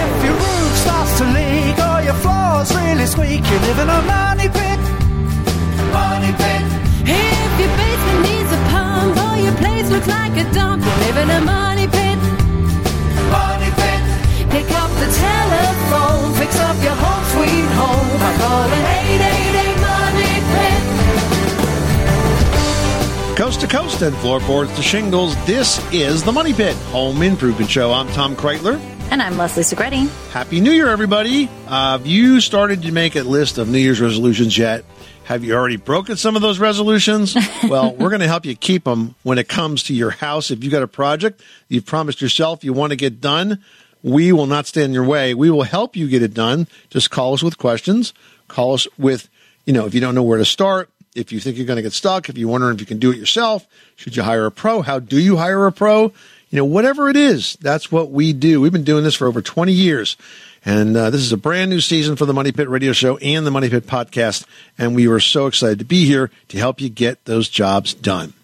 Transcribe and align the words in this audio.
If 0.00 0.12
your 0.24 0.36
roof 0.44 0.72
starts 0.84 1.12
to 1.18 1.24
leak 1.36 1.76
or 1.90 1.98
your 2.08 2.18
floor's 2.24 2.70
really 2.74 3.06
squeak, 3.06 3.42
you 3.50 3.58
live 3.66 3.78
in 3.84 3.88
a 3.88 4.02
money 4.14 4.48
pit. 4.48 4.80
Money 5.92 6.32
pit. 6.40 6.64
If 7.04 7.50
your 7.62 7.72
basement 7.80 8.20
needs 8.28 8.50
a 8.58 8.60
pump 8.72 9.16
or 9.26 9.36
your 9.46 9.56
place 9.62 9.88
looks 9.90 10.08
like 10.18 10.34
a 10.36 10.46
dump, 10.52 10.84
you 10.86 10.94
live 11.04 11.18
in 11.24 11.30
a 11.38 11.40
money 11.40 11.86
pit. 11.96 12.18
Money 13.34 13.70
pit. 13.80 14.02
Pick 14.54 14.68
up 14.82 14.90
the 15.02 15.08
telephone, 15.26 16.34
fix 16.40 16.50
up 16.68 16.76
your 16.86 16.96
home 17.04 17.24
sweet 17.34 17.68
home 17.80 18.08
by 18.22 18.32
calling 18.42 18.84
888 19.08 19.39
Coast 23.40 23.62
to 23.62 23.66
coast 23.66 24.02
and 24.02 24.14
floorboards 24.16 24.70
to 24.76 24.82
shingles, 24.82 25.34
this 25.46 25.80
is 25.94 26.22
the 26.22 26.30
Money 26.30 26.52
Pit 26.52 26.76
Home 26.88 27.22
Improvement 27.22 27.70
Show. 27.70 27.90
I'm 27.90 28.06
Tom 28.08 28.36
Kraeutler. 28.36 28.78
And 29.10 29.22
I'm 29.22 29.38
Leslie 29.38 29.62
Segrete. 29.62 30.10
Happy 30.30 30.60
New 30.60 30.72
Year, 30.72 30.88
everybody. 30.88 31.48
Uh, 31.66 31.92
have 31.92 32.06
you 32.06 32.42
started 32.42 32.82
to 32.82 32.92
make 32.92 33.16
a 33.16 33.22
list 33.22 33.56
of 33.56 33.66
New 33.66 33.78
Year's 33.78 33.98
resolutions 33.98 34.58
yet? 34.58 34.84
Have 35.24 35.42
you 35.42 35.54
already 35.54 35.78
broken 35.78 36.18
some 36.18 36.36
of 36.36 36.42
those 36.42 36.58
resolutions? 36.58 37.34
well, 37.66 37.94
we're 37.94 38.10
going 38.10 38.20
to 38.20 38.28
help 38.28 38.44
you 38.44 38.54
keep 38.54 38.84
them 38.84 39.14
when 39.22 39.38
it 39.38 39.48
comes 39.48 39.84
to 39.84 39.94
your 39.94 40.10
house. 40.10 40.50
If 40.50 40.62
you've 40.62 40.70
got 40.70 40.82
a 40.82 40.86
project 40.86 41.40
you've 41.68 41.86
promised 41.86 42.20
yourself 42.20 42.62
you 42.62 42.74
want 42.74 42.90
to 42.90 42.96
get 42.96 43.22
done, 43.22 43.64
we 44.02 44.32
will 44.32 44.48
not 44.48 44.66
stand 44.66 44.88
in 44.88 44.92
your 44.92 45.04
way. 45.04 45.32
We 45.32 45.50
will 45.50 45.62
help 45.62 45.96
you 45.96 46.08
get 46.08 46.22
it 46.22 46.34
done. 46.34 46.68
Just 46.90 47.10
call 47.10 47.32
us 47.32 47.42
with 47.42 47.56
questions. 47.56 48.12
Call 48.48 48.74
us 48.74 48.86
with, 48.98 49.30
you 49.64 49.72
know, 49.72 49.86
if 49.86 49.94
you 49.94 50.00
don't 50.02 50.14
know 50.14 50.22
where 50.22 50.36
to 50.36 50.44
start, 50.44 50.90
if 51.14 51.32
you 51.32 51.40
think 51.40 51.56
you're 51.56 51.66
going 51.66 51.76
to 51.76 51.82
get 51.82 51.92
stuck, 51.92 52.28
if 52.28 52.38
you're 52.38 52.48
wondering 52.48 52.74
if 52.74 52.80
you 52.80 52.86
can 52.86 52.98
do 52.98 53.10
it 53.10 53.18
yourself, 53.18 53.66
should 53.96 54.16
you 54.16 54.22
hire 54.22 54.46
a 54.46 54.50
pro? 54.50 54.82
How 54.82 54.98
do 54.98 55.18
you 55.18 55.36
hire 55.36 55.66
a 55.66 55.72
pro? 55.72 56.12
You 56.50 56.56
know, 56.56 56.64
whatever 56.64 57.08
it 57.08 57.16
is, 57.16 57.56
that's 57.60 57.92
what 57.92 58.10
we 58.10 58.32
do. 58.32 58.60
We've 58.60 58.72
been 58.72 58.84
doing 58.84 59.04
this 59.04 59.14
for 59.14 59.26
over 59.26 59.40
20 59.40 59.72
years. 59.72 60.16
And 60.64 60.96
uh, 60.96 61.10
this 61.10 61.22
is 61.22 61.32
a 61.32 61.36
brand 61.36 61.70
new 61.70 61.80
season 61.80 62.16
for 62.16 62.26
the 62.26 62.34
Money 62.34 62.52
Pit 62.52 62.68
Radio 62.68 62.92
Show 62.92 63.16
and 63.18 63.46
the 63.46 63.50
Money 63.50 63.70
Pit 63.70 63.86
Podcast. 63.86 64.44
And 64.76 64.94
we 64.94 65.08
were 65.08 65.20
so 65.20 65.46
excited 65.46 65.78
to 65.78 65.84
be 65.84 66.06
here 66.06 66.30
to 66.48 66.58
help 66.58 66.80
you 66.80 66.88
get 66.88 67.24
those 67.24 67.48
jobs 67.48 67.94
done. 67.94 68.34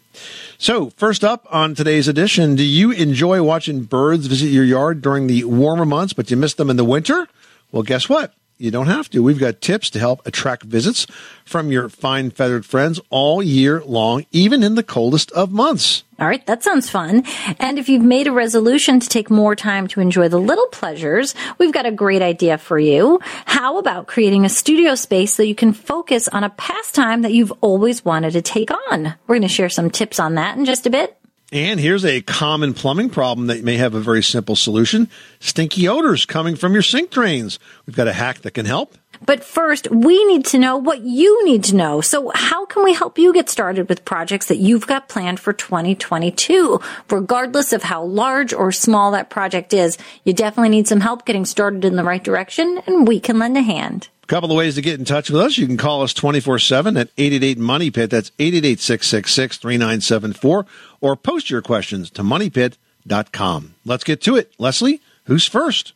So, 0.59 0.91
first 0.91 1.23
up 1.23 1.47
on 1.51 1.75
today's 1.75 2.09
edition, 2.09 2.57
do 2.57 2.63
you 2.63 2.91
enjoy 2.91 3.43
watching 3.43 3.83
birds 3.83 4.27
visit 4.27 4.47
your 4.47 4.65
yard 4.65 5.03
during 5.03 5.27
the 5.27 5.45
warmer 5.45 5.85
months, 5.85 6.15
but 6.15 6.31
you 6.31 6.39
miss 6.39 6.55
them 6.55 6.71
in 6.71 6.77
the 6.77 6.85
winter? 6.85 7.29
Well, 7.71 7.83
guess 7.83 8.09
what? 8.09 8.33
You 8.59 8.71
don't 8.71 8.87
have 8.87 9.11
to. 9.11 9.23
We've 9.23 9.39
got 9.39 9.61
tips 9.61 9.91
to 9.91 9.99
help 9.99 10.27
attract 10.27 10.63
visits 10.63 11.07
from 11.45 11.71
your 11.71 11.91
fine 11.91 12.31
feathered 12.31 12.65
friends 12.65 12.99
all 13.11 13.43
year 13.43 13.83
long, 13.85 14.25
even 14.33 14.63
in 14.63 14.77
the 14.77 14.83
coldest 14.83 15.31
of 15.33 15.53
months. 15.53 16.05
All 16.19 16.27
right, 16.27 16.45
that 16.47 16.63
sounds 16.63 16.89
fun. 16.89 17.25
And 17.59 17.79
if 17.79 17.91
you've 17.91 18.03
made 18.03 18.27
a 18.27 18.33
resolution 18.33 18.99
to 19.01 19.09
take 19.09 19.29
more 19.29 19.55
time 19.55 19.87
to 19.89 20.01
enjoy 20.01 20.29
the 20.29 20.41
little 20.41 20.69
pleasures, 20.69 21.35
we've 21.59 21.73
got 21.73 21.85
a 21.85 21.93
great 21.93 22.23
idea 22.23 22.57
for 22.57 22.79
you. 22.79 23.21
How 23.45 23.77
about 23.77 24.07
creating 24.07 24.47
a 24.47 24.49
studio 24.49 24.95
space 24.95 25.35
so 25.35 25.43
you 25.43 25.55
can 25.55 25.75
focus 25.75 26.27
on 26.27 26.43
a 26.43 26.51
pastime 26.51 27.23
that 27.23 27.35
you've 27.35 27.53
always 27.61 28.07
wanted 28.07 28.33
to 28.33 28.43
take 28.43 28.71
on? 28.91 29.15
We're 29.27 29.35
going 29.35 29.43
to 29.43 29.49
share 29.49 29.69
some 29.69 29.91
tips 29.91 30.19
on 30.19 30.37
that 30.37 30.57
in 30.57 30.65
just 30.65 30.87
a 30.87 30.91
bit. 30.91 31.19
And 31.53 31.79
here's 31.79 32.05
a 32.05 32.23
common 32.23 32.75
plumbing 32.75 33.11
problem 33.11 33.47
that 33.47 33.63
may 33.63 33.77
have 33.77 33.95
a 33.95 34.01
very 34.01 34.23
simple 34.23 34.57
solution 34.57 35.09
stinky 35.39 35.87
odors 35.87 36.27
coming 36.27 36.57
from 36.57 36.73
your 36.73 36.83
sink 36.83 37.11
drains. 37.11 37.61
We've 37.87 37.95
got 37.95 38.09
a 38.09 38.13
hack 38.13 38.41
that 38.41 38.51
can 38.53 38.67
help. 38.67 38.97
But 39.25 39.45
first, 39.45 39.89
we 39.91 40.25
need 40.25 40.45
to 40.47 40.59
know 40.59 40.77
what 40.77 41.03
you 41.03 41.45
need 41.45 41.65
to 41.65 41.77
know. 41.77 42.01
So 42.01 42.33
how 42.35 42.67
can 42.67 42.85
we 42.85 42.93
help 42.93 43.17
you 43.17 43.33
get 43.33 43.49
started 43.49 43.89
with 43.89 44.05
projects 44.05 44.47
that 44.47 44.59
you've 44.59 44.87
got 44.87 45.09
planned 45.09 45.41
for 45.41 45.53
2022? 45.53 46.81
Regardless 47.11 47.73
of 47.73 47.85
how 47.85 48.03
large 48.03 48.53
or 48.53 48.73
small 48.73 49.13
that 49.13 49.31
project 49.31 49.73
is, 49.73 49.97
you 50.25 50.33
definitely 50.33 50.71
need 50.71 50.89
some 50.89 51.01
help 51.01 51.25
getting 51.25 51.45
started 51.45 51.85
in 51.85 51.97
the 51.97 52.05
right 52.05 52.23
direction 52.23 52.83
and 52.87 53.07
we 53.07 53.21
can 53.21 53.39
lend 53.39 53.57
a 53.57 53.63
hand. 53.63 54.09
A 54.27 54.29
couple 54.29 54.51
of 54.51 54.57
ways 54.57 54.75
to 54.75 54.83
get 54.83 54.99
in 54.99 55.05
touch 55.05 55.31
with 55.31 55.41
us. 55.41 55.57
You 55.57 55.69
can 55.69 55.77
call 55.77 56.03
us 56.03 56.13
24 56.13 56.59
7 56.59 56.97
at 56.97 57.11
888 57.17 57.59
Money 57.59 57.93
Pit. 57.93 58.11
That's 58.11 58.33
888 58.41 58.81
666 58.81 59.57
3974. 59.59 60.67
Or 61.01 61.15
post 61.15 61.49
your 61.49 61.63
questions 61.63 62.11
to 62.11 62.25
moneypit.com. 62.25 63.77
Let's 63.85 64.03
get 64.03 64.21
to 64.23 64.35
it. 64.35 64.53
Leslie, 64.59 65.01
who's 65.27 65.47
first? 65.47 65.93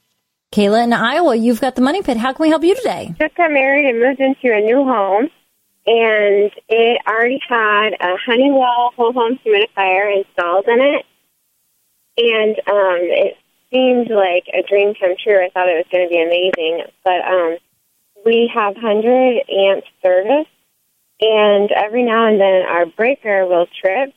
Kayla 0.52 0.84
in 0.84 0.92
Iowa, 0.92 1.34
you've 1.34 1.60
got 1.60 1.74
the 1.74 1.82
money 1.82 2.02
pit. 2.02 2.18
How 2.18 2.32
can 2.32 2.44
we 2.44 2.50
help 2.50 2.62
you 2.62 2.76
today? 2.76 3.16
just 3.18 3.34
got 3.34 3.50
married 3.50 3.88
and 3.88 3.98
moved 3.98 4.20
into 4.20 4.56
a 4.56 4.60
new 4.60 4.84
home, 4.84 5.28
and 5.88 6.52
it 6.68 7.02
already 7.08 7.40
had 7.48 7.94
a 7.98 8.16
Honeywell 8.16 8.92
whole 8.94 9.12
home 9.12 9.40
humidifier 9.44 10.18
installed 10.18 10.68
in 10.68 10.80
it, 10.80 11.04
and 12.16 12.56
um, 12.68 13.00
it 13.10 13.36
seemed 13.72 14.08
like 14.08 14.44
a 14.54 14.62
dream 14.68 14.94
come 14.94 15.16
true. 15.20 15.44
I 15.44 15.50
thought 15.50 15.68
it 15.68 15.84
was 15.84 15.86
going 15.90 16.06
to 16.06 16.10
be 16.10 16.22
amazing, 16.22 16.84
but 17.02 17.24
um, 17.26 17.56
we 18.24 18.50
have 18.54 18.74
100 18.74 19.42
amp 19.48 19.84
service, 20.02 20.46
and 21.20 21.70
every 21.72 22.02
now 22.02 22.26
and 22.26 22.40
then 22.40 22.62
our 22.68 22.86
breaker 22.86 23.46
will 23.46 23.66
trip, 23.80 24.12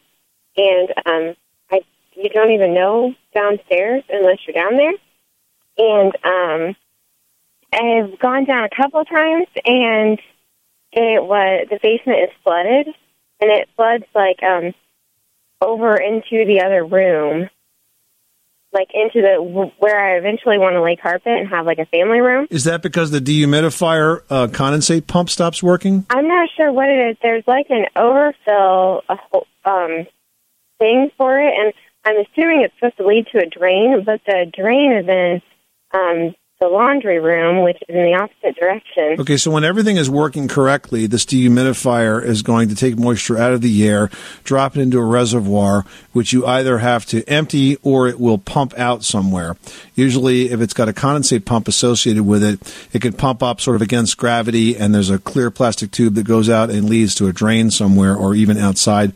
and 0.58 0.90
um, 1.06 1.36
I 1.72 1.81
you 2.16 2.30
don't 2.30 2.52
even 2.52 2.74
know 2.74 3.14
downstairs 3.34 4.03
unless 4.09 4.40
you're 4.47 4.53
down 4.53 4.78
there, 4.78 4.94
and 5.78 6.16
um, 6.24 6.75
I've 7.74 8.19
gone 8.19 8.46
down 8.46 8.66
a 8.66 8.75
couple 8.75 9.03
times, 9.06 9.47
and 9.66 10.20
it 10.91 11.24
was 11.24 11.68
the 11.70 11.80
basement 11.81 12.20
is 12.24 12.30
flooded, 12.44 12.88
and 13.40 13.52
it 13.52 13.70
floods 13.75 14.06
like 14.14 14.41
um 14.44 14.74
over 15.62 15.96
into 15.96 16.46
the 16.46 16.62
other 16.64 16.85
room, 16.85 17.50
like 18.73 18.89
into 18.94 19.22
the 19.22 19.72
where 19.79 20.00
I 20.00 20.17
eventually 20.17 20.57
want 20.57 20.73
to 20.73 20.81
lay 20.81 20.95
carpet 20.95 21.28
and 21.28 21.47
have 21.50 21.66
like 21.66 21.79
a 21.79 21.85
family 21.85 22.19
room. 22.19 22.47
Is 22.50 22.63
that 22.63 22.81
because 22.81 23.11
the 23.11 23.19
dehumidifier 23.19 24.23
uh, 24.29 24.47
condensate 24.47 25.07
pump 25.07 25.29
stops 25.29 25.61
working? 25.61 26.06
I'm 26.09 26.28
not 26.28 26.50
sure 26.57 26.72
what 26.72 26.89
it 26.89 27.11
is. 27.11 27.17
There's 27.22 27.44
like 27.47 27.67
an 27.69 27.85
overfill 27.95 29.03
um 29.66 30.07
thing 30.79 31.11
for 31.17 31.39
it, 31.39 31.53
and 31.57 31.73
I'm 32.06 32.17
assuming 32.17 32.61
it's 32.61 32.73
supposed 32.75 32.97
to 32.97 33.07
lead 33.07 33.28
to 33.31 33.39
a 33.39 33.45
drain, 33.45 34.03
but 34.06 34.22
the 34.25 34.51
drain 34.56 34.91
is 34.91 35.07
in 35.07 35.41
um 35.94 36.35
the 36.63 36.69
laundry 36.69 37.19
room, 37.19 37.63
which 37.63 37.78
is 37.88 37.96
in 37.96 38.03
the 38.03 38.13
opposite 38.13 38.56
direction. 38.56 39.19
Okay, 39.19 39.38
so 39.38 39.51
when 39.51 39.66
everything 39.66 39.97
is 39.97 40.09
working 40.09 40.47
correctly, 40.47 41.07
this 41.07 41.25
dehumidifier 41.25 42.24
is 42.24 42.41
going 42.41 42.69
to 42.69 42.75
take 42.75 42.97
moisture 42.97 43.38
out 43.38 43.51
of 43.51 43.62
the 43.62 43.88
air, 43.88 44.09
drop 44.44 44.78
it 44.78 44.81
into 44.81 44.97
a 44.97 45.03
reservoir, 45.03 45.85
which 46.13 46.31
you 46.31 46.46
either 46.46 46.78
have 46.78 47.06
to 47.07 47.23
empty 47.28 47.78
or 47.84 48.07
it 48.07 48.19
will 48.19 48.38
pump 48.38 48.73
out 48.78 49.03
somewhere. 49.03 49.57
Usually, 49.96 50.52
if 50.52 50.62
it's 50.62 50.73
got 50.73 50.88
a 50.88 50.94
condensate 50.94 51.44
pump 51.44 51.68
associated 51.68 52.23
with 52.23 52.44
it, 52.44 52.88
it 52.94 53.02
can 53.02 53.13
pump 53.13 53.44
up 53.44 53.59
sort 53.59 53.75
of 53.75 53.81
against 53.81 54.18
gravity, 54.18 54.78
and 54.78 54.96
there's 54.96 55.09
a 55.09 55.19
clear 55.19 55.52
plastic 55.52 55.91
tube 55.91 56.16
that 56.16 56.25
goes 56.25 56.50
out 56.50 56.69
and 56.69 56.90
leads 56.90 57.13
to 57.16 57.28
a 57.28 57.34
drain 57.34 57.72
somewhere 57.72 58.16
or 58.16 58.35
even 58.35 58.57
outside 58.57 59.12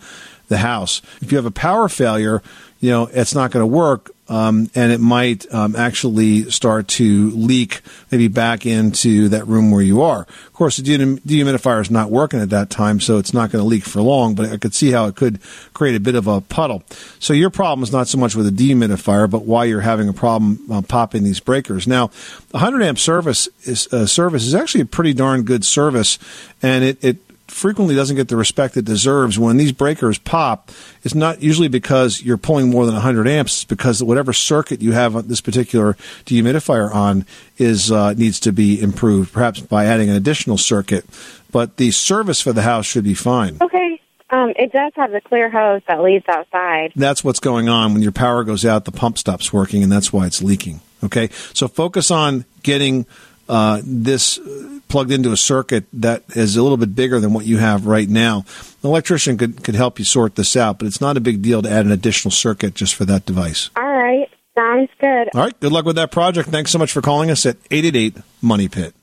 the 0.49 0.57
house. 0.57 1.01
If 1.21 1.31
you 1.31 1.37
have 1.37 1.45
a 1.45 1.51
power 1.51 1.87
failure, 1.87 2.41
you 2.79 2.89
know, 2.89 3.07
it's 3.07 3.33
not 3.33 3.51
going 3.51 3.63
to 3.63 3.67
work. 3.67 4.11
Um, 4.29 4.69
and 4.75 4.91
it 4.91 4.99
might 4.99 5.51
um, 5.53 5.75
actually 5.75 6.49
start 6.51 6.87
to 6.89 7.29
leak 7.31 7.81
maybe 8.11 8.27
back 8.27 8.65
into 8.65 9.29
that 9.29 9.47
room 9.47 9.71
where 9.71 9.81
you 9.81 10.01
are. 10.01 10.21
Of 10.21 10.53
course, 10.53 10.77
the 10.77 10.83
dehumidifier 10.83 11.81
is 11.81 11.89
not 11.89 12.11
working 12.11 12.41
at 12.41 12.49
that 12.49 12.69
time, 12.69 12.99
so 12.99 13.17
it's 13.17 13.33
not 13.33 13.51
going 13.51 13.63
to 13.63 13.67
leak 13.67 13.85
for 13.85 14.01
long, 14.01 14.35
but 14.35 14.49
I 14.49 14.57
could 14.57 14.75
see 14.75 14.91
how 14.91 15.05
it 15.05 15.15
could 15.15 15.39
create 15.73 15.95
a 15.95 15.99
bit 15.99 16.15
of 16.15 16.27
a 16.27 16.41
puddle. 16.41 16.83
So 17.19 17.33
your 17.33 17.49
problem 17.49 17.83
is 17.83 17.91
not 17.91 18.07
so 18.07 18.17
much 18.17 18.35
with 18.35 18.45
the 18.45 18.73
dehumidifier, 18.73 19.29
but 19.29 19.45
why 19.45 19.65
you're 19.65 19.81
having 19.81 20.09
a 20.09 20.13
problem 20.13 20.59
uh, 20.71 20.81
popping 20.81 21.23
these 21.23 21.39
breakers. 21.39 21.87
Now, 21.87 22.07
the 22.07 22.57
100 22.57 22.83
amp 22.83 22.99
service 22.99 23.47
is, 23.63 23.91
uh, 23.93 24.05
service 24.05 24.45
is 24.45 24.55
actually 24.55 24.81
a 24.81 24.85
pretty 24.85 25.13
darn 25.13 25.43
good 25.43 25.63
service, 25.63 26.19
and 26.61 26.83
it, 26.83 27.03
it 27.03 27.17
frequently 27.47 27.95
doesn't 27.95 28.15
get 28.15 28.27
the 28.27 28.35
respect 28.35 28.77
it 28.77 28.85
deserves. 28.85 29.39
When 29.39 29.57
these 29.57 29.71
breakers 29.71 30.17
pop, 30.17 30.71
it's 31.03 31.15
not 31.15 31.41
usually 31.41 31.67
because 31.67 32.21
you're 32.21 32.37
pulling 32.37 32.69
more 32.69 32.85
than 32.85 32.93
100 32.95 33.27
amps. 33.27 33.57
It's 33.57 33.65
because 33.65 34.03
whatever 34.03 34.33
circuit 34.33 34.81
you 34.81 34.91
have 34.91 35.15
on 35.15 35.27
this 35.27 35.41
particular 35.41 35.93
dehumidifier 36.25 36.93
on 36.93 37.25
is 37.57 37.91
uh, 37.91 38.13
needs 38.13 38.39
to 38.41 38.51
be 38.51 38.81
improved, 38.81 39.33
perhaps 39.33 39.59
by 39.61 39.85
adding 39.85 40.09
an 40.09 40.15
additional 40.15 40.57
circuit. 40.57 41.05
But 41.51 41.77
the 41.77 41.91
service 41.91 42.41
for 42.41 42.53
the 42.53 42.61
house 42.63 42.85
should 42.85 43.03
be 43.03 43.13
fine. 43.13 43.57
Okay. 43.61 44.01
Um, 44.29 44.51
it 44.57 44.73
does 44.73 44.91
have 44.95 45.11
the 45.11 45.21
clear 45.21 45.49
hose 45.49 45.81
that 45.87 46.03
leads 46.03 46.25
outside. 46.27 46.91
That's 46.97 47.23
what's 47.23 47.39
going 47.39 47.69
on 47.69 47.93
when 47.93 48.01
your 48.01 48.11
power 48.11 48.43
goes 48.43 48.65
out. 48.65 48.83
The 48.83 48.91
pump 48.91 49.17
stops 49.17 49.53
working, 49.53 49.83
and 49.83 49.91
that's 49.91 50.11
why 50.11 50.25
it's 50.25 50.41
leaking. 50.43 50.81
Okay, 51.03 51.29
so 51.53 51.67
focus 51.67 52.09
on 52.09 52.45
getting 52.63 53.05
uh, 53.49 53.81
this 53.83 54.39
plugged 54.87 55.11
into 55.11 55.31
a 55.31 55.37
circuit 55.37 55.85
that 55.93 56.23
is 56.35 56.55
a 56.55 56.63
little 56.63 56.77
bit 56.77 56.95
bigger 56.95 57.19
than 57.19 57.33
what 57.33 57.45
you 57.45 57.57
have 57.57 57.85
right 57.85 58.07
now. 58.07 58.45
An 58.83 58.89
electrician 58.89 59.37
could, 59.37 59.63
could 59.63 59.75
help 59.75 59.99
you 59.99 60.05
sort 60.05 60.35
this 60.35 60.55
out, 60.55 60.79
but 60.79 60.87
it's 60.87 61.01
not 61.01 61.17
a 61.17 61.19
big 61.19 61.41
deal 61.41 61.61
to 61.61 61.69
add 61.69 61.85
an 61.85 61.91
additional 61.91 62.31
circuit 62.31 62.73
just 62.73 62.95
for 62.95 63.05
that 63.05 63.25
device. 63.25 63.69
All 63.75 63.83
right. 63.83 64.29
Sounds 64.55 64.89
good. 64.99 65.29
All 65.35 65.41
right, 65.41 65.59
good 65.59 65.71
luck 65.71 65.85
with 65.85 65.97
that 65.97 66.11
project. 66.11 66.49
Thanks 66.49 66.71
so 66.71 66.79
much 66.79 66.91
for 66.91 67.01
calling 67.01 67.29
us 67.29 67.45
at 67.45 67.57
888 67.69 68.17
Money 68.41 68.67
Pit. 68.67 68.95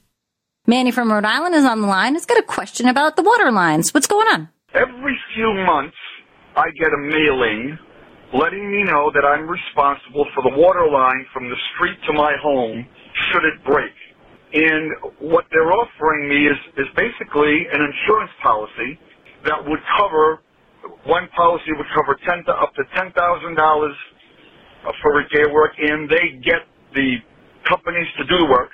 Manny 0.67 0.91
from 0.91 1.13
Rhode 1.13 1.25
Island 1.25 1.55
is 1.55 1.65
on 1.65 1.81
the 1.81 1.87
line. 1.87 2.15
He's 2.15 2.27
got 2.27 2.39
a 2.39 2.43
question 2.43 2.89
about 2.89 3.15
the 3.15 3.23
water 3.23 3.53
lines. 3.53 3.95
What's 3.95 4.09
going 4.09 4.27
on? 4.29 4.49
Every 4.75 5.17
few 5.37 5.53
months, 5.65 5.97
I 6.57 6.71
get 6.71 6.89
a 6.89 6.99
mailing 6.99 7.79
letting 8.33 8.69
me 8.69 8.83
know 8.83 9.13
that 9.15 9.25
I'm 9.25 9.47
responsible 9.47 10.27
for 10.35 10.43
the 10.43 10.57
water 10.57 10.91
line 10.91 11.25
from 11.33 11.49
the 11.49 11.57
street 11.75 11.99
to 12.09 12.13
my 12.13 12.33
home 12.43 12.87
should 13.31 13.45
it 13.45 13.63
break. 13.65 13.93
And 14.55 14.93
what 15.21 15.47
they're 15.53 15.73
offering 15.73 16.29
me 16.31 16.47
is, 16.49 16.59
is 16.79 16.89
basically 16.97 17.67
an 17.73 17.83
insurance 17.83 18.33
policy 18.43 18.99
that 19.47 19.61
would 19.67 19.81
cover, 19.99 20.43
one 21.07 21.29
policy 21.37 21.73
would 21.77 21.87
cover 21.95 22.19
10 22.27 22.45
to, 22.47 22.53
up 22.55 22.75
to 22.77 22.85
$10,000 22.97 23.93
for 25.03 25.17
repair 25.17 25.53
work, 25.53 25.73
and 25.79 26.11
they 26.11 26.41
get 26.45 26.63
the 26.95 27.17
companies 27.69 28.09
to 28.19 28.25
do 28.27 28.39
the 28.39 28.47
work. 28.51 28.71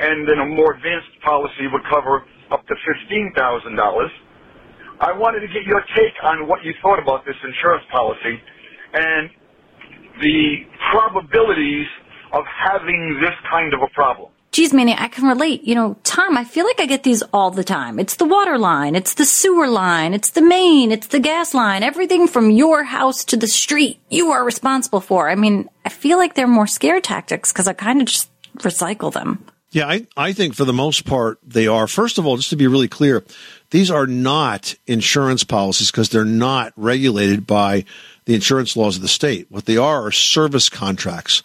And 0.00 0.28
then 0.28 0.38
a 0.40 0.46
more 0.46 0.74
advanced 0.74 1.08
policy 1.24 1.68
would 1.72 1.82
cover 1.90 2.24
up 2.52 2.66
to 2.66 2.74
$15,000. 3.12 4.08
I 5.00 5.12
wanted 5.18 5.40
to 5.40 5.48
get 5.48 5.64
your 5.64 5.82
take 5.96 6.14
on 6.24 6.48
what 6.48 6.64
you 6.64 6.74
thought 6.82 7.00
about 7.02 7.24
this 7.26 7.36
insurance 7.44 7.84
policy 7.92 8.40
and 8.94 9.30
the 10.20 10.56
probabilities 10.92 11.86
of 12.34 12.44
having 12.46 13.18
this 13.22 13.34
kind 13.50 13.74
of 13.74 13.80
a 13.82 13.88
problem. 13.94 14.30
Geez, 14.52 14.72
Manny, 14.72 14.94
I 14.96 15.06
can 15.06 15.28
relate. 15.28 15.62
You 15.62 15.76
know, 15.76 15.96
Tom, 16.02 16.36
I 16.36 16.42
feel 16.42 16.66
like 16.66 16.80
I 16.80 16.86
get 16.86 17.04
these 17.04 17.22
all 17.32 17.52
the 17.52 17.62
time. 17.62 18.00
It's 18.00 18.16
the 18.16 18.24
water 18.24 18.58
line, 18.58 18.96
it's 18.96 19.14
the 19.14 19.24
sewer 19.24 19.68
line, 19.68 20.12
it's 20.12 20.30
the 20.30 20.42
main, 20.42 20.90
it's 20.90 21.06
the 21.06 21.20
gas 21.20 21.54
line, 21.54 21.84
everything 21.84 22.26
from 22.26 22.50
your 22.50 22.82
house 22.82 23.24
to 23.26 23.36
the 23.36 23.46
street 23.46 24.00
you 24.10 24.30
are 24.32 24.44
responsible 24.44 25.00
for. 25.00 25.30
I 25.30 25.36
mean, 25.36 25.68
I 25.84 25.88
feel 25.88 26.18
like 26.18 26.34
they're 26.34 26.48
more 26.48 26.66
scare 26.66 27.00
tactics 27.00 27.52
because 27.52 27.68
I 27.68 27.74
kind 27.74 28.00
of 28.00 28.08
just 28.08 28.28
recycle 28.56 29.12
them. 29.12 29.44
Yeah, 29.72 29.86
I, 29.86 30.06
I 30.16 30.32
think 30.32 30.54
for 30.54 30.64
the 30.64 30.72
most 30.72 31.04
part 31.04 31.38
they 31.46 31.68
are. 31.68 31.86
First 31.86 32.18
of 32.18 32.26
all, 32.26 32.36
just 32.36 32.50
to 32.50 32.56
be 32.56 32.66
really 32.66 32.88
clear, 32.88 33.24
these 33.70 33.88
are 33.88 34.06
not 34.06 34.74
insurance 34.88 35.44
policies 35.44 35.92
because 35.92 36.08
they're 36.08 36.24
not 36.24 36.72
regulated 36.74 37.46
by 37.46 37.84
the 38.24 38.34
insurance 38.34 38.76
laws 38.76 38.96
of 38.96 39.02
the 39.02 39.08
state. 39.08 39.46
What 39.48 39.66
they 39.66 39.76
are 39.76 40.06
are 40.06 40.12
service 40.12 40.68
contracts. 40.68 41.44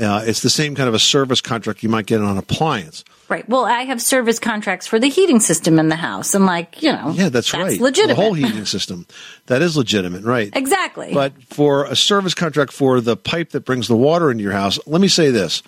Uh, 0.00 0.22
it's 0.26 0.40
the 0.40 0.48
same 0.50 0.74
kind 0.74 0.88
of 0.88 0.94
a 0.94 0.98
service 0.98 1.40
contract 1.42 1.82
you 1.82 1.88
might 1.90 2.06
get 2.06 2.20
on 2.22 2.30
an 2.30 2.38
appliance. 2.38 3.04
Right. 3.28 3.46
Well, 3.48 3.64
I 3.66 3.82
have 3.82 4.00
service 4.00 4.38
contracts 4.38 4.86
for 4.86 4.98
the 4.98 5.08
heating 5.08 5.38
system 5.38 5.78
in 5.78 5.88
the 5.88 5.96
house. 5.96 6.34
and 6.34 6.46
like, 6.46 6.82
you 6.82 6.92
know, 6.92 7.10
Yeah, 7.14 7.28
that's, 7.28 7.52
right. 7.52 7.78
legitimate. 7.78 8.16
The 8.16 8.22
whole 8.22 8.32
heating 8.34 8.64
system. 8.64 9.06
That 9.46 9.60
is 9.60 9.76
legitimate, 9.76 10.24
right. 10.24 10.50
Exactly. 10.54 11.12
But 11.12 11.34
for 11.44 11.84
a 11.84 11.96
service 11.96 12.32
contract 12.34 12.72
for 12.72 13.00
the 13.02 13.16
pipe 13.16 13.50
that 13.50 13.66
brings 13.66 13.86
the 13.88 13.96
water 13.96 14.30
into 14.30 14.42
your 14.42 14.52
house, 14.52 14.78
let 14.86 15.00
me 15.00 15.08
say 15.08 15.30
this. 15.30 15.62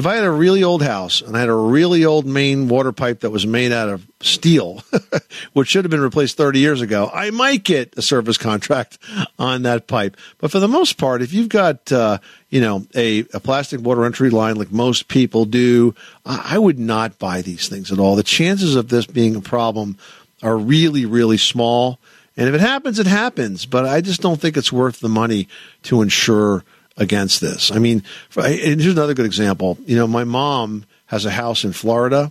If 0.00 0.06
I 0.06 0.14
had 0.14 0.24
a 0.24 0.30
really 0.30 0.64
old 0.64 0.82
house 0.82 1.20
and 1.20 1.36
I 1.36 1.40
had 1.40 1.50
a 1.50 1.54
really 1.54 2.06
old 2.06 2.24
main 2.24 2.68
water 2.68 2.90
pipe 2.90 3.20
that 3.20 3.28
was 3.28 3.46
made 3.46 3.70
out 3.70 3.90
of 3.90 4.06
steel, 4.22 4.82
which 5.52 5.68
should 5.68 5.84
have 5.84 5.90
been 5.90 6.00
replaced 6.00 6.38
30 6.38 6.58
years 6.58 6.80
ago, 6.80 7.10
I 7.12 7.28
might 7.28 7.64
get 7.64 7.98
a 7.98 8.00
service 8.00 8.38
contract 8.38 8.96
on 9.38 9.64
that 9.64 9.88
pipe. 9.88 10.16
But 10.38 10.52
for 10.52 10.58
the 10.58 10.68
most 10.68 10.96
part, 10.96 11.20
if 11.20 11.34
you've 11.34 11.50
got, 11.50 11.92
uh, 11.92 12.16
you 12.48 12.62
know, 12.62 12.86
a, 12.94 13.26
a 13.34 13.40
plastic 13.40 13.82
water 13.82 14.06
entry 14.06 14.30
line 14.30 14.56
like 14.56 14.72
most 14.72 15.06
people 15.08 15.44
do, 15.44 15.94
I 16.24 16.52
I 16.54 16.58
would 16.58 16.78
not 16.78 17.18
buy 17.18 17.42
these 17.42 17.68
things 17.68 17.92
at 17.92 17.98
all. 17.98 18.16
The 18.16 18.22
chances 18.22 18.76
of 18.76 18.88
this 18.88 19.04
being 19.04 19.36
a 19.36 19.42
problem 19.42 19.98
are 20.42 20.56
really, 20.56 21.04
really 21.04 21.36
small. 21.36 21.98
And 22.38 22.48
if 22.48 22.54
it 22.54 22.62
happens, 22.62 22.98
it 22.98 23.06
happens. 23.06 23.66
But 23.66 23.84
I 23.84 24.00
just 24.00 24.22
don't 24.22 24.40
think 24.40 24.56
it's 24.56 24.72
worth 24.72 25.00
the 25.00 25.10
money 25.10 25.46
to 25.82 26.00
insure 26.00 26.64
against 27.00 27.40
this. 27.40 27.72
I 27.72 27.78
mean, 27.78 28.04
and 28.36 28.80
here's 28.80 28.94
another 28.94 29.14
good 29.14 29.26
example. 29.26 29.78
You 29.86 29.96
know, 29.96 30.06
my 30.06 30.24
mom 30.24 30.84
has 31.06 31.24
a 31.24 31.30
house 31.30 31.64
in 31.64 31.72
Florida 31.72 32.30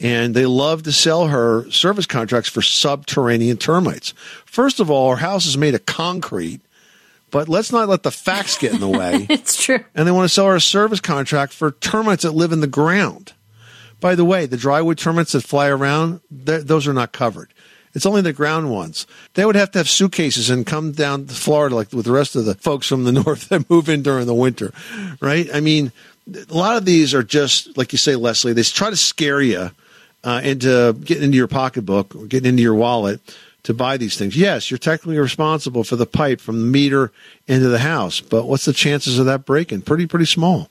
and 0.00 0.34
they 0.34 0.46
love 0.46 0.84
to 0.84 0.92
sell 0.92 1.26
her 1.26 1.70
service 1.70 2.06
contracts 2.06 2.48
for 2.48 2.62
subterranean 2.62 3.56
termites. 3.56 4.14
First 4.46 4.80
of 4.80 4.90
all, 4.90 5.10
her 5.10 5.16
house 5.16 5.44
is 5.44 5.58
made 5.58 5.74
of 5.74 5.84
concrete, 5.86 6.60
but 7.30 7.48
let's 7.48 7.72
not 7.72 7.88
let 7.88 8.04
the 8.04 8.10
facts 8.10 8.56
get 8.56 8.72
in 8.72 8.80
the 8.80 8.88
way. 8.88 9.26
it's 9.30 9.62
true. 9.62 9.84
and 9.94 10.06
they 10.06 10.12
want 10.12 10.24
to 10.24 10.32
sell 10.32 10.46
her 10.46 10.56
a 10.56 10.60
service 10.60 11.00
contract 11.00 11.52
for 11.52 11.72
termites 11.72 12.22
that 12.22 12.32
live 12.32 12.52
in 12.52 12.60
the 12.60 12.66
ground. 12.66 13.32
By 13.98 14.14
the 14.14 14.24
way, 14.24 14.46
the 14.46 14.58
drywood 14.58 14.98
termites 14.98 15.32
that 15.32 15.42
fly 15.42 15.68
around, 15.68 16.20
those 16.30 16.86
are 16.86 16.92
not 16.92 17.12
covered. 17.12 17.52
It's 17.96 18.04
only 18.04 18.20
the 18.20 18.34
ground 18.34 18.70
ones. 18.70 19.06
They 19.32 19.46
would 19.46 19.56
have 19.56 19.70
to 19.70 19.78
have 19.78 19.88
suitcases 19.88 20.50
and 20.50 20.66
come 20.66 20.92
down 20.92 21.24
to 21.28 21.34
Florida 21.34 21.74
like 21.74 21.92
with 21.94 22.04
the 22.04 22.12
rest 22.12 22.36
of 22.36 22.44
the 22.44 22.54
folks 22.54 22.86
from 22.86 23.04
the 23.04 23.12
north 23.24 23.48
that 23.48 23.70
move 23.70 23.88
in 23.88 24.02
during 24.02 24.26
the 24.26 24.34
winter, 24.34 24.70
right? 25.22 25.48
I 25.52 25.60
mean, 25.60 25.92
a 26.28 26.54
lot 26.54 26.76
of 26.76 26.84
these 26.84 27.14
are 27.14 27.22
just 27.22 27.74
like 27.78 27.92
you 27.92 27.98
say, 27.98 28.14
Leslie. 28.14 28.52
They 28.52 28.62
try 28.64 28.90
to 28.90 28.96
scare 28.96 29.40
you 29.40 29.70
uh, 30.24 30.40
into 30.44 30.92
getting 30.92 31.24
into 31.24 31.38
your 31.38 31.48
pocketbook 31.48 32.14
or 32.14 32.26
getting 32.26 32.50
into 32.50 32.62
your 32.62 32.74
wallet 32.74 33.20
to 33.62 33.72
buy 33.72 33.96
these 33.96 34.18
things. 34.18 34.36
Yes, 34.36 34.70
you're 34.70 34.76
technically 34.76 35.18
responsible 35.18 35.82
for 35.82 35.96
the 35.96 36.04
pipe 36.04 36.38
from 36.38 36.60
the 36.60 36.66
meter 36.66 37.12
into 37.46 37.68
the 37.68 37.78
house, 37.78 38.20
but 38.20 38.44
what's 38.44 38.66
the 38.66 38.74
chances 38.74 39.18
of 39.18 39.24
that 39.24 39.46
breaking? 39.46 39.80
Pretty, 39.80 40.06
pretty 40.06 40.26
small. 40.26 40.68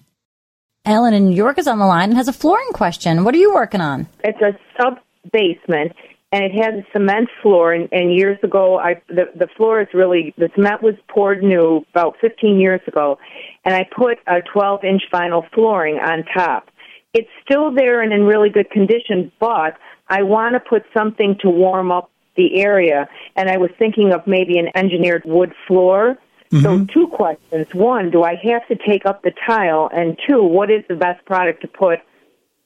Ellen 0.85 1.15
in 1.15 1.25
New 1.25 1.35
York 1.35 1.57
is 1.57 1.67
on 1.67 1.79
the 1.79 1.87
line 1.87 2.09
and 2.09 2.17
has 2.17 2.27
a 2.27 2.33
flooring 2.33 2.71
question. 2.71 3.23
What 3.23 3.33
are 3.33 3.39
you 3.39 3.51
working 3.55 3.81
on? 3.81 4.05
it's 4.23 4.39
a 4.41 4.55
sub 4.79 4.99
basement 5.31 5.91
and 6.35 6.43
it 6.43 6.51
has 6.51 6.73
a 6.73 6.83
cement 6.91 7.29
floor 7.41 7.71
and, 7.71 7.87
and 7.93 8.13
years 8.13 8.37
ago 8.43 8.77
I 8.77 9.01
the 9.07 9.25
the 9.35 9.47
floor 9.55 9.79
is 9.79 9.87
really 9.93 10.33
the 10.37 10.49
cement 10.53 10.83
was 10.83 10.95
poured 11.07 11.41
new 11.41 11.85
about 11.91 12.17
15 12.19 12.59
years 12.59 12.81
ago 12.87 13.17
and 13.63 13.73
I 13.73 13.87
put 13.95 14.17
a 14.27 14.41
12 14.41 14.83
inch 14.83 15.03
vinyl 15.13 15.49
flooring 15.53 15.95
on 15.95 16.25
top. 16.25 16.69
It's 17.13 17.29
still 17.45 17.73
there 17.73 18.01
and 18.01 18.11
in 18.11 18.25
really 18.25 18.49
good 18.49 18.69
condition, 18.69 19.31
but 19.39 19.77
I 20.09 20.23
want 20.23 20.55
to 20.55 20.59
put 20.59 20.83
something 20.93 21.37
to 21.39 21.49
warm 21.49 21.89
up 21.89 22.11
the 22.35 22.59
area 22.59 23.07
and 23.37 23.49
I 23.49 23.55
was 23.55 23.71
thinking 23.79 24.11
of 24.11 24.27
maybe 24.27 24.57
an 24.57 24.67
engineered 24.75 25.23
wood 25.25 25.53
floor. 25.67 26.17
So 26.51 26.57
mm-hmm. 26.57 26.85
two 26.93 27.07
questions. 27.07 27.67
One, 27.73 28.11
do 28.11 28.23
I 28.23 28.35
have 28.35 28.67
to 28.67 28.75
take 28.75 29.05
up 29.05 29.23
the 29.23 29.31
tile? 29.47 29.89
And 29.91 30.17
two, 30.27 30.43
what 30.43 30.69
is 30.69 30.83
the 30.87 30.95
best 30.95 31.25
product 31.25 31.61
to 31.61 31.67
put 31.67 31.99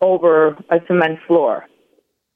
over 0.01 0.57
a 0.69 0.79
cement 0.88 1.19
floor? 1.27 1.65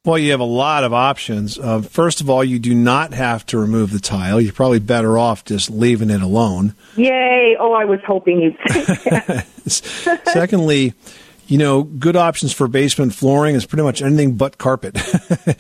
Well, 0.06 0.18
you 0.18 0.32
have 0.32 0.42
a 0.42 0.44
lot 0.44 0.84
of 0.84 0.92
options. 0.92 1.58
Uh, 1.58 1.82
first 1.82 2.20
of 2.20 2.30
all, 2.30 2.44
you 2.44 2.60
do 2.60 2.76
not 2.76 3.14
have 3.14 3.46
to 3.46 3.58
remove 3.58 3.94
the 3.94 4.02
tile. 4.02 4.42
You're 4.42 4.52
probably 4.52 4.80
better 4.80 5.18
off 5.18 5.46
just 5.46 5.70
leaving 5.70 6.10
it 6.10 6.22
alone. 6.22 6.76
Yay! 6.98 7.56
Oh, 7.58 7.72
I 7.72 7.86
was 7.86 8.02
hoping 8.06 8.42
you'd 8.42 8.58
say 8.68 8.84
that. 8.84 9.46
Secondly, 9.66 10.94
you 11.48 11.58
know, 11.58 11.84
good 11.84 12.18
options 12.18 12.52
for 12.52 12.68
basement 12.68 13.16
flooring 13.16 13.56
is 13.56 13.66
pretty 13.66 13.84
much 13.84 14.02
anything 14.02 14.34
but 14.36 14.58
carpet. 14.58 14.98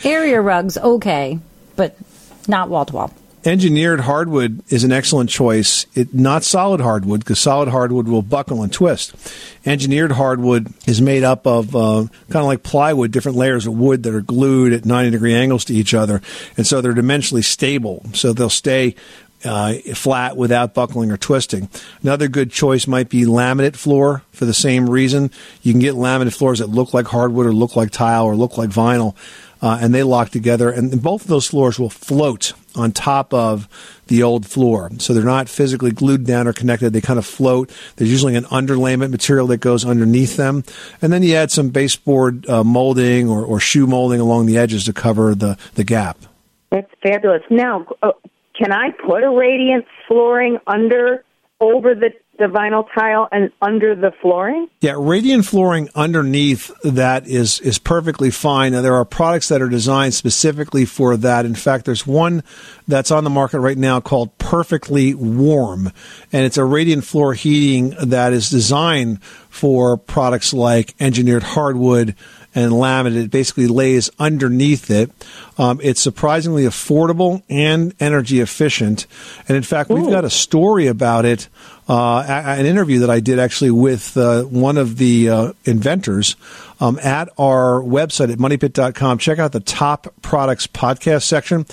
Area 0.05 0.41
rugs, 0.41 0.77
okay, 0.77 1.39
but 1.77 1.95
not 2.45 2.67
wall 2.67 2.83
to 2.83 2.93
wall. 2.93 3.13
Engineered 3.45 3.99
hardwood 3.99 4.63
is 4.69 4.85
an 4.85 4.93
excellent 4.93 5.29
choice. 5.29 5.85
It 5.95 6.13
not 6.13 6.45
solid 6.45 6.79
hardwood 6.79 7.19
because 7.19 7.39
solid 7.39 7.67
hardwood 7.67 8.07
will 8.07 8.21
buckle 8.21 8.63
and 8.63 8.71
twist. 8.71 9.13
Engineered 9.65 10.13
hardwood 10.13 10.73
is 10.87 11.01
made 11.01 11.23
up 11.23 11.45
of 11.45 11.75
uh, 11.75 12.05
kind 12.29 12.43
of 12.43 12.45
like 12.45 12.63
plywood, 12.63 13.11
different 13.11 13.37
layers 13.37 13.67
of 13.67 13.73
wood 13.73 14.03
that 14.03 14.15
are 14.15 14.21
glued 14.21 14.71
at 14.71 14.85
90 14.85 15.11
degree 15.11 15.33
angles 15.33 15.65
to 15.65 15.73
each 15.73 15.93
other, 15.93 16.21
and 16.55 16.65
so 16.65 16.79
they're 16.79 16.93
dimensionally 16.93 17.43
stable. 17.43 18.05
So 18.13 18.31
they'll 18.31 18.49
stay 18.49 18.95
uh, 19.45 19.73
flat 19.93 20.37
without 20.37 20.73
buckling 20.73 21.11
or 21.11 21.17
twisting. 21.17 21.69
Another 22.01 22.27
good 22.27 22.51
choice 22.51 22.87
might 22.87 23.09
be 23.09 23.23
laminate 23.25 23.75
floor 23.75 24.23
for 24.31 24.45
the 24.45 24.53
same 24.53 24.89
reason. 24.89 25.31
You 25.61 25.73
can 25.73 25.81
get 25.81 25.95
laminate 25.95 26.35
floors 26.35 26.59
that 26.59 26.69
look 26.69 26.93
like 26.93 27.07
hardwood 27.07 27.45
or 27.45 27.53
look 27.53 27.75
like 27.75 27.91
tile 27.91 28.25
or 28.25 28.35
look 28.35 28.57
like 28.57 28.69
vinyl, 28.69 29.15
uh, 29.63 29.79
and 29.81 29.95
they 29.95 30.03
lock 30.03 30.29
together. 30.29 30.69
And 30.69 31.01
both 31.01 31.21
of 31.21 31.27
those 31.27 31.47
floors 31.47 31.79
will 31.79 31.89
float 31.89 32.51
on 32.75 32.91
top 32.91 33.33
of 33.33 33.69
the 34.07 34.21
old 34.21 34.45
floor. 34.45 34.91
So 34.97 35.13
they're 35.13 35.23
not 35.23 35.47
physically 35.47 35.91
glued 35.91 36.25
down 36.25 36.47
or 36.47 36.53
connected. 36.53 36.91
They 36.91 36.99
kind 36.99 37.17
of 37.17 37.25
float. 37.25 37.71
There's 37.95 38.11
usually 38.11 38.35
an 38.35 38.43
underlayment 38.45 39.09
material 39.09 39.47
that 39.47 39.57
goes 39.57 39.85
underneath 39.85 40.35
them. 40.35 40.65
And 41.01 41.13
then 41.13 41.23
you 41.23 41.35
add 41.35 41.49
some 41.49 41.69
baseboard 41.69 42.47
uh, 42.49 42.65
molding 42.65 43.29
or, 43.29 43.45
or 43.45 43.61
shoe 43.61 43.87
molding 43.87 44.19
along 44.19 44.47
the 44.47 44.57
edges 44.57 44.83
to 44.85 44.93
cover 44.93 45.33
the, 45.33 45.57
the 45.75 45.85
gap. 45.85 46.17
That's 46.69 46.91
fabulous. 47.01 47.43
Now, 47.49 47.85
uh, 48.01 48.11
can 48.59 48.73
I 48.73 48.89
put 48.91 49.23
a 49.23 49.29
radiant 49.29 49.85
flooring 50.09 50.59
under, 50.67 51.23
over 51.61 51.95
the, 51.95 52.11
the 52.37 52.45
vinyl 52.45 52.85
tile 52.93 53.27
and 53.31 53.51
under 53.61 53.95
the 53.95 54.11
flooring? 54.21 54.67
Yeah, 54.81 54.95
radiant 54.97 55.45
flooring 55.45 55.89
underneath 55.95 56.71
that 56.83 57.27
is 57.27 57.59
is 57.59 57.77
perfectly 57.77 58.31
fine. 58.31 58.71
Now, 58.71 58.81
there 58.81 58.95
are 58.95 59.05
products 59.05 59.49
that 59.49 59.61
are 59.61 59.69
designed 59.69 60.13
specifically 60.13 60.85
for 60.85 61.15
that. 61.17 61.45
In 61.45 61.55
fact, 61.55 61.85
there's 61.85 62.07
one 62.07 62.43
that's 62.87 63.11
on 63.11 63.23
the 63.23 63.29
market 63.29 63.59
right 63.59 63.77
now 63.77 63.99
called 63.99 64.37
Perfectly 64.37 65.13
Warm, 65.13 65.91
and 66.31 66.45
it's 66.45 66.57
a 66.57 66.65
radiant 66.65 67.03
floor 67.03 67.33
heating 67.33 67.95
that 68.01 68.33
is 68.33 68.49
designed 68.49 69.23
for 69.23 69.97
products 69.97 70.53
like 70.53 70.95
engineered 70.99 71.43
hardwood 71.43 72.15
and 72.55 72.71
laminate. 72.71 73.25
It 73.25 73.31
basically 73.31 73.67
lays 73.67 74.09
underneath 74.19 74.89
it. 74.89 75.11
Um, 75.57 75.79
it's 75.83 76.01
surprisingly 76.01 76.63
affordable 76.63 77.43
and 77.49 77.93
energy 77.99 78.39
efficient. 78.39 79.07
And 79.47 79.57
in 79.57 79.63
fact, 79.63 79.89
we've 79.89 80.09
got 80.09 80.25
a 80.25 80.29
story 80.29 80.87
about 80.87 81.25
it, 81.25 81.49
uh, 81.87 82.23
an 82.27 82.65
interview 82.65 82.99
that 82.99 83.09
I 83.09 83.19
did 83.19 83.39
actually 83.39 83.71
with 83.71 84.15
uh, 84.17 84.43
one 84.43 84.77
of 84.77 84.97
the 84.97 85.29
uh, 85.29 85.53
inventors 85.65 86.35
um, 86.79 86.99
at 86.99 87.29
our 87.37 87.81
website 87.81 88.31
at 88.31 88.39
moneypit.com. 88.39 89.17
Check 89.17 89.39
out 89.39 89.51
the 89.51 89.59
top 89.59 90.13
products 90.21 90.67
podcast 90.67 91.23
section. 91.23 91.65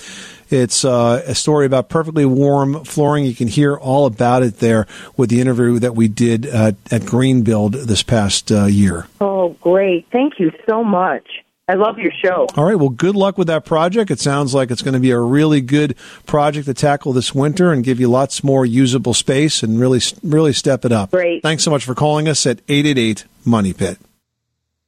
It's 0.49 0.83
uh, 0.83 1.23
a 1.25 1.35
story 1.35 1.65
about 1.65 1.89
perfectly 1.89 2.25
warm 2.25 2.83
flooring. 2.83 3.25
You 3.25 3.35
can 3.35 3.47
hear 3.47 3.75
all 3.75 4.05
about 4.05 4.43
it 4.43 4.57
there 4.59 4.85
with 5.15 5.29
the 5.29 5.39
interview 5.39 5.79
that 5.79 5.95
we 5.95 6.07
did 6.07 6.45
uh, 6.45 6.73
at 6.91 7.03
Greenbuild 7.03 7.85
this 7.85 8.03
past 8.03 8.51
uh, 8.51 8.65
year. 8.65 9.07
Oh, 9.21 9.55
great. 9.61 10.07
Thank 10.11 10.39
you 10.39 10.51
so 10.67 10.83
much. 10.83 11.25
I 11.71 11.75
love 11.75 11.97
your 11.97 12.11
show. 12.11 12.47
All 12.57 12.65
right. 12.65 12.75
Well, 12.75 12.89
good 12.89 13.15
luck 13.15 13.37
with 13.37 13.47
that 13.47 13.63
project. 13.63 14.11
It 14.11 14.19
sounds 14.19 14.53
like 14.53 14.71
it's 14.71 14.81
going 14.81 14.93
to 14.93 14.99
be 14.99 15.11
a 15.11 15.19
really 15.19 15.61
good 15.61 15.95
project 16.25 16.65
to 16.65 16.73
tackle 16.73 17.13
this 17.13 17.33
winter 17.33 17.71
and 17.71 17.81
give 17.81 17.97
you 17.97 18.09
lots 18.09 18.43
more 18.43 18.65
usable 18.65 19.13
space 19.13 19.63
and 19.63 19.79
really, 19.79 20.01
really 20.21 20.51
step 20.51 20.83
it 20.83 20.91
up. 20.91 21.11
Great. 21.11 21.41
Thanks 21.41 21.63
so 21.63 21.71
much 21.71 21.85
for 21.85 21.95
calling 21.95 22.27
us 22.27 22.45
at 22.45 22.59
888 22.67 23.23
Money 23.45 23.71
Pit. 23.71 23.99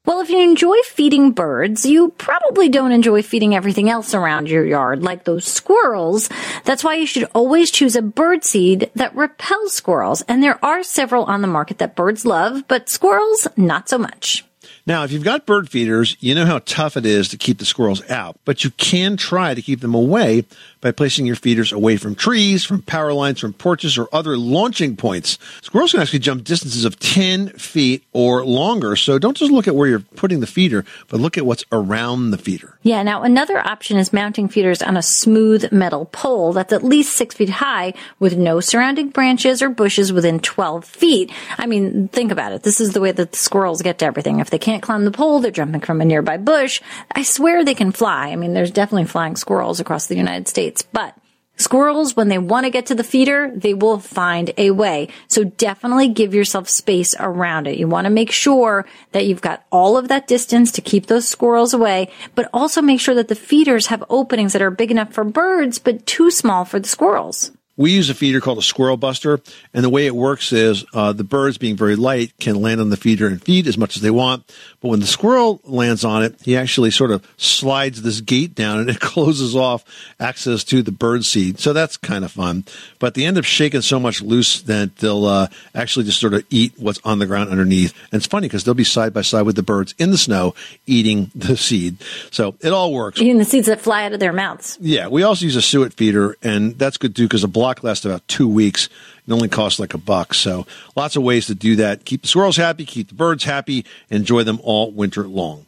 Well, 0.05 0.19
if 0.19 0.29
you 0.29 0.41
enjoy 0.41 0.75
feeding 0.83 1.31
birds, 1.31 1.85
you 1.85 2.09
probably 2.17 2.67
don't 2.67 2.91
enjoy 2.91 3.21
feeding 3.21 3.55
everything 3.55 3.89
else 3.89 4.13
around 4.13 4.49
your 4.49 4.65
yard, 4.65 5.03
like 5.03 5.23
those 5.23 5.45
squirrels. 5.45 6.27
That's 6.65 6.83
why 6.83 6.95
you 6.95 7.05
should 7.05 7.29
always 7.33 7.71
choose 7.71 7.95
a 7.95 8.01
bird 8.01 8.43
seed 8.43 8.91
that 8.95 9.15
repels 9.15 9.71
squirrels. 9.71 10.21
And 10.23 10.43
there 10.43 10.59
are 10.65 10.83
several 10.83 11.23
on 11.23 11.41
the 11.41 11.47
market 11.47 11.77
that 11.77 11.95
birds 11.95 12.25
love, 12.25 12.67
but 12.67 12.89
squirrels, 12.89 13.47
not 13.55 13.87
so 13.87 13.97
much. 13.97 14.43
Now, 14.85 15.05
if 15.05 15.13
you've 15.13 15.23
got 15.23 15.45
bird 15.45 15.69
feeders, 15.69 16.17
you 16.19 16.35
know 16.35 16.45
how 16.45 16.59
tough 16.59 16.97
it 16.97 17.05
is 17.05 17.29
to 17.29 17.37
keep 17.37 17.57
the 17.57 17.65
squirrels 17.65 18.07
out, 18.09 18.37
but 18.43 18.65
you 18.65 18.71
can 18.71 19.15
try 19.15 19.53
to 19.53 19.61
keep 19.61 19.79
them 19.79 19.95
away 19.95 20.45
by 20.83 20.91
placing 20.91 21.25
your 21.25 21.35
feeders 21.35 21.71
away 21.71 21.97
from 21.97 22.13
trees, 22.13 22.63
from 22.63 22.81
power 22.81 23.13
lines, 23.13 23.39
from 23.39 23.53
porches, 23.53 23.97
or 23.97 24.07
other 24.13 24.37
launching 24.37 24.95
points. 24.95 25.39
Squirrels 25.61 25.93
can 25.93 26.01
actually 26.01 26.19
jump 26.19 26.43
distances 26.43 26.85
of 26.85 26.99
10 26.99 27.49
feet 27.49 28.03
or 28.11 28.45
longer, 28.45 28.95
so 28.95 29.17
don't 29.17 29.37
just 29.37 29.51
look 29.51 29.67
at 29.67 29.75
where 29.75 29.87
you're 29.87 29.99
putting 29.99 30.41
the 30.41 30.47
feeder, 30.47 30.85
but 31.07 31.19
look 31.19 31.37
at 31.37 31.45
what's 31.45 31.63
around 31.71 32.31
the 32.31 32.37
feeder. 32.37 32.77
Yeah, 32.83 33.01
now 33.01 33.23
another 33.23 33.57
option 33.57 33.97
is 33.97 34.11
mounting 34.11 34.49
feeders 34.49 34.81
on 34.81 34.97
a 34.97 35.01
smooth 35.01 35.71
metal 35.71 36.05
pole 36.05 36.53
that's 36.53 36.73
at 36.73 36.83
least 36.83 37.15
six 37.15 37.33
feet 37.33 37.49
high 37.49 37.93
with 38.19 38.35
no 38.35 38.59
surrounding 38.59 39.09
branches 39.09 39.61
or 39.61 39.69
bushes 39.69 40.11
within 40.11 40.39
12 40.39 40.83
feet. 40.83 41.31
I 41.57 41.65
mean, 41.65 42.09
think 42.09 42.31
about 42.31 42.51
it. 42.51 42.63
This 42.63 42.81
is 42.81 42.91
the 42.91 42.99
way 42.99 43.13
that 43.13 43.31
the 43.31 43.37
squirrels 43.37 43.81
get 43.81 43.99
to 43.99 44.05
everything. 44.05 44.39
If 44.39 44.49
they 44.49 44.59
can't 44.59 44.83
climb 44.83 45.05
the 45.05 45.11
pole, 45.11 45.39
they're 45.39 45.51
jumping 45.51 45.81
from 45.81 46.01
a 46.01 46.05
nearby 46.05 46.37
bush. 46.37 46.81
I 47.11 47.23
swear 47.23 47.63
they 47.63 47.75
can 47.75 47.93
fly. 47.93 48.29
I 48.29 48.35
mean, 48.35 48.53
there's 48.53 48.71
definitely 48.71 49.05
flying 49.05 49.37
squirrels 49.37 49.79
across 49.79 50.07
the 50.07 50.17
United 50.17 50.47
States, 50.47 50.72
but 50.81 51.15
Squirrels, 51.55 52.15
when 52.15 52.29
they 52.29 52.39
want 52.39 52.65
to 52.65 52.71
get 52.71 52.87
to 52.87 52.95
the 52.95 53.03
feeder, 53.03 53.51
they 53.55 53.75
will 53.75 53.99
find 53.99 54.51
a 54.57 54.71
way. 54.71 55.09
So 55.27 55.43
definitely 55.43 56.09
give 56.09 56.33
yourself 56.33 56.67
space 56.67 57.13
around 57.19 57.67
it. 57.67 57.77
You 57.77 57.87
want 57.87 58.05
to 58.05 58.09
make 58.09 58.31
sure 58.31 58.87
that 59.11 59.27
you've 59.27 59.41
got 59.41 59.63
all 59.71 59.95
of 59.95 60.07
that 60.07 60.25
distance 60.25 60.71
to 60.71 60.81
keep 60.81 61.05
those 61.05 61.27
squirrels 61.27 61.73
away, 61.73 62.11
but 62.33 62.49
also 62.53 62.81
make 62.81 62.99
sure 62.99 63.13
that 63.15 63.27
the 63.27 63.35
feeders 63.35 63.87
have 63.87 64.03
openings 64.09 64.53
that 64.53 64.63
are 64.63 64.71
big 64.71 64.89
enough 64.89 65.13
for 65.13 65.23
birds, 65.23 65.77
but 65.77 66.07
too 66.07 66.31
small 66.31 66.65
for 66.65 66.79
the 66.79 66.89
squirrels. 66.89 67.51
We 67.75 67.91
use 67.91 68.09
a 68.09 68.13
feeder 68.13 68.39
called 68.39 68.59
a 68.59 68.63
squirrel 68.63 68.97
buster, 68.97 69.41
and 69.73 69.83
the 69.83 69.89
way 69.89 70.05
it 70.05 70.15
works 70.15 70.53
is 70.53 70.85
uh, 70.93 71.11
the 71.13 71.23
birds, 71.23 71.57
being 71.57 71.75
very 71.75 71.95
light, 71.95 72.31
can 72.39 72.61
land 72.61 72.79
on 72.79 72.89
the 72.89 72.97
feeder 72.97 73.27
and 73.27 73.41
feed 73.41 73.65
as 73.65 73.77
much 73.77 73.95
as 73.95 74.03
they 74.03 74.11
want. 74.11 74.45
But 74.79 74.89
when 74.89 74.99
the 74.99 75.07
squirrel 75.07 75.59
lands 75.63 76.05
on 76.05 76.23
it, 76.23 76.35
he 76.43 76.55
actually 76.55 76.91
sort 76.91 77.09
of 77.09 77.27
slides 77.37 78.01
this 78.01 78.21
gate 78.21 78.53
down 78.53 78.79
and 78.79 78.89
it 78.91 78.99
closes 78.99 79.55
off 79.55 79.83
access 80.19 80.63
to 80.65 80.83
the 80.83 80.91
bird 80.91 81.25
seed. 81.25 81.59
So 81.59 81.73
that's 81.73 81.97
kind 81.97 82.23
of 82.23 82.31
fun. 82.31 82.65
But 82.99 83.15
they 83.15 83.25
end 83.25 83.37
up 83.37 83.45
shaking 83.45 83.81
so 83.81 83.99
much 83.99 84.21
loose 84.21 84.61
that 84.63 84.97
they'll 84.97 85.25
uh, 85.25 85.47
actually 85.73 86.05
just 86.05 86.19
sort 86.19 86.33
of 86.33 86.45
eat 86.49 86.73
what's 86.77 86.99
on 87.03 87.19
the 87.19 87.25
ground 87.25 87.49
underneath. 87.49 87.93
And 88.11 88.19
it's 88.19 88.27
funny 88.27 88.47
because 88.47 88.65
they'll 88.65 88.73
be 88.73 88.83
side 88.83 89.13
by 89.13 89.21
side 89.21 89.43
with 89.43 89.55
the 89.55 89.63
birds 89.63 89.95
in 89.97 90.11
the 90.11 90.17
snow 90.17 90.53
eating 90.85 91.31
the 91.35 91.57
seed. 91.57 91.97
So 92.29 92.55
it 92.61 92.71
all 92.71 92.93
works. 92.93 93.19
Eating 93.19 93.37
the 93.37 93.45
seeds 93.45 93.67
that 93.67 93.81
fly 93.81 94.05
out 94.05 94.13
of 94.13 94.19
their 94.19 94.33
mouths. 94.33 94.77
Yeah, 94.79 95.07
we 95.07 95.23
also 95.23 95.45
use 95.45 95.55
a 95.55 95.61
suet 95.61 95.93
feeder, 95.93 96.37
and 96.43 96.77
that's 96.77 96.97
good 96.97 97.15
too 97.15 97.23
because 97.23 97.43
a 97.43 97.47
block 97.63 97.81
lasts 97.81 98.03
about 98.03 98.27
two 98.27 98.45
weeks. 98.45 98.89
It 99.25 99.31
only 99.31 99.47
costs 99.47 99.79
like 99.79 99.93
a 99.93 99.97
buck. 99.97 100.33
So 100.33 100.67
lots 100.97 101.15
of 101.15 101.23
ways 101.23 101.47
to 101.47 101.55
do 101.55 101.77
that. 101.77 102.03
Keep 102.03 102.23
the 102.23 102.27
squirrels 102.27 102.57
happy, 102.57 102.83
keep 102.85 103.07
the 103.07 103.15
birds 103.15 103.45
happy, 103.45 103.85
enjoy 104.09 104.43
them 104.43 104.59
all 104.63 104.91
winter 104.91 105.25
long. 105.29 105.65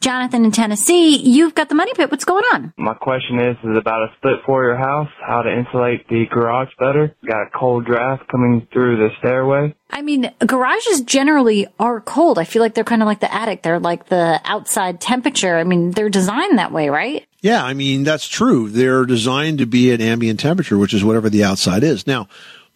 Jonathan 0.00 0.44
in 0.44 0.52
Tennessee, 0.52 1.16
you've 1.16 1.54
got 1.54 1.68
the 1.68 1.74
money 1.74 1.92
pit. 1.94 2.10
What's 2.10 2.24
going 2.24 2.44
on? 2.54 2.72
My 2.76 2.94
question 2.94 3.40
is 3.40 3.56
is 3.64 3.76
about 3.76 4.02
a 4.02 4.14
split 4.16 4.36
for 4.46 4.62
your 4.62 4.76
house, 4.76 5.08
how 5.20 5.42
to 5.42 5.52
insulate 5.52 6.08
the 6.08 6.26
garage 6.30 6.68
better. 6.78 7.16
Got 7.26 7.48
a 7.48 7.50
cold 7.50 7.84
draft 7.84 8.28
coming 8.28 8.68
through 8.72 8.96
the 8.96 9.08
stairway. 9.18 9.74
I 9.90 10.02
mean, 10.02 10.32
garages 10.46 11.00
generally 11.00 11.66
are 11.80 12.00
cold. 12.00 12.38
I 12.38 12.44
feel 12.44 12.62
like 12.62 12.74
they're 12.74 12.84
kind 12.84 13.02
of 13.02 13.06
like 13.06 13.20
the 13.20 13.34
attic. 13.34 13.62
They're 13.62 13.80
like 13.80 14.06
the 14.06 14.40
outside 14.44 15.00
temperature. 15.00 15.56
I 15.56 15.64
mean, 15.64 15.90
they're 15.90 16.10
designed 16.10 16.58
that 16.58 16.70
way, 16.70 16.90
right? 16.90 17.26
Yeah, 17.40 17.64
I 17.64 17.74
mean, 17.74 18.04
that's 18.04 18.28
true. 18.28 18.68
They're 18.68 19.04
designed 19.04 19.58
to 19.58 19.66
be 19.66 19.92
at 19.92 20.00
ambient 20.00 20.38
temperature, 20.40 20.78
which 20.78 20.94
is 20.94 21.02
whatever 21.02 21.28
the 21.28 21.44
outside 21.44 21.82
is. 21.82 22.06
Now, 22.06 22.28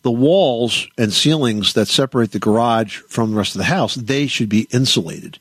the 0.02 0.10
walls 0.10 0.88
and 0.98 1.12
ceilings 1.12 1.74
that 1.74 1.86
separate 1.86 2.32
the 2.32 2.38
garage 2.40 2.98
from 3.08 3.30
the 3.30 3.36
rest 3.36 3.54
of 3.54 3.58
the 3.58 3.64
house, 3.64 3.94
they 3.94 4.26
should 4.26 4.48
be 4.48 4.66
insulated. 4.72 5.38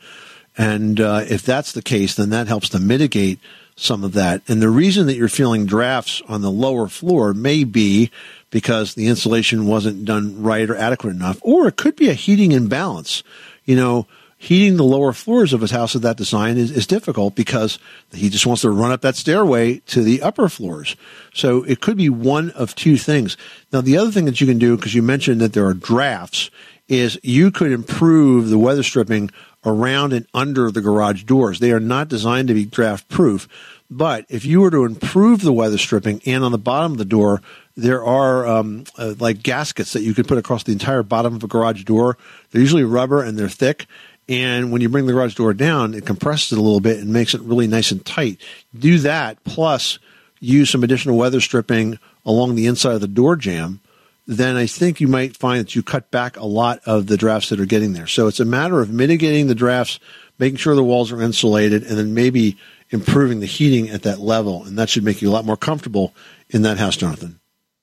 And 0.58 1.00
uh, 1.00 1.26
if 1.30 1.44
that's 1.44 1.72
the 1.72 1.82
case, 1.82 2.16
then 2.16 2.30
that 2.32 2.48
helps 2.48 2.70
to 2.70 2.80
mitigate 2.80 3.40
some 3.76 4.04
of 4.04 4.14
that. 4.14 4.42
And 4.48 4.62
the 4.62 4.70
reason 4.70 5.08
that 5.08 5.16
you're 5.16 5.28
feeling 5.28 5.66
drafts 5.66 6.22
on 6.28 6.42
the 6.42 6.52
lower 6.52 6.88
floor 6.88 7.34
may 7.34 7.64
be 7.64 8.12
because 8.50 8.94
the 8.94 9.08
insulation 9.08 9.66
wasn't 9.66 10.06
done 10.06 10.44
right 10.44 10.70
or 10.70 10.76
adequate 10.76 11.12
enough, 11.12 11.40
or 11.42 11.68
it 11.68 11.78
could 11.78 11.96
be 11.96 12.10
a 12.10 12.14
heating 12.14 12.52
imbalance. 12.52 13.24
You 13.66 13.76
know, 13.78 14.08
heating 14.38 14.76
the 14.76 14.84
lower 14.84 15.14
floors 15.14 15.54
of 15.54 15.62
his 15.62 15.72
house 15.72 15.96
of 15.96 16.02
that 16.02 16.18
design 16.18 16.58
is, 16.58 16.72
is 16.72 16.88
difficult 16.88 17.36
because 17.36 17.80
he 18.12 18.28
just 18.30 18.46
wants 18.46 18.64
to 18.64 18.72
run 18.72 18.92
up 18.92 19.02
that 19.02 19.16
stairway 19.16 19.78
to 19.86 20.02
the 20.02 20.22
upper 20.22 20.50
floors. 20.50 20.96
So 21.34 21.64
it 21.64 21.80
could 21.80 21.96
be 21.96 22.10
one 22.10 22.50
of 22.52 22.76
two 22.76 22.98
things. 22.98 23.38
Now, 23.72 23.82
the 23.82 23.98
other 23.98 24.12
thing 24.12 24.26
that 24.26 24.42
you 24.42 24.48
can 24.48 24.58
do, 24.58 24.76
because 24.76 24.96
you 24.96 25.02
mentioned 25.02 25.42
that 25.42 25.54
there 25.54 25.68
are 25.68 25.74
drafts, 25.74 26.50
is 26.88 27.20
you 27.24 27.52
could 27.52 27.72
improve 27.72 28.50
the 28.50 28.58
weather 28.58 28.84
stripping 28.84 29.32
around 29.66 30.14
and 30.14 30.28
under 30.34 30.72
the 30.72 30.82
garage 30.82 31.24
doors. 31.24 31.60
They 31.60 31.72
are 31.72 31.80
not 31.80 32.08
designed 32.08 32.48
to 32.48 32.54
be 32.54 32.66
draft 32.66 33.08
proof. 33.10 33.48
But 33.90 34.26
if 34.30 34.46
you 34.46 34.62
were 34.62 34.72
to 34.72 34.86
improve 34.86 35.42
the 35.42 35.54
weather 35.54 35.78
stripping 35.78 36.22
and 36.26 36.44
on 36.44 36.52
the 36.52 36.58
bottom 36.58 36.94
of 36.94 36.98
the 36.98 37.06
door, 37.06 37.42
there 37.76 38.04
are 38.04 38.48
um, 38.48 38.86
uh, 38.98 39.16
like 39.20 39.44
gaskets 39.44 39.94
that 39.94 40.02
you 40.02 40.14
could 40.14 40.28
put 40.28 40.38
across 40.38 40.64
the 40.64 40.72
entire 40.72 41.04
bottom 41.04 41.36
of 41.36 41.44
a 41.44 41.48
garage 41.48 41.84
door. 41.84 42.18
They're 42.52 42.62
usually 42.62 42.84
rubber 42.84 43.22
and 43.22 43.38
they're 43.38 43.50
thick. 43.50 43.86
And 44.30 44.72
when 44.72 44.82
you 44.82 44.88
bring 44.88 45.08
the 45.08 45.14
garage 45.14 45.36
door 45.36 45.54
down, 45.54 45.94
it 45.94 46.06
compresses 46.06 46.54
it 46.54 46.58
a 46.58 46.62
little 46.62 46.80
bit 46.80 47.00
and 47.00 47.12
makes 47.12 47.34
it 47.34 47.42
really 47.42 47.68
nice 47.68 47.92
and 47.92 48.06
tight. 48.06 48.40
Do 48.78 49.00
that 49.00 49.44
plus 49.44 50.00
use 50.40 50.70
some 50.70 50.84
additional 50.84 51.18
weather 51.18 51.42
stripping 51.42 52.00
along 52.26 52.56
the 52.56 52.68
inside 52.68 52.96
of 52.96 53.02
the 53.02 53.08
door 53.08 53.36
jamb 53.36 53.82
then 54.28 54.56
I 54.56 54.68
think 54.68 55.02
you 55.02 55.08
might 55.08 55.36
find 55.36 55.60
that 55.60 55.76
you 55.76 55.84
cut 55.84 56.12
back 56.12 56.38
a 56.38 56.46
lot 56.46 56.80
of 56.86 57.08
the 57.08 57.18
drafts 57.18 57.50
that 57.50 57.60
are 57.60 57.66
getting 57.66 57.94
there. 57.94 58.08
So 58.08 58.28
it's 58.28 58.40
a 58.40 58.46
matter 58.46 58.80
of 58.80 58.90
mitigating 58.90 59.48
the 59.48 59.56
drafts, 59.56 60.00
making 60.40 60.58
sure 60.58 60.76
the 60.76 60.84
walls 60.84 61.12
are 61.12 61.22
insulated, 61.22 61.84
and 61.84 61.98
then 61.98 62.14
maybe 62.14 62.58
improving 62.92 63.40
the 63.40 63.46
heating 63.46 63.90
at 63.90 64.04
that 64.04 64.20
level. 64.20 64.64
And 64.64 64.78
that 64.78 64.90
should 64.90 65.04
make 65.04 65.22
you 65.22 65.30
a 65.30 65.34
lot 65.34 65.46
more 65.46 65.58
comfortable 65.58 66.14
in 66.50 66.62
that 66.62 66.78
house, 66.78 66.98
Jonathan. 66.98 67.40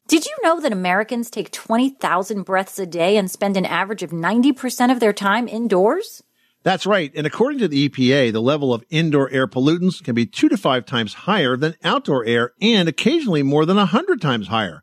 Did 0.06 0.24
you 0.24 0.34
know 0.42 0.58
that 0.60 0.72
Americans 0.72 1.28
take 1.28 1.50
20,000 1.50 2.42
breaths 2.42 2.78
a 2.78 2.86
day 2.86 3.18
and 3.18 3.30
spend 3.30 3.58
an 3.58 3.66
average 3.66 4.02
of 4.02 4.10
90% 4.10 4.90
of 4.90 5.00
their 5.00 5.12
time 5.12 5.48
indoors? 5.48 6.22
That's 6.62 6.86
right. 6.86 7.12
And 7.14 7.26
according 7.26 7.60
to 7.60 7.68
the 7.68 7.88
EPA, 7.88 8.32
the 8.32 8.40
level 8.40 8.72
of 8.72 8.84
indoor 8.90 9.30
air 9.30 9.46
pollutants 9.46 10.02
can 10.02 10.14
be 10.14 10.26
two 10.26 10.48
to 10.48 10.56
five 10.56 10.86
times 10.86 11.12
higher 11.12 11.56
than 11.56 11.76
outdoor 11.84 12.24
air 12.24 12.52
and 12.60 12.88
occasionally 12.88 13.42
more 13.42 13.66
than 13.66 13.78
a 13.78 13.86
hundred 13.86 14.20
times 14.20 14.48
higher. 14.48 14.82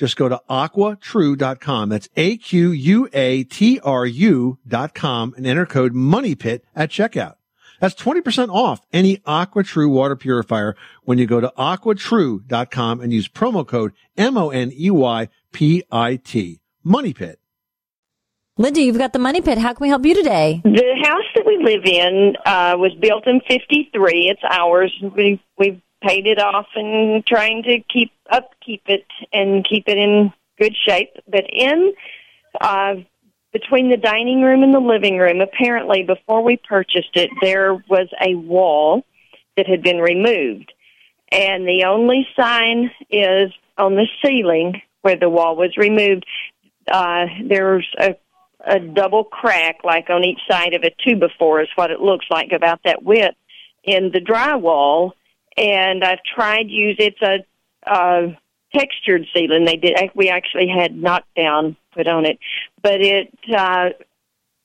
Just 0.00 0.16
go 0.16 0.28
to 0.30 0.40
aquatru.com. 0.48 1.90
That's 1.90 2.08
A-Q-U-A-T-R-U 2.16 3.08
dot 4.66 4.94
com 4.94 5.34
and 5.36 5.46
enter 5.46 5.66
code 5.66 5.92
MONEYPIT 5.92 6.62
at 6.74 6.88
checkout. 6.88 7.34
That's 7.80 7.94
20% 7.96 8.48
off 8.48 8.80
any 8.94 9.18
AquaTru 9.18 9.90
water 9.90 10.16
purifier 10.16 10.74
when 11.04 11.18
you 11.18 11.26
go 11.26 11.42
to 11.42 11.52
aquatru.com 11.58 13.00
and 13.02 13.12
use 13.12 13.28
promo 13.28 13.66
code 13.66 13.92
M-O-N-E-Y-P-I-T. 14.16 14.70
Money 16.82 17.12
Pit. 17.12 17.38
Linda, 18.56 18.80
you've 18.80 18.96
got 18.96 19.12
the 19.12 19.18
Money 19.18 19.42
Pit. 19.42 19.58
How 19.58 19.74
can 19.74 19.82
we 19.82 19.90
help 19.90 20.06
you 20.06 20.14
today? 20.14 20.62
The 20.64 20.96
house 21.02 21.26
that 21.34 21.44
we 21.44 21.58
live 21.62 21.84
in 21.84 22.36
uh, 22.46 22.76
was 22.78 22.94
built 22.98 23.26
in 23.26 23.42
53. 23.46 24.30
It's 24.30 24.40
ours. 24.48 24.94
We, 25.14 25.42
we've 25.58 25.82
paid 26.02 26.26
it 26.26 26.38
off 26.38 26.66
and 26.74 27.24
trying 27.26 27.62
to 27.64 27.80
keep 27.92 28.12
upkeep 28.30 28.82
it 28.86 29.06
and 29.32 29.66
keep 29.68 29.88
it 29.88 29.98
in 29.98 30.32
good 30.58 30.74
shape. 30.86 31.10
But 31.28 31.44
in 31.50 31.92
uh, 32.60 32.94
between 33.52 33.90
the 33.90 33.96
dining 33.96 34.42
room 34.42 34.62
and 34.62 34.74
the 34.74 34.80
living 34.80 35.18
room, 35.18 35.40
apparently 35.40 36.02
before 36.02 36.42
we 36.42 36.56
purchased 36.56 37.14
it, 37.16 37.30
there 37.40 37.74
was 37.74 38.08
a 38.20 38.34
wall 38.34 39.04
that 39.56 39.66
had 39.66 39.82
been 39.82 39.98
removed, 39.98 40.72
and 41.30 41.66
the 41.66 41.84
only 41.84 42.26
sign 42.38 42.90
is 43.10 43.52
on 43.76 43.96
the 43.96 44.06
ceiling 44.24 44.80
where 45.02 45.16
the 45.16 45.28
wall 45.28 45.56
was 45.56 45.76
removed. 45.76 46.24
Uh, 46.90 47.26
there's 47.44 47.86
a 47.98 48.16
a 48.66 48.78
double 48.78 49.24
crack, 49.24 49.78
like 49.84 50.10
on 50.10 50.24
each 50.24 50.40
side 50.50 50.74
of 50.74 50.82
a 50.82 50.90
two 51.02 51.16
before, 51.16 51.62
is 51.62 51.68
what 51.76 51.90
it 51.90 52.00
looks 52.00 52.26
like 52.30 52.52
about 52.52 52.80
that 52.84 53.02
width 53.02 53.36
in 53.84 54.10
the 54.12 54.20
drywall 54.20 55.12
and 55.60 56.02
I've 56.02 56.22
tried 56.34 56.70
use 56.70 56.96
it's 56.98 57.20
a 57.20 57.44
uh, 57.86 58.34
textured 58.74 59.26
ceiling. 59.34 59.64
They 59.64 59.76
did 59.76 59.96
we 60.14 60.30
actually 60.30 60.68
had 60.68 60.96
knockdown 60.96 61.76
put 61.94 62.06
on 62.06 62.24
it, 62.24 62.38
but 62.82 63.00
it 63.00 63.32
uh, 63.54 63.90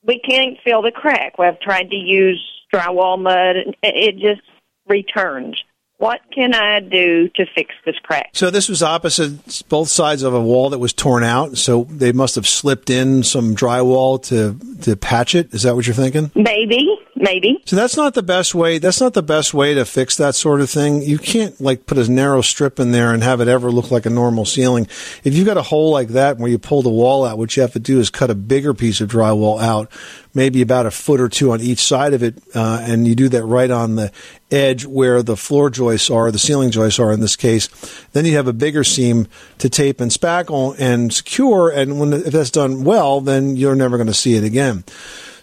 we 0.04 0.18
can't 0.20 0.56
fill 0.64 0.82
the 0.82 0.92
crack. 0.92 1.34
I've 1.38 1.60
tried 1.60 1.90
to 1.90 1.96
use 1.96 2.42
drywall 2.72 3.20
mud, 3.20 3.56
and 3.56 3.76
it 3.82 4.16
just 4.16 4.42
returns. 4.88 5.62
What 5.98 6.20
can 6.30 6.54
I 6.54 6.80
do 6.80 7.30
to 7.36 7.46
fix 7.54 7.74
this 7.86 7.96
crack? 8.02 8.28
So 8.34 8.50
this 8.50 8.68
was 8.68 8.82
opposite 8.82 9.64
both 9.70 9.88
sides 9.88 10.22
of 10.22 10.34
a 10.34 10.40
wall 10.40 10.70
that 10.70 10.78
was 10.78 10.92
torn 10.92 11.24
out. 11.24 11.56
So 11.56 11.84
they 11.84 12.12
must 12.12 12.34
have 12.34 12.46
slipped 12.46 12.90
in 12.90 13.22
some 13.22 13.56
drywall 13.56 14.22
to 14.24 14.58
to 14.82 14.96
patch 14.96 15.34
it. 15.34 15.54
Is 15.54 15.62
that 15.62 15.74
what 15.74 15.86
you're 15.86 15.94
thinking? 15.94 16.30
Maybe, 16.34 16.86
maybe. 17.16 17.62
So 17.64 17.76
that's 17.76 17.96
not 17.96 18.14
the 18.14 18.22
best 18.22 18.54
way. 18.54 18.78
That's 18.78 19.00
not 19.00 19.14
the 19.14 19.22
best 19.22 19.54
way 19.54 19.74
to 19.74 19.84
fix 19.84 20.16
that 20.16 20.34
sort 20.34 20.60
of 20.60 20.70
thing. 20.70 21.02
You 21.02 21.18
can't 21.18 21.58
like 21.60 21.86
put 21.86 21.98
a 21.98 22.10
narrow 22.10 22.42
strip 22.42 22.78
in 22.78 22.92
there 22.92 23.12
and 23.12 23.22
have 23.22 23.40
it 23.40 23.48
ever 23.48 23.70
look 23.70 23.90
like 23.90 24.06
a 24.06 24.10
normal 24.10 24.44
ceiling. 24.44 24.86
If 25.24 25.34
you've 25.34 25.46
got 25.46 25.56
a 25.56 25.62
hole 25.62 25.90
like 25.90 26.08
that 26.08 26.38
where 26.38 26.50
you 26.50 26.58
pull 26.58 26.82
the 26.82 26.90
wall 26.90 27.24
out, 27.24 27.38
what 27.38 27.56
you 27.56 27.62
have 27.62 27.72
to 27.72 27.78
do 27.78 27.98
is 27.98 28.10
cut 28.10 28.30
a 28.30 28.34
bigger 28.34 28.74
piece 28.74 29.00
of 29.00 29.10
drywall 29.10 29.60
out, 29.60 29.90
maybe 30.34 30.62
about 30.62 30.86
a 30.86 30.90
foot 30.90 31.20
or 31.20 31.28
two 31.28 31.52
on 31.52 31.60
each 31.60 31.82
side 31.82 32.14
of 32.14 32.22
it, 32.22 32.42
uh, 32.54 32.80
and 32.82 33.06
you 33.06 33.14
do 33.14 33.28
that 33.30 33.44
right 33.44 33.70
on 33.70 33.96
the 33.96 34.12
edge 34.50 34.84
where 34.84 35.22
the 35.22 35.36
floor 35.36 35.70
joists 35.70 36.10
are, 36.10 36.30
the 36.30 36.38
ceiling 36.38 36.70
joists 36.70 37.00
are 37.00 37.10
in 37.10 37.20
this 37.20 37.36
case. 37.36 37.68
Then 38.12 38.24
you 38.24 38.36
have 38.36 38.46
a 38.46 38.52
bigger 38.52 38.84
seam 38.84 39.26
to 39.58 39.68
tape 39.68 40.00
and 40.00 40.10
spackle 40.10 40.76
and 40.78 41.12
secure. 41.12 41.70
And 41.70 41.98
when 41.98 42.12
if 42.12 42.32
that's 42.32 42.50
done 42.50 42.84
well, 42.84 43.20
then 43.20 43.56
you're 43.56 43.74
never 43.74 43.96
going 43.96 44.06
to 44.06 44.14
see 44.14 44.34
it 44.34 44.44
again. 44.44 44.84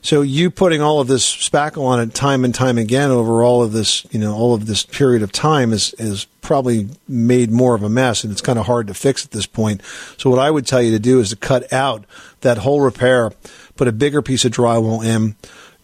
So 0.04 0.22
you 0.22 0.52
putting 0.52 0.82
all 0.82 1.00
of 1.00 1.08
this 1.08 1.26
spackle 1.26 1.84
on 1.86 2.02
it 2.02 2.14
time 2.14 2.44
and 2.44 2.54
time 2.54 2.78
again 2.78 3.10
over 3.10 3.42
all 3.42 3.64
of 3.64 3.72
this, 3.72 4.06
you 4.12 4.20
know, 4.20 4.36
all 4.36 4.54
of 4.54 4.66
this 4.66 4.84
period 4.84 5.24
of 5.24 5.32
time 5.32 5.72
is, 5.72 5.94
is 5.98 6.26
probably 6.42 6.90
made 7.08 7.52
more 7.52 7.74
of 7.74 7.84
a 7.84 7.90
mess 7.90 8.26
and 8.26 8.32
it's 8.32 8.42
kind 8.42 8.60
of 8.60 8.66
hard 8.66 8.88
to 8.88 8.94
fix 8.94 9.24
at 9.24 9.32
this 9.32 9.46
point. 9.46 9.82
So 10.18 10.30
what 10.30 10.40
I 10.40 10.52
would 10.52 10.68
tell 10.68 10.82
you 10.82 10.92
to 10.92 11.00
do 11.00 11.22
is 11.22 11.30
to 11.30 11.38
cut 11.38 11.72
out 11.72 12.04
that 12.42 12.58
whole 12.58 12.82
repair, 12.82 13.32
put 13.78 13.88
a 13.88 13.94
bigger 13.94 14.22
piece 14.22 14.44
of 14.44 14.52
drywall 14.52 15.06
in, 15.06 15.38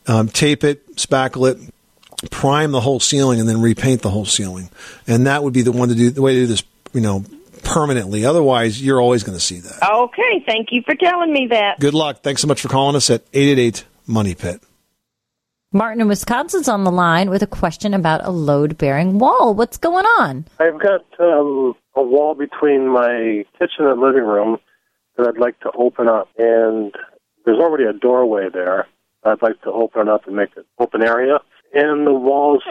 um, 0.05 0.27
tape 0.27 0.65
it, 0.65 0.97
spackle 0.97 1.49
it, 1.49 1.73
prime 2.29 2.71
the 2.71 2.81
whole 2.81 2.99
ceiling 2.99 3.39
and 3.39 3.47
then 3.47 3.61
repaint 3.61 4.01
the 4.01 4.09
whole 4.09 4.25
ceiling. 4.25 4.69
And 5.07 5.27
that 5.27 5.45
would 5.45 5.53
be 5.53 5.61
the 5.61 5.71
one 5.71 5.87
to 5.87 5.95
do, 5.95 6.09
the 6.09 6.21
way 6.21 6.33
to 6.33 6.41
do 6.41 6.47
this, 6.47 6.63
you 6.93 6.99
know, 6.99 7.23
permanently. 7.63 8.25
Otherwise, 8.25 8.81
you're 8.81 8.99
always 8.99 9.23
going 9.23 9.37
to 9.37 9.43
see 9.43 9.59
that. 9.59 9.81
Okay, 9.81 10.43
thank 10.45 10.73
you 10.73 10.81
for 10.81 10.95
telling 10.95 11.31
me 11.31 11.47
that. 11.51 11.79
Good 11.79 11.93
luck. 11.93 12.21
Thanks 12.21 12.41
so 12.41 12.47
much 12.49 12.59
for 12.59 12.67
calling 12.67 12.97
us 12.97 13.09
at 13.09 13.23
888 13.33 13.85
Money 14.09 14.33
Pit. 14.33 14.61
Martin 15.71 16.01
in 16.01 16.07
Wisconsin's 16.07 16.67
on 16.67 16.83
the 16.83 16.91
line 16.91 17.29
with 17.29 17.43
a 17.43 17.47
question 17.47 17.93
about 17.93 18.25
a 18.25 18.31
load 18.31 18.75
bearing 18.75 19.19
wall. 19.19 19.53
What's 19.53 19.77
going 19.77 20.05
on? 20.05 20.45
I've 20.59 20.79
got 20.81 21.05
um, 21.19 21.75
a 21.95 22.01
wall 22.01 22.33
between 22.33 22.87
my 22.87 23.45
kitchen 23.59 23.85
and 23.85 24.01
living 24.01 24.23
room 24.23 24.57
that 25.15 25.27
I'd 25.27 25.39
like 25.39 25.59
to 25.59 25.71
open 25.77 26.07
up, 26.07 26.27
and 26.39 26.91
there's 27.45 27.59
already 27.59 27.83
a 27.83 27.93
doorway 27.93 28.47
there. 28.51 28.87
I'd 29.23 29.43
like 29.43 29.61
to 29.61 29.71
open 29.71 30.07
it 30.07 30.09
up 30.09 30.25
and 30.25 30.35
make 30.35 30.57
it 30.57 30.65
open 30.79 31.03
area. 31.03 31.37
And 31.75 32.07
the 32.07 32.13
walls, 32.13 32.63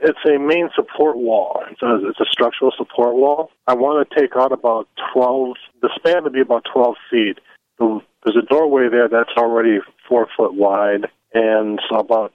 it's 0.00 0.18
a 0.26 0.38
main 0.38 0.70
support 0.74 1.18
wall. 1.18 1.62
It's 1.70 1.82
a, 1.82 2.08
it's 2.08 2.20
a 2.20 2.30
structural 2.30 2.72
support 2.74 3.16
wall. 3.16 3.50
I 3.66 3.74
want 3.74 4.08
to 4.08 4.18
take 4.18 4.34
out 4.34 4.52
about 4.52 4.88
12, 5.12 5.56
the 5.82 5.90
span 5.94 6.24
would 6.24 6.32
be 6.32 6.40
about 6.40 6.64
12 6.72 6.94
feet. 7.10 7.38
The, 7.78 8.00
there's 8.26 8.36
a 8.36 8.46
doorway 8.46 8.88
there 8.90 9.08
that's 9.08 9.30
already 9.38 9.78
four 10.08 10.26
foot 10.36 10.52
wide, 10.52 11.06
and 11.32 11.80
so 11.88 12.00
about 12.00 12.32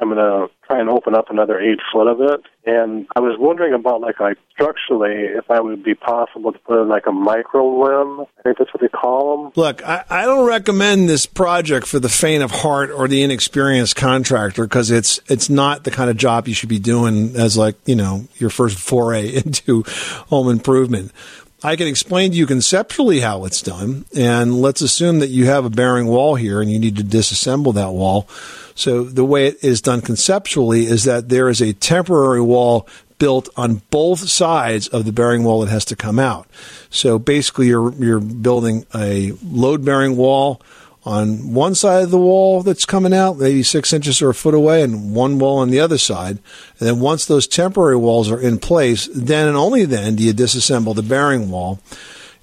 I'm 0.00 0.10
going 0.10 0.18
to 0.18 0.46
try 0.66 0.80
and 0.80 0.88
open 0.88 1.16
up 1.16 1.28
another 1.28 1.58
eight 1.58 1.80
foot 1.92 2.06
of 2.06 2.20
it. 2.20 2.40
And 2.64 3.06
I 3.16 3.20
was 3.20 3.36
wondering 3.38 3.74
about 3.74 4.00
like 4.00 4.20
like 4.20 4.36
structurally 4.52 5.24
if 5.36 5.50
I 5.50 5.60
would 5.60 5.82
be 5.82 5.94
possible 5.94 6.52
to 6.52 6.58
put 6.60 6.80
in 6.80 6.88
like 6.88 7.06
a 7.06 7.10
microlam. 7.10 8.26
I 8.38 8.42
think 8.42 8.58
that's 8.58 8.72
what 8.72 8.80
they 8.80 8.88
call 8.88 9.44
them. 9.44 9.52
Look, 9.56 9.84
I, 9.84 10.04
I 10.08 10.24
don't 10.24 10.46
recommend 10.46 11.08
this 11.08 11.26
project 11.26 11.86
for 11.86 11.98
the 11.98 12.08
faint 12.08 12.44
of 12.44 12.50
heart 12.50 12.90
or 12.90 13.08
the 13.08 13.22
inexperienced 13.22 13.96
contractor 13.96 14.62
because 14.64 14.90
it's 14.92 15.18
it's 15.26 15.50
not 15.50 15.82
the 15.82 15.90
kind 15.90 16.10
of 16.10 16.16
job 16.16 16.46
you 16.46 16.54
should 16.54 16.68
be 16.68 16.78
doing 16.78 17.34
as 17.34 17.56
like 17.56 17.76
you 17.86 17.96
know 17.96 18.28
your 18.36 18.50
first 18.50 18.78
foray 18.78 19.28
into 19.44 19.82
home 20.28 20.48
improvement. 20.48 21.12
I 21.62 21.74
can 21.74 21.88
explain 21.88 22.30
to 22.30 22.36
you 22.36 22.46
conceptually 22.46 23.18
how 23.18 23.44
it's 23.44 23.62
done, 23.62 24.04
and 24.16 24.62
let's 24.62 24.80
assume 24.80 25.18
that 25.18 25.28
you 25.28 25.46
have 25.46 25.64
a 25.64 25.70
bearing 25.70 26.06
wall 26.06 26.36
here 26.36 26.60
and 26.60 26.70
you 26.70 26.78
need 26.78 26.96
to 26.96 27.02
disassemble 27.02 27.74
that 27.74 27.90
wall. 27.90 28.28
So 28.76 29.02
the 29.02 29.24
way 29.24 29.48
it 29.48 29.64
is 29.64 29.82
done 29.82 30.00
conceptually 30.00 30.86
is 30.86 31.02
that 31.04 31.28
there 31.30 31.48
is 31.48 31.60
a 31.60 31.72
temporary 31.72 32.40
wall 32.40 32.86
built 33.18 33.48
on 33.56 33.82
both 33.90 34.28
sides 34.28 34.86
of 34.86 35.04
the 35.04 35.12
bearing 35.12 35.42
wall 35.42 35.60
that 35.62 35.70
has 35.70 35.84
to 35.86 35.96
come 35.96 36.20
out. 36.20 36.46
So 36.90 37.18
basically, 37.18 37.66
you're 37.66 37.92
you're 37.94 38.20
building 38.20 38.86
a 38.94 39.32
load 39.42 39.84
bearing 39.84 40.16
wall 40.16 40.62
on 41.08 41.54
one 41.54 41.74
side 41.74 42.02
of 42.02 42.10
the 42.10 42.18
wall 42.18 42.62
that's 42.62 42.84
coming 42.84 43.14
out, 43.14 43.38
maybe 43.38 43.62
six 43.62 43.94
inches 43.94 44.20
or 44.20 44.28
a 44.28 44.34
foot 44.34 44.52
away, 44.52 44.82
and 44.82 45.14
one 45.14 45.38
wall 45.38 45.56
on 45.56 45.70
the 45.70 45.80
other 45.80 45.96
side. 45.96 46.38
And 46.78 46.86
then 46.86 47.00
once 47.00 47.24
those 47.24 47.46
temporary 47.46 47.96
walls 47.96 48.30
are 48.30 48.38
in 48.38 48.58
place, 48.58 49.08
then 49.14 49.48
and 49.48 49.56
only 49.56 49.86
then 49.86 50.16
do 50.16 50.22
you 50.22 50.34
disassemble 50.34 50.94
the 50.94 51.02
bearing 51.02 51.50
wall. 51.50 51.80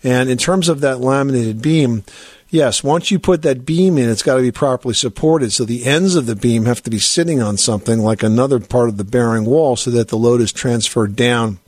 And 0.04 0.32
in 0.32 0.39
terms 0.39 0.67
of 0.67 0.82
that 0.82 0.99
laminated 0.99 1.62
beam, 1.62 2.06
yes, 2.49 2.84
once 2.84 3.12
you 3.12 3.19
put 3.19 3.43
that 3.43 3.67
beam 3.67 3.99
in, 3.99 4.10
it's 4.10 4.23
got 4.23 4.38
to 4.38 4.41
be 4.41 4.51
properly 4.51 4.95
supported. 4.95 5.54
So 5.54 5.63
the 5.63 5.86
ends 5.86 6.15
of 6.15 6.25
the 6.25 6.36
beam 6.36 6.65
have 6.65 6.82
to 6.84 6.89
be 6.89 6.97
sitting 6.97 7.43
on 7.43 7.58
something 7.58 7.99
like 7.99 8.23
another 8.23 8.60
part 8.60 8.89
of 8.89 8.97
the 8.97 9.04
bearing 9.04 9.45
wall 9.45 9.75
so 9.75 9.91
that 9.91 10.08
the 10.08 10.17
load 10.17 10.41
is 10.41 10.51
transferred 10.51 11.15
down 11.15 11.60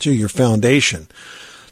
to 0.00 0.12
your 0.12 0.28
foundation. 0.28 1.08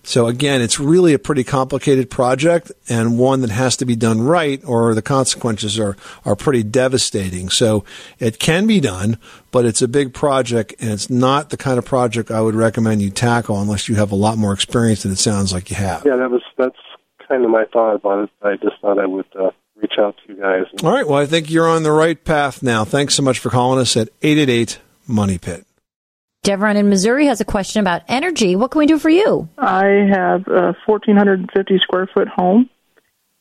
So 0.06 0.26
again, 0.26 0.60
it's 0.60 0.78
really 0.78 1.14
a 1.14 1.18
pretty 1.18 1.44
complicated 1.44 2.10
project 2.10 2.72
and 2.88 3.18
one 3.18 3.40
that 3.40 3.50
has 3.50 3.76
to 3.78 3.84
be 3.84 3.96
done 3.96 4.20
right 4.20 4.62
or 4.64 4.94
the 4.94 5.02
consequences 5.02 5.78
are, 5.78 5.96
are 6.24 6.36
pretty 6.36 6.62
devastating. 6.62 7.48
So 7.50 7.84
it 8.18 8.38
can 8.38 8.66
be 8.66 8.80
done, 8.80 9.18
but 9.50 9.64
it's 9.64 9.82
a 9.82 9.88
big 9.88 10.14
project 10.14 10.74
and 10.80 10.90
it's 10.90 11.10
not 11.10 11.50
the 11.50 11.56
kind 11.56 11.78
of 11.78 11.84
project 11.84 12.30
I 12.30 12.40
would 12.40 12.54
recommend 12.54 13.02
you 13.02 13.10
tackle 13.10 13.60
unless 13.60 13.88
you 13.88 13.94
have 13.96 14.12
a 14.12 14.16
lot 14.16 14.38
more 14.38 14.52
experience 14.52 15.02
than 15.02 15.12
it 15.12 15.18
sounds 15.18 15.52
like 15.52 15.70
you 15.70 15.76
have. 15.76 16.04
Yeah, 16.04 16.16
that 16.16 16.30
was 16.30 16.42
that's 16.56 16.76
kind 17.26 17.44
of 17.44 17.50
my 17.50 17.64
thought 17.72 17.96
about 17.96 18.24
it. 18.24 18.30
I 18.42 18.56
just 18.56 18.80
thought 18.80 18.98
I 18.98 19.06
would 19.06 19.26
uh, 19.38 19.50
reach 19.76 19.94
out 19.98 20.16
to 20.26 20.32
you 20.32 20.40
guys. 20.40 20.64
All 20.82 20.92
right. 20.92 21.06
Well, 21.06 21.18
I 21.18 21.26
think 21.26 21.50
you're 21.50 21.68
on 21.68 21.82
the 21.82 21.92
right 21.92 22.22
path 22.22 22.62
now. 22.62 22.84
Thanks 22.84 23.14
so 23.14 23.22
much 23.22 23.38
for 23.38 23.50
calling 23.50 23.80
us 23.80 23.96
at 23.96 24.08
888 24.22 24.78
Money 25.06 25.38
Pit. 25.38 25.66
Devron 26.44 26.76
in 26.76 26.90
Missouri 26.90 27.26
has 27.26 27.40
a 27.40 27.44
question 27.44 27.80
about 27.80 28.02
energy. 28.06 28.54
What 28.54 28.70
can 28.70 28.78
we 28.78 28.86
do 28.86 28.98
for 28.98 29.08
you? 29.08 29.48
I 29.56 29.86
have 30.10 30.46
a 30.46 30.76
1,450 30.84 31.78
square 31.78 32.06
foot 32.12 32.28
home 32.28 32.68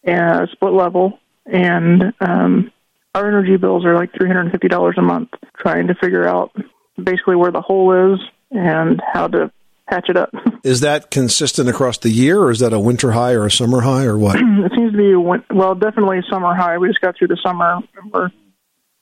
and 0.05 0.47
split 0.53 0.71
level, 0.71 1.19
and 1.45 2.13
um, 2.21 2.71
our 3.13 3.27
energy 3.27 3.57
bills 3.57 3.83
are 3.83 3.93
like 3.93 4.13
$350 4.13 4.97
a 4.97 5.01
month. 5.01 5.29
Trying 5.57 5.87
to 5.87 5.95
figure 5.95 6.25
out 6.25 6.55
basically 7.01 7.35
where 7.35 7.51
the 7.51 7.61
hole 7.61 8.13
is 8.13 8.21
and 8.51 9.01
how 9.13 9.27
to 9.27 9.51
patch 9.89 10.05
it 10.07 10.15
up. 10.15 10.29
Is 10.63 10.79
that 10.79 11.11
consistent 11.11 11.67
across 11.67 11.97
the 11.97 12.09
year, 12.09 12.39
or 12.39 12.49
is 12.49 12.59
that 12.59 12.71
a 12.71 12.79
winter 12.79 13.11
high 13.11 13.33
or 13.33 13.45
a 13.45 13.51
summer 13.51 13.81
high, 13.81 14.05
or 14.05 14.17
what? 14.17 14.37
it 14.39 14.71
seems 14.73 14.93
to 14.93 14.97
be 14.97 15.13
well, 15.53 15.75
definitely 15.75 16.19
a 16.19 16.23
summer 16.31 16.55
high. 16.55 16.77
We 16.77 16.87
just 16.87 17.01
got 17.01 17.17
through 17.17 17.27
the 17.27 17.39
summer. 17.43 17.81
and 18.01 18.11
We're 18.13 18.29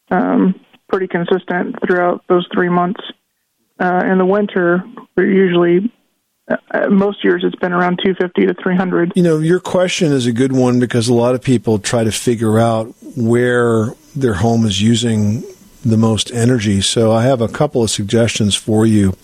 um, 0.10 0.60
pretty 0.90 1.08
consistent 1.08 1.76
throughout 1.86 2.24
those 2.28 2.48
three 2.52 2.70
months. 2.70 3.00
Uh, 3.82 4.06
in 4.06 4.20
the 4.20 4.26
winter, 4.26 4.84
we're 5.18 5.26
usually 5.26 5.92
uh, 6.48 6.58
uh, 6.70 6.88
most 6.88 7.24
years 7.24 7.44
it's 7.44 7.56
been 7.56 7.74
around 7.74 8.00
250 8.04 8.46
to 8.46 8.54
300. 8.62 9.14
You 9.16 9.24
know, 9.24 9.40
your 9.40 9.60
question 9.60 10.12
is 10.12 10.28
a 10.28 10.32
good 10.32 10.52
one 10.52 10.80
because 10.80 11.08
a 11.08 11.16
lot 11.16 11.34
of 11.34 11.42
people 11.42 11.80
try 11.80 12.04
to 12.04 12.12
figure 12.12 12.60
out 12.60 12.94
where 13.18 13.88
their 14.16 14.36
home 14.36 14.68
is 14.68 14.80
using 14.80 15.44
the 15.84 15.98
most 15.98 16.32
energy. 16.32 16.80
So 16.80 17.12
I 17.12 17.24
have 17.24 17.42
a 17.42 17.48
couple 17.48 17.82
of 17.82 17.90
suggestions 17.90 18.54
for 18.54 18.86
you. 18.86 19.16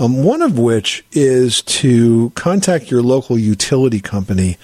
Um, 0.00 0.24
one 0.24 0.42
of 0.42 0.58
which 0.58 1.04
is 1.12 1.62
to 1.62 2.30
contact 2.30 2.90
your 2.90 3.02
local 3.02 3.38
utility 3.38 4.00
company 4.00 4.58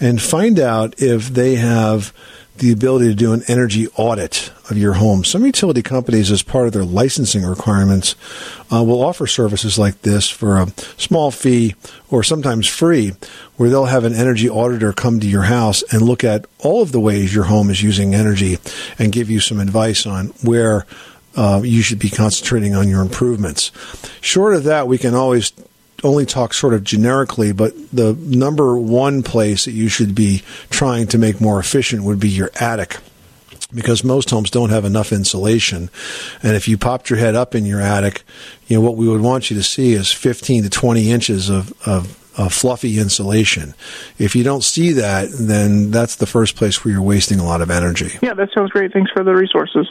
and 0.00 0.20
find 0.20 0.58
out 0.58 0.94
if 0.98 1.28
they 1.28 1.54
have 1.54 2.12
the 2.58 2.72
ability 2.72 3.08
to 3.08 3.14
do 3.14 3.32
an 3.32 3.42
energy 3.48 3.88
audit 3.96 4.52
of 4.70 4.76
your 4.76 4.94
home. 4.94 5.24
Some 5.24 5.44
utility 5.44 5.82
companies, 5.82 6.30
as 6.30 6.42
part 6.42 6.66
of 6.66 6.72
their 6.72 6.84
licensing 6.84 7.44
requirements, 7.44 8.14
uh, 8.72 8.82
will 8.82 9.02
offer 9.02 9.26
services 9.26 9.78
like 9.78 10.02
this 10.02 10.28
for 10.28 10.58
a 10.58 10.68
small 10.96 11.30
fee 11.30 11.74
or 12.10 12.22
sometimes 12.22 12.66
free, 12.66 13.12
where 13.56 13.70
they'll 13.70 13.86
have 13.86 14.04
an 14.04 14.14
energy 14.14 14.48
auditor 14.48 14.92
come 14.92 15.18
to 15.20 15.26
your 15.26 15.42
house 15.42 15.82
and 15.92 16.02
look 16.02 16.24
at 16.24 16.46
all 16.58 16.82
of 16.82 16.92
the 16.92 17.00
ways 17.00 17.34
your 17.34 17.44
home 17.44 17.70
is 17.70 17.82
using 17.82 18.14
energy 18.14 18.58
and 18.98 19.12
give 19.12 19.30
you 19.30 19.40
some 19.40 19.58
advice 19.58 20.06
on 20.06 20.26
where 20.42 20.86
uh, 21.36 21.62
you 21.64 21.82
should 21.82 21.98
be 21.98 22.10
concentrating 22.10 22.74
on 22.74 22.88
your 22.88 23.00
improvements. 23.00 23.70
Short 24.20 24.54
of 24.54 24.64
that, 24.64 24.86
we 24.86 24.98
can 24.98 25.14
always 25.14 25.52
only 26.02 26.26
talk 26.26 26.54
sort 26.54 26.74
of 26.74 26.84
generically, 26.84 27.52
but 27.52 27.74
the 27.92 28.14
number 28.14 28.76
one 28.76 29.22
place 29.22 29.64
that 29.64 29.72
you 29.72 29.88
should 29.88 30.14
be 30.14 30.42
trying 30.70 31.06
to 31.08 31.18
make 31.18 31.40
more 31.40 31.58
efficient 31.58 32.04
would 32.04 32.20
be 32.20 32.28
your 32.28 32.50
attic. 32.60 32.98
Because 33.74 34.04
most 34.04 34.28
homes 34.28 34.50
don't 34.50 34.68
have 34.68 34.84
enough 34.84 35.12
insulation. 35.12 35.88
And 36.42 36.56
if 36.56 36.68
you 36.68 36.76
popped 36.76 37.08
your 37.08 37.18
head 37.18 37.34
up 37.34 37.54
in 37.54 37.64
your 37.64 37.80
attic, 37.80 38.22
you 38.66 38.76
know, 38.76 38.82
what 38.82 38.96
we 38.96 39.08
would 39.08 39.22
want 39.22 39.50
you 39.50 39.56
to 39.56 39.62
see 39.62 39.94
is 39.94 40.12
15 40.12 40.64
to 40.64 40.70
20 40.70 41.10
inches 41.10 41.48
of, 41.48 41.72
of 41.88 42.18
uh, 42.36 42.48
fluffy 42.50 42.98
insulation. 42.98 43.74
If 44.18 44.36
you 44.36 44.44
don't 44.44 44.62
see 44.62 44.92
that, 44.92 45.28
then 45.32 45.90
that's 45.90 46.16
the 46.16 46.26
first 46.26 46.56
place 46.56 46.84
where 46.84 46.92
you're 46.92 47.02
wasting 47.02 47.38
a 47.38 47.44
lot 47.44 47.62
of 47.62 47.70
energy. 47.70 48.18
Yeah, 48.22 48.34
that 48.34 48.50
sounds 48.54 48.70
great. 48.70 48.92
Thanks 48.92 49.10
for 49.10 49.24
the 49.24 49.34
resources. 49.34 49.86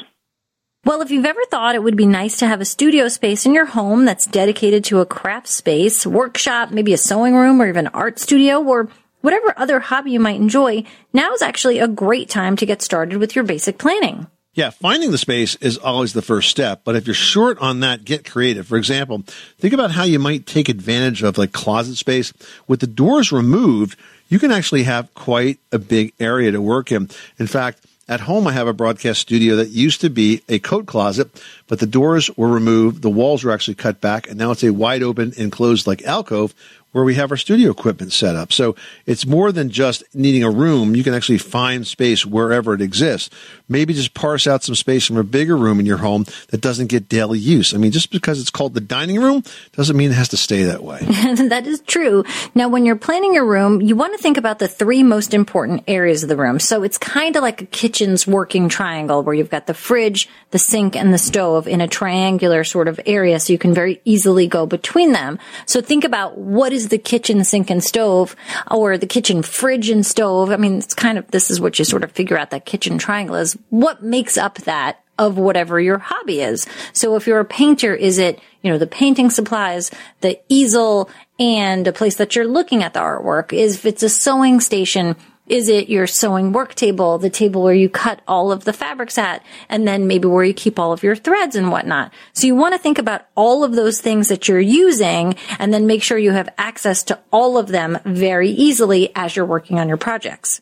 Well, 0.84 1.04
if 1.04 1.12
you've 1.12 1.26
ever 1.26 1.42
thought 1.52 1.76
it 1.76 1.84
would 1.84 1.96
be 1.96 2.08
nice 2.08 2.38
to 2.38 2.48
have 2.48 2.60
a 2.60 2.66
studio 2.66 3.08
space 3.08 3.46
in 3.46 3.54
your 3.54 3.68
home 3.68 4.04
that's 4.04 4.26
dedicated 4.26 4.84
to 4.86 5.00
a 5.00 5.06
craft 5.06 5.48
space, 5.48 6.08
workshop, 6.08 6.72
maybe 6.72 6.92
a 6.92 6.98
sewing 6.98 7.36
room 7.36 7.62
or 7.62 7.70
even 7.70 7.86
art 7.90 8.18
studio 8.18 8.64
or 8.64 8.90
whatever 9.22 9.54
other 9.58 9.80
hobby 9.80 10.10
you 10.10 10.20
might 10.20 10.42
enjoy, 10.42 10.84
now 11.14 11.34
is 11.34 11.44
actually 11.44 11.78
a 11.78 11.88
great 11.88 12.30
time 12.30 12.56
to 12.56 12.66
get 12.66 12.82
started 12.82 13.20
with 13.20 13.36
your 13.36 13.44
basic 13.44 13.78
planning. 13.78 14.26
Yeah, 14.56 14.72
finding 14.72 15.12
the 15.12 15.20
space 15.20 15.54
is 15.58 15.78
always 15.78 16.14
the 16.14 16.24
first 16.24 16.50
step, 16.50 16.82
but 16.84 16.96
if 16.96 17.06
you're 17.06 17.14
short 17.14 17.60
on 17.60 17.82
that, 17.82 18.04
get 18.04 18.28
creative. 18.28 18.66
For 18.66 18.76
example, 18.76 19.24
think 19.60 19.76
about 19.76 19.92
how 19.92 20.04
you 20.04 20.18
might 20.18 20.48
take 20.48 20.68
advantage 20.68 21.22
of 21.22 21.38
like 21.38 21.52
closet 21.52 21.98
space. 21.98 22.34
With 22.68 22.80
the 22.80 22.88
doors 22.88 23.32
removed, 23.32 24.00
you 24.30 24.40
can 24.40 24.52
actually 24.52 24.84
have 24.84 25.14
quite 25.14 25.60
a 25.72 25.78
big 25.78 26.14
area 26.20 26.52
to 26.52 26.60
work 26.60 26.92
in. 26.92 27.12
In 27.38 27.46
fact, 27.46 27.86
at 28.12 28.20
home, 28.20 28.46
I 28.46 28.52
have 28.52 28.68
a 28.68 28.74
broadcast 28.74 29.22
studio 29.22 29.56
that 29.56 29.70
used 29.70 30.02
to 30.02 30.10
be 30.10 30.42
a 30.50 30.60
coat 30.60 30.86
closet, 30.86 31.42
but 31.68 31.80
the 31.80 31.88
doors 31.88 32.30
were 32.36 32.50
removed, 32.50 33.02
the 33.02 33.10
walls 33.10 33.46
were 33.46 33.54
actually 33.54 33.76
cut 33.76 34.02
back, 34.02 34.28
and 34.28 34.38
now 34.38 34.52
it's 34.52 34.66
a 34.66 34.74
wide 34.74 35.02
open, 35.02 35.32
enclosed 35.38 35.88
like 35.88 36.04
alcove 36.04 36.54
where 36.92 37.04
we 37.04 37.16
have 37.16 37.32
our 37.32 37.38
studio 37.38 37.72
equipment 37.72 38.12
set 38.12 38.36
up. 38.36 38.52
So 38.52 38.76
it's 39.06 39.26
more 39.26 39.52
than 39.52 39.70
just 39.70 40.04
needing 40.14 40.44
a 40.44 40.50
room. 40.50 40.96
You 40.96 41.04
can 41.04 41.14
actually 41.14 41.38
find 41.38 41.88
space 41.88 42.26
wherever 42.26 42.74
it 42.74 42.82
exists. 42.82 43.30
Maybe 43.70 43.94
just 43.94 44.14
parse 44.14 44.48
out 44.48 44.64
some 44.64 44.76
space 44.76 45.06
from 45.06 45.18
a 45.18 45.24
bigger 45.24 45.58
room 45.58 45.80
in 45.80 45.86
your 45.86 45.98
home 45.98 46.26
that 46.50 46.60
doesn't 46.60 46.88
get 46.88 47.08
daily 47.08 47.40
use. 47.40 47.74
I 47.74 47.78
mean, 47.78 47.92
just 47.92 48.12
because 48.12 48.42
it's 48.42 48.50
called 48.50 48.74
the 48.74 48.82
dining 48.82 49.22
room 49.22 49.44
doesn't 49.74 49.96
mean 49.96 50.12
it 50.12 50.16
has 50.16 50.30
to 50.30 50.38
stay 50.38 50.64
that 50.64 50.84
way. 50.84 51.00
that 51.50 51.64
is 51.66 51.82
true. 51.82 52.26
Now, 52.54 52.68
when 52.68 52.86
you're 52.86 52.96
planning 52.98 53.34
your 53.34 53.46
room, 53.46 53.82
you 53.82 53.96
want 53.96 54.14
to 54.14 54.22
think 54.22 54.38
about 54.38 54.60
the 54.60 54.68
three 54.68 55.04
most 55.04 55.34
important 55.34 55.84
areas 55.88 56.24
of 56.24 56.30
the 56.30 56.36
room. 56.36 56.60
So 56.60 56.84
it's 56.84 56.98
kind 56.98 57.36
of 57.36 57.42
like 57.42 57.62
a 57.62 57.66
kitchen's 57.66 58.28
working 58.28 58.68
triangle 58.68 59.24
where 59.24 59.34
you've 59.34 59.50
got 59.50 59.68
the 59.68 59.74
fridge, 59.74 60.28
the 60.52 60.60
sink, 60.60 60.96
and 60.96 61.14
the 61.14 61.18
stove 61.18 61.68
in 61.68 61.80
a 61.80 61.88
triangular 61.88 62.64
sort 62.64 62.88
of 62.88 63.00
area. 63.06 63.40
So 63.40 63.54
you 63.54 63.60
can 63.60 63.74
very 63.74 64.02
easily 64.04 64.48
go 64.48 64.66
between 64.66 65.14
them. 65.14 65.40
So 65.66 65.82
think 65.82 66.04
about 66.04 66.38
what 66.38 66.74
is 66.74 66.81
the 66.90 66.98
kitchen 66.98 67.44
sink 67.44 67.70
and 67.70 67.84
stove 67.84 68.36
or 68.70 68.98
the 68.98 69.08
kitchen 69.08 69.42
fridge 69.42 69.90
and 69.90 70.06
stove. 70.06 70.52
I 70.52 70.58
mean, 70.58 70.78
it's 70.78 70.94
kind 70.94 71.18
of, 71.18 71.30
this 71.32 71.50
is 71.52 71.60
what 71.60 71.80
you 71.80 71.86
sort 71.86 72.04
of 72.04 72.12
figure 72.12 72.38
out 72.38 72.52
that 72.52 72.66
kitchen 72.66 72.98
triangle 72.98 73.36
is. 73.36 73.58
What 73.70 74.04
makes 74.04 74.38
up 74.38 74.56
that 74.60 75.02
of 75.22 75.38
whatever 75.38 75.80
your 75.80 76.00
hobby 76.00 76.42
is. 76.42 76.66
So 76.94 77.16
if 77.16 77.28
you're 77.28 77.40
a 77.40 77.46
painter, 77.46 77.94
is 77.94 78.18
it, 78.18 78.40
you 78.64 78.72
know, 78.72 78.80
the 78.80 78.88
painting 78.88 79.30
supplies, 79.30 79.92
the 80.22 80.40
easel, 80.50 81.10
and 81.40 81.88
a 81.88 81.94
place 81.94 82.16
that 82.16 82.36
you're 82.36 82.48
looking 82.48 82.82
at 82.82 82.94
the 82.94 83.02
artwork? 83.02 83.54
Is 83.54 83.76
if 83.76 83.86
it's 83.86 84.04
a 84.04 84.10
sewing 84.10 84.60
station, 84.60 85.16
is 85.48 85.68
it 85.68 85.90
your 85.90 86.08
sewing 86.08 86.52
work 86.52 86.76
table, 86.76 87.18
the 87.18 87.30
table 87.30 87.64
where 87.64 87.74
you 87.74 87.90
cut 87.90 88.22
all 88.28 88.52
of 88.52 88.64
the 88.64 88.74
fabrics 88.74 89.18
at, 89.18 89.44
and 89.70 89.88
then 89.88 90.08
maybe 90.08 90.28
where 90.28 90.44
you 90.44 90.54
keep 90.54 90.80
all 90.80 90.94
of 90.94 91.04
your 91.04 91.16
threads 91.16 91.56
and 91.56 91.72
whatnot? 91.72 92.14
So 92.34 92.48
you 92.48 92.56
want 92.56 92.74
to 92.74 92.80
think 92.80 92.98
about 92.98 93.26
all 93.36 93.64
of 93.64 93.76
those 93.76 94.00
things 94.00 94.30
that 94.30 94.48
you're 94.48 94.60
using 94.60 95.36
and 95.60 95.74
then 95.74 95.88
make 95.88 96.04
sure 96.04 96.18
you 96.18 96.32
have 96.32 96.54
access 96.58 97.04
to 97.04 97.20
all 97.32 97.58
of 97.58 97.68
them 97.68 98.00
very 98.06 98.50
easily 98.50 99.12
as 99.16 99.36
you're 99.36 99.46
working 99.46 99.80
on 99.80 99.88
your 99.88 99.98
projects. 99.98 100.62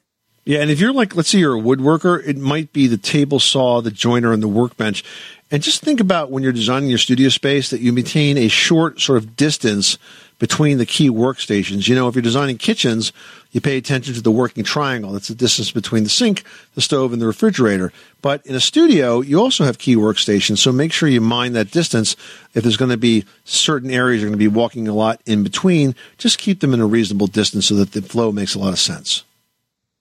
Yeah, 0.49 0.61
and 0.61 0.71
if 0.71 0.79
you're 0.79 0.93
like, 0.93 1.15
let's 1.15 1.29
say 1.29 1.37
you're 1.37 1.55
a 1.55 1.61
woodworker, 1.61 2.27
it 2.27 2.35
might 2.35 2.73
be 2.73 2.87
the 2.87 2.97
table 2.97 3.39
saw, 3.39 3.81
the 3.81 3.91
joiner, 3.91 4.33
and 4.33 4.41
the 4.41 4.47
workbench. 4.47 5.03
And 5.51 5.61
just 5.61 5.83
think 5.83 5.99
about 5.99 6.31
when 6.31 6.41
you're 6.41 6.51
designing 6.51 6.89
your 6.89 6.97
studio 6.97 7.29
space 7.29 7.69
that 7.69 7.81
you 7.81 7.93
maintain 7.93 8.35
a 8.35 8.47
short 8.47 8.99
sort 8.99 9.19
of 9.19 9.35
distance 9.35 9.99
between 10.39 10.79
the 10.79 10.87
key 10.87 11.11
workstations. 11.11 11.87
You 11.87 11.93
know, 11.93 12.07
if 12.07 12.15
you're 12.15 12.23
designing 12.23 12.57
kitchens, 12.57 13.13
you 13.51 13.61
pay 13.61 13.77
attention 13.77 14.15
to 14.15 14.21
the 14.21 14.31
working 14.31 14.63
triangle. 14.63 15.11
That's 15.11 15.27
the 15.27 15.35
distance 15.35 15.69
between 15.69 16.03
the 16.03 16.09
sink, 16.09 16.43
the 16.73 16.81
stove, 16.81 17.13
and 17.13 17.21
the 17.21 17.27
refrigerator. 17.27 17.93
But 18.23 18.43
in 18.47 18.55
a 18.55 18.59
studio, 18.59 19.21
you 19.21 19.39
also 19.39 19.65
have 19.65 19.77
key 19.77 19.95
workstations, 19.95 20.57
so 20.57 20.71
make 20.71 20.91
sure 20.91 21.07
you 21.07 21.21
mind 21.21 21.55
that 21.57 21.69
distance. 21.69 22.15
If 22.55 22.63
there's 22.63 22.75
going 22.75 22.89
to 22.89 22.97
be 22.97 23.23
certain 23.43 23.91
areas 23.91 24.23
you're 24.23 24.31
going 24.31 24.39
to 24.39 24.43
be 24.43 24.47
walking 24.47 24.87
a 24.87 24.95
lot 24.95 25.21
in 25.27 25.43
between, 25.43 25.93
just 26.17 26.39
keep 26.39 26.61
them 26.61 26.73
in 26.73 26.81
a 26.81 26.87
reasonable 26.87 27.27
distance 27.27 27.67
so 27.67 27.75
that 27.75 27.91
the 27.91 28.01
flow 28.01 28.31
makes 28.31 28.55
a 28.55 28.59
lot 28.59 28.73
of 28.73 28.79
sense. 28.79 29.25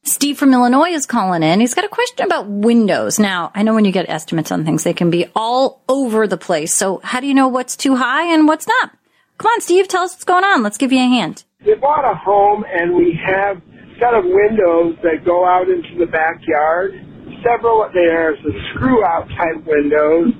Steve 0.08 0.38
from 0.38 0.54
Illinois 0.54 0.90
is 0.90 1.04
calling 1.06 1.42
in. 1.42 1.60
He's 1.60 1.74
got 1.74 1.84
a 1.84 1.88
question 1.88 2.24
about 2.24 2.48
windows. 2.48 3.18
Now, 3.18 3.52
I 3.54 3.62
know 3.62 3.74
when 3.74 3.84
you 3.84 3.92
get 3.92 4.08
estimates 4.08 4.50
on 4.50 4.64
things, 4.64 4.82
they 4.82 4.94
can 4.94 5.10
be 5.10 5.26
all 5.36 5.82
over 5.88 6.26
the 6.26 6.38
place. 6.38 6.74
So 6.74 7.00
how 7.04 7.20
do 7.20 7.26
you 7.26 7.34
know 7.34 7.48
what's 7.48 7.76
too 7.76 7.94
high 7.94 8.32
and 8.32 8.48
what's 8.48 8.66
not? 8.66 8.90
Come 9.36 9.50
on, 9.50 9.60
Steve, 9.60 9.86
tell 9.86 10.02
us 10.02 10.12
what's 10.12 10.24
going 10.24 10.44
on. 10.44 10.62
Let's 10.62 10.78
give 10.78 10.92
you 10.92 10.98
a 10.98 11.06
hand. 11.06 11.44
We 11.64 11.74
bought 11.74 12.10
a 12.10 12.14
home 12.16 12.64
and 12.66 12.94
we 12.94 13.18
have 13.26 13.58
a 13.58 14.00
set 14.00 14.14
of 14.14 14.24
windows 14.24 14.96
that 15.02 15.24
go 15.24 15.46
out 15.46 15.68
into 15.68 15.98
the 15.98 16.10
backyard. 16.10 16.92
Several, 17.44 17.88
there's 17.92 18.38
the 18.42 18.52
screw 18.74 19.04
out 19.04 19.28
type 19.36 19.62
windows. 19.66 20.32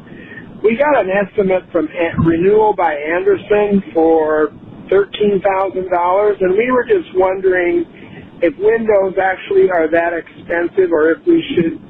We 0.65 0.77
got 0.77 0.99
an 0.99 1.11
estimate 1.11 1.71
from 1.71 1.89
Renewal 2.25 2.75
by 2.75 2.95
Andersen 2.95 3.83
for 3.93 4.49
$13,000 4.91 6.41
and 6.41 6.53
we 6.57 6.71
were 6.73 6.85
just 6.85 7.09
wondering 7.15 7.85
if 8.43 8.57
windows 8.59 9.15
actually 9.21 9.71
are 9.71 9.89
that 9.91 10.13
expensive 10.13 10.93
or 10.93 11.11
if 11.11 11.27
we 11.27 11.43
should 11.55 11.81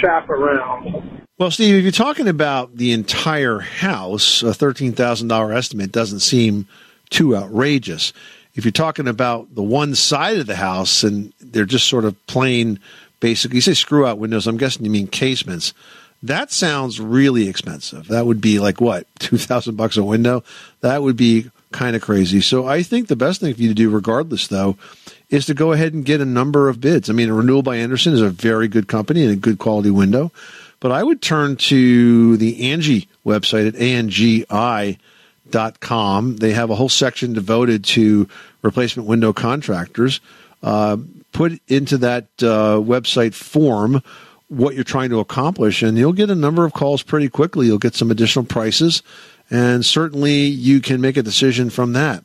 shop 0.00 0.28
around. 0.28 1.22
Well, 1.38 1.50
Steve, 1.50 1.74
if 1.74 1.82
you're 1.82 1.92
talking 1.92 2.28
about 2.28 2.76
the 2.76 2.92
entire 2.92 3.58
house, 3.58 4.42
a 4.42 4.46
$13,000 4.46 5.56
estimate 5.56 5.90
doesn't 5.90 6.20
seem 6.20 6.68
too 7.10 7.36
outrageous. 7.36 8.12
If 8.54 8.64
you're 8.64 8.72
talking 8.72 9.08
about 9.08 9.54
the 9.54 9.62
one 9.62 9.94
side 9.94 10.38
of 10.38 10.46
the 10.46 10.56
house 10.56 11.02
and 11.02 11.32
they're 11.40 11.64
just 11.64 11.88
sort 11.88 12.04
of 12.04 12.26
plain, 12.26 12.78
basically, 13.20 13.56
you 13.56 13.60
say 13.62 13.74
screw 13.74 14.06
out 14.06 14.18
windows, 14.18 14.46
I'm 14.46 14.56
guessing 14.56 14.84
you 14.84 14.90
mean 14.90 15.08
casements. 15.08 15.72
That 16.22 16.52
sounds 16.52 17.00
really 17.00 17.48
expensive. 17.48 18.08
That 18.08 18.26
would 18.26 18.40
be 18.40 18.60
like 18.60 18.80
what, 18.80 19.06
2000 19.18 19.74
bucks 19.74 19.96
a 19.96 20.04
window? 20.04 20.44
That 20.80 21.02
would 21.02 21.16
be 21.16 21.50
kind 21.72 21.96
of 21.96 22.02
crazy. 22.02 22.40
So 22.40 22.66
I 22.68 22.82
think 22.82 23.08
the 23.08 23.16
best 23.16 23.40
thing 23.40 23.54
for 23.54 23.60
you 23.60 23.68
to 23.68 23.74
do, 23.74 23.90
regardless, 23.90 24.46
though, 24.46 24.76
is 25.32 25.46
to 25.46 25.54
go 25.54 25.72
ahead 25.72 25.94
and 25.94 26.04
get 26.04 26.20
a 26.20 26.26
number 26.26 26.68
of 26.68 26.80
bids. 26.80 27.08
I 27.08 27.14
mean, 27.14 27.30
a 27.30 27.34
Renewal 27.34 27.62
by 27.62 27.76
Andersen 27.76 28.12
is 28.12 28.20
a 28.20 28.28
very 28.28 28.68
good 28.68 28.86
company 28.86 29.22
and 29.22 29.32
a 29.32 29.36
good 29.36 29.58
quality 29.58 29.90
window. 29.90 30.30
But 30.78 30.92
I 30.92 31.02
would 31.02 31.22
turn 31.22 31.56
to 31.56 32.36
the 32.36 32.60
Angi 32.60 33.06
website 33.24 33.68
at 33.68 33.74
angi.com. 33.74 34.96
They 36.36 36.52
have 36.52 36.70
a 36.70 36.74
whole 36.74 36.90
section 36.90 37.32
devoted 37.32 37.84
to 37.84 38.28
replacement 38.60 39.08
window 39.08 39.32
contractors. 39.32 40.20
Uh, 40.62 40.98
put 41.32 41.62
into 41.66 41.96
that 41.98 42.24
uh, 42.42 42.76
website 42.76 43.32
form 43.32 44.02
what 44.48 44.74
you're 44.74 44.84
trying 44.84 45.08
to 45.08 45.18
accomplish, 45.18 45.82
and 45.82 45.96
you'll 45.96 46.12
get 46.12 46.28
a 46.28 46.34
number 46.34 46.66
of 46.66 46.74
calls 46.74 47.02
pretty 47.02 47.30
quickly. 47.30 47.66
You'll 47.66 47.78
get 47.78 47.94
some 47.94 48.10
additional 48.10 48.44
prices, 48.44 49.02
and 49.50 49.82
certainly 49.84 50.42
you 50.42 50.82
can 50.82 51.00
make 51.00 51.16
a 51.16 51.22
decision 51.22 51.70
from 51.70 51.94
that. 51.94 52.22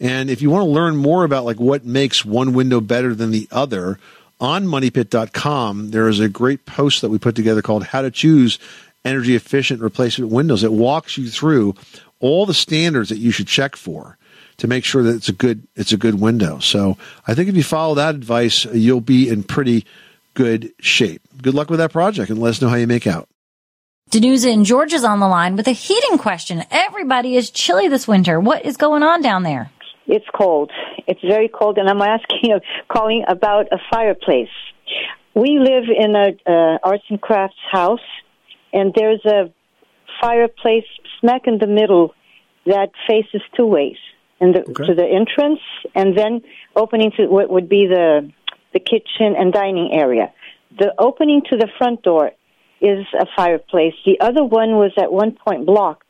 And 0.00 0.28
if 0.28 0.42
you 0.42 0.50
want 0.50 0.62
to 0.62 0.70
learn 0.70 0.96
more 0.96 1.24
about 1.24 1.44
like 1.44 1.58
what 1.58 1.84
makes 1.84 2.24
one 2.24 2.52
window 2.52 2.80
better 2.80 3.14
than 3.14 3.30
the 3.30 3.48
other, 3.50 3.98
on 4.40 4.66
moneypit.com, 4.66 5.90
there 5.90 6.08
is 6.08 6.20
a 6.20 6.28
great 6.28 6.66
post 6.66 7.00
that 7.00 7.08
we 7.08 7.18
put 7.18 7.34
together 7.34 7.62
called 7.62 7.84
How 7.84 8.02
to 8.02 8.10
Choose 8.10 8.58
Energy 9.04 9.34
Efficient 9.34 9.80
Replacement 9.80 10.30
Windows. 10.30 10.62
It 10.62 10.72
walks 10.72 11.16
you 11.16 11.30
through 11.30 11.74
all 12.20 12.44
the 12.44 12.54
standards 12.54 13.08
that 13.08 13.18
you 13.18 13.30
should 13.30 13.46
check 13.46 13.76
for 13.76 14.18
to 14.58 14.66
make 14.66 14.84
sure 14.84 15.02
that 15.02 15.14
it's 15.14 15.28
a 15.28 15.32
good 15.32 15.66
it's 15.74 15.92
a 15.92 15.96
good 15.96 16.20
window. 16.20 16.58
So 16.58 16.96
I 17.26 17.34
think 17.34 17.48
if 17.48 17.56
you 17.56 17.62
follow 17.62 17.94
that 17.94 18.14
advice, 18.14 18.64
you'll 18.66 19.00
be 19.00 19.28
in 19.28 19.42
pretty 19.42 19.86
good 20.34 20.72
shape. 20.80 21.22
Good 21.40 21.54
luck 21.54 21.70
with 21.70 21.78
that 21.78 21.92
project 21.92 22.30
and 22.30 22.38
let 22.38 22.50
us 22.50 22.62
know 22.62 22.68
how 22.68 22.76
you 22.76 22.86
make 22.86 23.06
out. 23.06 23.28
Danusa 24.10 24.52
in 24.52 24.64
Georgia's 24.64 25.02
on 25.02 25.18
the 25.18 25.26
line 25.26 25.56
with 25.56 25.66
a 25.66 25.72
heating 25.72 26.16
question. 26.16 26.62
Everybody 26.70 27.36
is 27.36 27.50
chilly 27.50 27.88
this 27.88 28.06
winter. 28.06 28.38
What 28.38 28.64
is 28.64 28.76
going 28.76 29.02
on 29.02 29.20
down 29.20 29.42
there? 29.42 29.70
It's 30.06 30.26
cold. 30.34 30.70
It's 31.06 31.20
very 31.22 31.48
cold, 31.48 31.78
and 31.78 31.88
I'm 31.88 32.02
asking, 32.02 32.58
calling 32.88 33.24
about 33.28 33.66
a 33.72 33.78
fireplace. 33.90 34.48
We 35.34 35.58
live 35.58 35.84
in 35.94 36.14
a 36.14 36.28
uh, 36.50 36.78
arts 36.82 37.04
and 37.10 37.20
crafts 37.20 37.56
house, 37.70 38.06
and 38.72 38.94
there's 38.94 39.24
a 39.24 39.52
fireplace 40.20 40.84
smack 41.20 41.42
in 41.46 41.58
the 41.58 41.66
middle 41.66 42.14
that 42.66 42.90
faces 43.06 43.42
two 43.56 43.66
ways, 43.66 43.96
and 44.40 44.54
the, 44.54 44.60
Okay. 44.60 44.86
to 44.86 44.94
the 44.94 45.04
entrance, 45.04 45.60
and 45.94 46.16
then 46.16 46.42
opening 46.74 47.10
to 47.16 47.26
what 47.26 47.50
would 47.50 47.68
be 47.68 47.86
the 47.86 48.30
the 48.72 48.80
kitchen 48.80 49.34
and 49.38 49.52
dining 49.52 49.92
area. 49.92 50.32
The 50.78 50.94
opening 50.98 51.42
to 51.50 51.56
the 51.56 51.68
front 51.78 52.02
door 52.02 52.32
is 52.80 53.06
a 53.18 53.26
fireplace. 53.34 53.94
The 54.04 54.20
other 54.20 54.44
one 54.44 54.72
was 54.76 54.92
at 54.98 55.10
one 55.10 55.32
point 55.32 55.64
blocked. 55.64 56.05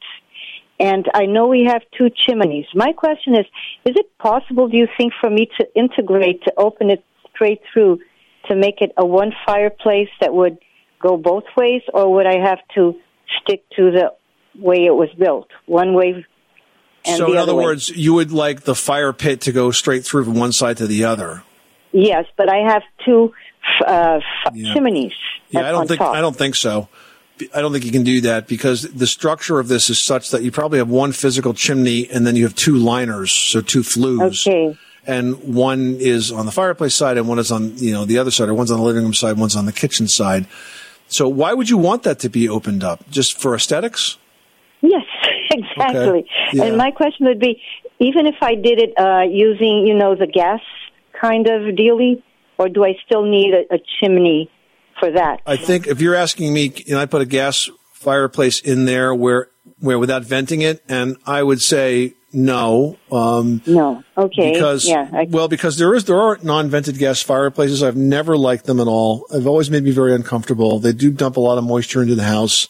And 0.78 1.06
I 1.14 1.24
know 1.26 1.46
we 1.48 1.64
have 1.64 1.82
two 1.96 2.08
chimneys. 2.26 2.66
My 2.74 2.92
question 2.92 3.34
is, 3.34 3.46
is 3.86 3.96
it 3.96 4.06
possible, 4.18 4.68
do 4.68 4.76
you 4.76 4.88
think, 4.98 5.12
for 5.20 5.30
me 5.30 5.48
to 5.58 5.66
integrate, 5.74 6.42
to 6.44 6.52
open 6.58 6.90
it 6.90 7.02
straight 7.34 7.60
through, 7.72 8.00
to 8.48 8.54
make 8.56 8.80
it 8.80 8.92
a 8.96 9.04
one 9.06 9.32
fireplace 9.46 10.08
that 10.20 10.34
would 10.34 10.58
go 11.00 11.16
both 11.16 11.44
ways, 11.56 11.82
or 11.94 12.12
would 12.14 12.26
I 12.26 12.38
have 12.46 12.58
to 12.74 12.94
stick 13.42 13.64
to 13.76 13.90
the 13.90 14.12
way 14.58 14.84
it 14.84 14.94
was 14.94 15.08
built, 15.18 15.48
one 15.66 15.94
way 15.94 16.24
and 17.04 17.18
so 17.18 17.32
in 17.32 17.38
other 17.38 17.54
way? 17.54 17.64
words, 17.64 17.88
you 17.88 18.14
would 18.14 18.32
like 18.32 18.62
the 18.62 18.74
fire 18.74 19.12
pit 19.12 19.42
to 19.42 19.52
go 19.52 19.70
straight 19.70 20.04
through 20.04 20.24
from 20.24 20.34
one 20.34 20.52
side 20.52 20.78
to 20.78 20.86
the 20.86 21.04
other. 21.04 21.42
Yes, 21.92 22.24
but 22.36 22.50
I 22.50 22.68
have 22.72 22.82
two 23.04 23.32
uh, 23.86 24.18
f- 24.46 24.52
Yeah. 24.54 24.74
chimneys. 24.74 25.12
Yeah, 25.50 25.68
I 25.68 25.70
don't 25.70 25.86
think 25.86 26.00
top. 26.00 26.14
I 26.14 26.20
don't 26.20 26.36
think 26.36 26.54
so. 26.54 26.88
I 27.54 27.60
don't 27.60 27.72
think 27.72 27.84
you 27.84 27.92
can 27.92 28.04
do 28.04 28.22
that 28.22 28.46
because 28.46 28.82
the 28.82 29.06
structure 29.06 29.58
of 29.58 29.68
this 29.68 29.90
is 29.90 30.02
such 30.02 30.30
that 30.30 30.42
you 30.42 30.50
probably 30.50 30.78
have 30.78 30.88
one 30.88 31.12
physical 31.12 31.52
chimney 31.52 32.08
and 32.10 32.26
then 32.26 32.34
you 32.34 32.44
have 32.44 32.54
two 32.54 32.76
liners, 32.76 33.32
so 33.32 33.60
two 33.60 33.82
flues. 33.82 34.46
Okay. 34.46 34.76
And 35.06 35.54
one 35.54 35.96
is 36.00 36.32
on 36.32 36.46
the 36.46 36.52
fireplace 36.52 36.94
side 36.94 37.18
and 37.18 37.28
one 37.28 37.38
is 37.38 37.52
on, 37.52 37.76
you 37.76 37.92
know, 37.92 38.04
the 38.04 38.18
other 38.18 38.30
side, 38.30 38.48
or 38.48 38.54
one's 38.54 38.70
on 38.70 38.78
the 38.78 38.84
living 38.84 39.02
room 39.02 39.14
side, 39.14 39.36
one's 39.36 39.54
on 39.54 39.66
the 39.66 39.72
kitchen 39.72 40.08
side. 40.08 40.46
So 41.08 41.28
why 41.28 41.52
would 41.52 41.68
you 41.68 41.78
want 41.78 42.02
that 42.04 42.18
to 42.20 42.28
be 42.28 42.48
opened 42.48 42.82
up? 42.82 43.08
Just 43.10 43.40
for 43.40 43.54
aesthetics? 43.54 44.16
Yes, 44.80 45.04
exactly. 45.50 46.26
Yeah. 46.52 46.64
And 46.64 46.76
my 46.76 46.90
question 46.90 47.26
would 47.26 47.38
be, 47.38 47.62
even 47.98 48.26
if 48.26 48.36
I 48.40 48.54
did 48.54 48.80
it 48.80 48.98
uh, 48.98 49.22
using, 49.22 49.86
you 49.86 49.94
know, 49.94 50.14
the 50.14 50.26
gas 50.26 50.60
kind 51.12 51.46
of 51.46 51.76
dealy, 51.76 52.22
or 52.58 52.68
do 52.68 52.84
I 52.84 52.96
still 53.04 53.24
need 53.24 53.54
a, 53.54 53.74
a 53.74 53.78
chimney 54.00 54.50
for 54.98 55.10
that? 55.10 55.40
I 55.46 55.56
think 55.56 55.86
if 55.86 56.00
you're 56.00 56.14
asking 56.14 56.52
me, 56.52 56.68
can 56.68 56.96
I 56.96 57.06
put 57.06 57.22
a 57.22 57.26
gas 57.26 57.68
fireplace 57.92 58.60
in 58.60 58.84
there 58.84 59.14
where, 59.14 59.48
where 59.80 59.98
without 59.98 60.24
venting 60.24 60.62
it? 60.62 60.82
And 60.88 61.16
I 61.26 61.42
would 61.42 61.60
say 61.60 62.14
no. 62.32 62.98
Um, 63.10 63.62
no. 63.66 64.04
Okay. 64.16 64.52
Because 64.52 64.86
yeah. 64.86 65.08
I, 65.12 65.26
well, 65.28 65.48
because 65.48 65.78
there 65.78 65.94
is 65.94 66.04
there 66.04 66.20
are 66.20 66.38
non-vented 66.42 66.98
gas 66.98 67.22
fireplaces. 67.22 67.82
I've 67.82 67.96
never 67.96 68.36
liked 68.36 68.66
them 68.66 68.78
at 68.80 68.86
all. 68.86 69.26
They've 69.32 69.46
always 69.46 69.70
made 69.70 69.84
me 69.84 69.90
very 69.90 70.14
uncomfortable. 70.14 70.78
They 70.78 70.92
do 70.92 71.10
dump 71.10 71.36
a 71.36 71.40
lot 71.40 71.56
of 71.56 71.64
moisture 71.64 72.02
into 72.02 72.14
the 72.14 72.24
house, 72.24 72.68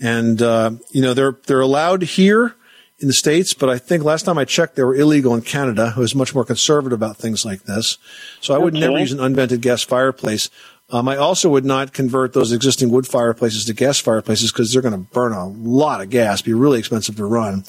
and 0.00 0.42
uh, 0.42 0.72
you 0.90 1.00
know 1.00 1.14
they're 1.14 1.38
they're 1.46 1.60
allowed 1.60 2.02
here 2.02 2.56
in 2.98 3.08
the 3.08 3.14
states, 3.14 3.54
but 3.54 3.68
I 3.68 3.76
think 3.78 4.04
last 4.04 4.24
time 4.24 4.38
I 4.38 4.44
checked, 4.44 4.76
they 4.76 4.82
were 4.84 4.94
illegal 4.94 5.34
in 5.34 5.42
Canada, 5.42 5.90
who 5.90 6.02
is 6.02 6.14
much 6.14 6.34
more 6.34 6.44
conservative 6.44 6.96
about 6.96 7.16
things 7.16 7.44
like 7.44 7.64
this. 7.64 7.98
So 8.40 8.54
I 8.54 8.58
would 8.58 8.74
Okay. 8.74 8.80
never 8.86 8.98
use 8.98 9.12
an 9.12 9.18
unvented 9.18 9.60
gas 9.60 9.82
fireplace. 9.82 10.48
Um, 10.94 11.08
I 11.08 11.16
also 11.16 11.48
would 11.48 11.64
not 11.64 11.92
convert 11.92 12.34
those 12.34 12.52
existing 12.52 12.88
wood 12.88 13.04
fireplaces 13.04 13.64
to 13.64 13.74
gas 13.74 13.98
fireplaces 13.98 14.52
because 14.52 14.72
they're 14.72 14.80
going 14.80 14.94
to 14.94 15.10
burn 15.12 15.32
a 15.32 15.48
lot 15.48 16.00
of 16.00 16.08
gas, 16.08 16.40
be 16.40 16.54
really 16.54 16.78
expensive 16.78 17.16
to 17.16 17.24
run 17.24 17.64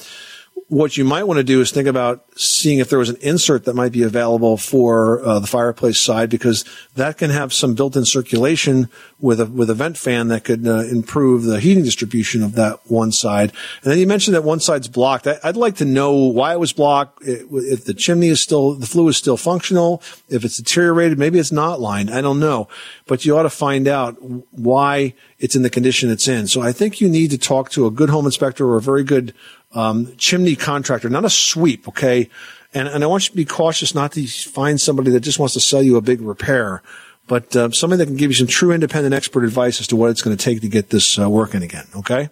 what 0.68 0.96
you 0.96 1.04
might 1.04 1.22
want 1.22 1.38
to 1.38 1.44
do 1.44 1.60
is 1.60 1.70
think 1.70 1.86
about 1.86 2.24
seeing 2.36 2.80
if 2.80 2.90
there 2.90 2.98
was 2.98 3.08
an 3.08 3.16
insert 3.20 3.64
that 3.64 3.74
might 3.74 3.92
be 3.92 4.02
available 4.02 4.56
for 4.56 5.24
uh, 5.24 5.38
the 5.38 5.46
fireplace 5.46 6.00
side 6.00 6.28
because 6.28 6.64
that 6.96 7.18
can 7.18 7.30
have 7.30 7.52
some 7.52 7.74
built-in 7.74 8.04
circulation 8.04 8.88
with 9.20 9.40
a 9.40 9.46
with 9.46 9.70
a 9.70 9.74
vent 9.74 9.96
fan 9.96 10.26
that 10.28 10.42
could 10.42 10.66
uh, 10.66 10.80
improve 10.86 11.44
the 11.44 11.60
heating 11.60 11.84
distribution 11.84 12.42
of 12.42 12.54
that 12.54 12.80
one 12.90 13.12
side. 13.12 13.52
And 13.82 13.92
then 13.92 13.98
you 13.98 14.08
mentioned 14.08 14.34
that 14.34 14.42
one 14.42 14.58
side's 14.58 14.88
blocked. 14.88 15.28
I, 15.28 15.38
I'd 15.44 15.56
like 15.56 15.76
to 15.76 15.84
know 15.84 16.14
why 16.14 16.52
it 16.52 16.58
was 16.58 16.72
blocked. 16.72 17.22
It, 17.22 17.46
if 17.50 17.84
the 17.84 17.94
chimney 17.94 18.28
is 18.28 18.42
still 18.42 18.74
the 18.74 18.86
flue 18.86 19.06
is 19.08 19.16
still 19.16 19.36
functional. 19.36 20.02
If 20.28 20.44
it's 20.44 20.56
deteriorated, 20.56 21.16
maybe 21.16 21.38
it's 21.38 21.52
not 21.52 21.80
lined. 21.80 22.10
I 22.10 22.20
don't 22.20 22.40
know, 22.40 22.68
but 23.06 23.24
you 23.24 23.38
ought 23.38 23.44
to 23.44 23.50
find 23.50 23.86
out 23.86 24.16
why 24.50 25.14
it's 25.38 25.54
in 25.54 25.62
the 25.62 25.70
condition 25.70 26.10
it's 26.10 26.26
in. 26.26 26.48
So 26.48 26.60
I 26.60 26.72
think 26.72 27.00
you 27.00 27.08
need 27.08 27.30
to 27.30 27.38
talk 27.38 27.70
to 27.70 27.86
a 27.86 27.90
good 27.90 28.10
home 28.10 28.26
inspector 28.26 28.66
or 28.66 28.76
a 28.76 28.82
very 28.82 29.04
good 29.04 29.32
um, 29.72 30.14
chimney 30.16 30.56
contractor, 30.56 31.08
not 31.08 31.24
a 31.24 31.30
sweep, 31.30 31.88
okay? 31.88 32.28
And, 32.74 32.88
and 32.88 33.02
I 33.04 33.06
want 33.06 33.24
you 33.24 33.30
to 33.30 33.36
be 33.36 33.44
cautious 33.44 33.94
not 33.94 34.12
to 34.12 34.26
find 34.26 34.80
somebody 34.80 35.10
that 35.10 35.20
just 35.20 35.38
wants 35.38 35.54
to 35.54 35.60
sell 35.60 35.82
you 35.82 35.96
a 35.96 36.00
big 36.00 36.20
repair. 36.20 36.82
but 37.28 37.54
uh, 37.56 37.70
somebody 37.70 37.98
that 37.98 38.06
can 38.06 38.16
give 38.16 38.30
you 38.30 38.34
some 38.34 38.46
true 38.46 38.72
independent 38.72 39.14
expert 39.14 39.44
advice 39.44 39.80
as 39.80 39.86
to 39.88 39.96
what 39.96 40.10
it's 40.10 40.22
going 40.22 40.36
to 40.36 40.42
take 40.42 40.60
to 40.60 40.68
get 40.68 40.90
this 40.90 41.18
uh, 41.18 41.28
working 41.28 41.62
again. 41.62 41.86
Okay. 41.96 42.30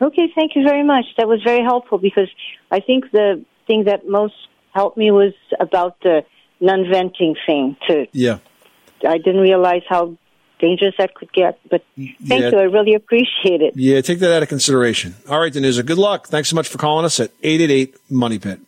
Okay, 0.00 0.28
thank 0.34 0.56
you 0.56 0.64
very 0.64 0.82
much. 0.82 1.04
That 1.16 1.28
was 1.28 1.42
very 1.42 1.62
helpful 1.62 1.98
because 1.98 2.28
I 2.70 2.80
think 2.80 3.10
the 3.12 3.44
thing 3.66 3.84
that 3.84 4.08
most 4.08 4.34
helped 4.72 4.96
me 4.96 5.10
was 5.10 5.32
about 5.60 6.00
the 6.00 6.24
non-venting 6.60 7.36
thing. 7.46 7.76
To 7.88 8.06
Yeah. 8.12 8.38
I 9.06 9.18
didn't 9.18 9.40
realize 9.42 9.82
how 9.88 10.16
dangerous 10.58 10.94
that 10.98 11.14
could 11.14 11.32
get, 11.32 11.58
but 11.70 11.82
thank 11.96 12.16
Yeah. 12.42 12.50
you. 12.50 12.58
I 12.58 12.62
really 12.62 12.94
appreciate 12.94 13.60
it. 13.60 13.74
Yeah, 13.76 14.00
take 14.00 14.18
that 14.20 14.32
out 14.34 14.42
of 14.42 14.48
consideration. 14.48 15.14
All 15.28 15.40
right, 15.40 15.52
Denusa, 15.52 15.84
good 15.84 15.98
luck. 15.98 16.28
Thanks 16.28 16.48
so 16.48 16.56
much 16.56 16.68
for 16.68 16.78
calling 16.78 17.04
us 17.04 17.20
at 17.20 17.30
888 17.42 17.94
Money 18.10 18.38
Pit. 18.38 18.60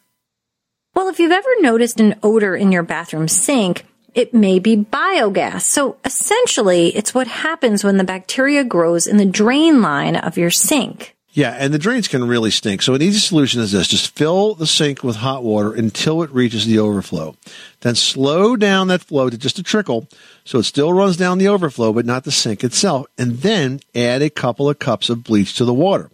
Well, 0.94 1.08
if 1.08 1.18
you've 1.18 1.32
ever 1.32 1.48
noticed 1.60 2.00
an 2.00 2.16
odor 2.22 2.56
in 2.56 2.72
your 2.72 2.82
bathroom 2.82 3.28
sink, 3.28 3.84
it 4.14 4.32
may 4.32 4.58
be 4.58 4.76
biogas. 4.76 5.62
So 5.62 5.96
essentially, 6.04 6.88
it's 6.96 7.14
what 7.14 7.26
happens 7.26 7.84
when 7.84 7.98
the 7.98 8.04
bacteria 8.04 8.64
grows 8.64 9.06
in 9.06 9.18
the 9.18 9.26
drain 9.26 9.82
line 9.82 10.16
of 10.16 10.38
your 10.38 10.50
sink. 10.50 11.15
Yeah, 11.36 11.50
and 11.50 11.74
the 11.74 11.78
drains 11.78 12.08
can 12.08 12.26
really 12.26 12.50
stink. 12.50 12.80
So 12.80 12.94
an 12.94 13.02
easy 13.02 13.18
solution 13.18 13.60
is 13.60 13.70
this. 13.70 13.88
Just 13.88 14.16
fill 14.16 14.54
the 14.54 14.66
sink 14.66 15.04
with 15.04 15.16
hot 15.16 15.44
water 15.44 15.70
until 15.70 16.22
it 16.22 16.30
reaches 16.30 16.64
the 16.64 16.78
overflow. 16.78 17.36
Then 17.82 17.94
slow 17.94 18.56
down 18.56 18.88
that 18.88 19.02
flow 19.02 19.28
to 19.28 19.36
just 19.36 19.58
a 19.58 19.62
trickle 19.62 20.08
so 20.46 20.60
it 20.60 20.62
still 20.62 20.94
runs 20.94 21.18
down 21.18 21.36
the 21.36 21.48
overflow, 21.48 21.92
but 21.92 22.06
not 22.06 22.24
the 22.24 22.32
sink 22.32 22.64
itself. 22.64 23.06
And 23.18 23.40
then 23.40 23.80
add 23.94 24.22
a 24.22 24.30
couple 24.30 24.70
of 24.70 24.78
cups 24.78 25.10
of 25.10 25.24
bleach 25.24 25.52
to 25.56 25.66
the 25.66 25.74
water. 25.74 26.10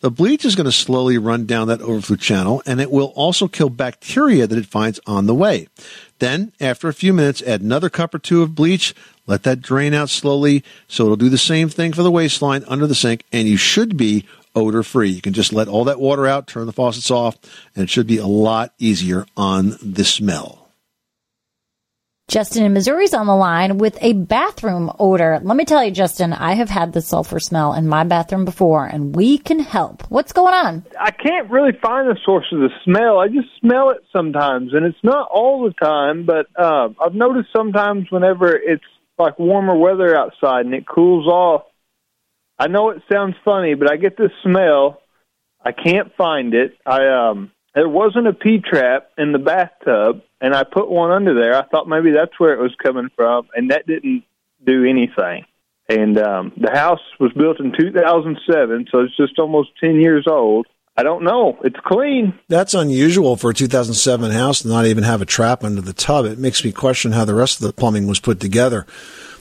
The 0.00 0.10
bleach 0.10 0.44
is 0.44 0.56
going 0.56 0.64
to 0.64 0.72
slowly 0.72 1.18
run 1.18 1.46
down 1.46 1.68
that 1.68 1.80
overflow 1.80 2.16
channel 2.16 2.60
and 2.66 2.80
it 2.80 2.90
will 2.90 3.12
also 3.14 3.46
kill 3.46 3.70
bacteria 3.70 4.48
that 4.48 4.58
it 4.58 4.66
finds 4.66 4.98
on 5.06 5.26
the 5.26 5.36
way. 5.36 5.68
Then, 6.18 6.52
after 6.60 6.88
a 6.88 6.94
few 6.94 7.12
minutes, 7.12 7.42
add 7.42 7.60
another 7.60 7.90
cup 7.90 8.12
or 8.12 8.18
two 8.18 8.42
of 8.42 8.56
bleach. 8.56 8.92
Let 9.28 9.44
that 9.44 9.62
drain 9.62 9.94
out 9.94 10.10
slowly 10.10 10.64
so 10.88 11.04
it'll 11.04 11.16
do 11.16 11.28
the 11.28 11.38
same 11.38 11.68
thing 11.68 11.92
for 11.92 12.02
the 12.02 12.10
waste 12.10 12.42
line 12.42 12.64
under 12.66 12.88
the 12.88 12.94
sink 12.96 13.22
and 13.32 13.46
you 13.46 13.56
should 13.56 13.96
be 13.96 14.26
odor 14.54 14.82
free. 14.82 15.10
You 15.10 15.20
can 15.20 15.32
just 15.32 15.52
let 15.52 15.68
all 15.68 15.84
that 15.84 16.00
water 16.00 16.26
out, 16.26 16.46
turn 16.46 16.66
the 16.66 16.72
faucets 16.72 17.10
off, 17.10 17.36
and 17.74 17.84
it 17.84 17.90
should 17.90 18.06
be 18.06 18.18
a 18.18 18.26
lot 18.26 18.72
easier 18.78 19.26
on 19.36 19.76
the 19.82 20.04
smell. 20.04 20.64
Justin 22.26 22.64
in 22.64 22.72
Missouri's 22.72 23.12
on 23.12 23.26
the 23.26 23.36
line 23.36 23.76
with 23.76 23.98
a 24.00 24.14
bathroom 24.14 24.90
odor. 24.98 25.38
Let 25.42 25.56
me 25.58 25.66
tell 25.66 25.84
you, 25.84 25.90
Justin, 25.90 26.32
I 26.32 26.54
have 26.54 26.70
had 26.70 26.94
the 26.94 27.02
sulfur 27.02 27.38
smell 27.38 27.74
in 27.74 27.86
my 27.86 28.04
bathroom 28.04 28.46
before, 28.46 28.86
and 28.86 29.14
we 29.14 29.36
can 29.36 29.58
help. 29.58 30.10
What's 30.10 30.32
going 30.32 30.54
on? 30.54 30.86
I 30.98 31.10
can't 31.10 31.50
really 31.50 31.72
find 31.82 32.08
the 32.08 32.18
source 32.24 32.46
of 32.50 32.60
the 32.60 32.70
smell. 32.82 33.18
I 33.18 33.28
just 33.28 33.48
smell 33.60 33.90
it 33.90 33.98
sometimes, 34.10 34.72
and 34.72 34.86
it's 34.86 35.02
not 35.02 35.28
all 35.30 35.64
the 35.64 35.74
time. 35.74 36.24
But 36.24 36.46
uh, 36.58 36.88
I've 36.98 37.14
noticed 37.14 37.50
sometimes 37.54 38.10
whenever 38.10 38.56
it's 38.56 38.82
like 39.18 39.38
warmer 39.38 39.76
weather 39.76 40.16
outside 40.16 40.64
and 40.64 40.74
it 40.74 40.86
cools 40.86 41.26
off. 41.26 41.62
I 42.58 42.68
know 42.68 42.90
it 42.90 43.02
sounds 43.12 43.34
funny, 43.44 43.74
but 43.74 43.90
I 43.90 43.96
get 43.96 44.16
this 44.16 44.30
smell. 44.42 45.00
I 45.64 45.72
can't 45.72 46.14
find 46.16 46.54
it. 46.54 46.76
I 46.86 47.06
um, 47.08 47.50
there 47.74 47.88
wasn't 47.88 48.28
a 48.28 48.32
P 48.32 48.58
trap 48.58 49.10
in 49.18 49.32
the 49.32 49.38
bathtub, 49.38 50.22
and 50.40 50.54
I 50.54 50.62
put 50.64 50.88
one 50.88 51.10
under 51.10 51.34
there. 51.34 51.56
I 51.56 51.64
thought 51.66 51.88
maybe 51.88 52.12
that's 52.12 52.38
where 52.38 52.52
it 52.52 52.60
was 52.60 52.74
coming 52.82 53.10
from, 53.16 53.48
and 53.54 53.70
that 53.70 53.86
didn't 53.86 54.24
do 54.64 54.84
anything. 54.84 55.46
And 55.88 56.16
um, 56.18 56.52
the 56.56 56.70
house 56.70 57.00
was 57.20 57.32
built 57.32 57.60
in 57.60 57.72
2007, 57.76 58.86
so 58.90 59.00
it's 59.00 59.16
just 59.16 59.38
almost 59.38 59.70
10 59.80 60.00
years 60.00 60.26
old. 60.26 60.66
I 60.96 61.02
don't 61.02 61.24
know. 61.24 61.58
It's 61.64 61.78
clean. 61.84 62.38
That's 62.48 62.72
unusual 62.72 63.36
for 63.36 63.50
a 63.50 63.54
2007 63.54 64.30
house 64.30 64.62
to 64.62 64.68
not 64.68 64.86
even 64.86 65.02
have 65.02 65.20
a 65.20 65.26
trap 65.26 65.64
under 65.64 65.80
the 65.80 65.92
tub. 65.92 66.24
It 66.24 66.38
makes 66.38 66.64
me 66.64 66.70
question 66.70 67.12
how 67.12 67.24
the 67.24 67.34
rest 67.34 67.60
of 67.60 67.66
the 67.66 67.72
plumbing 67.72 68.06
was 68.06 68.20
put 68.20 68.38
together. 68.38 68.86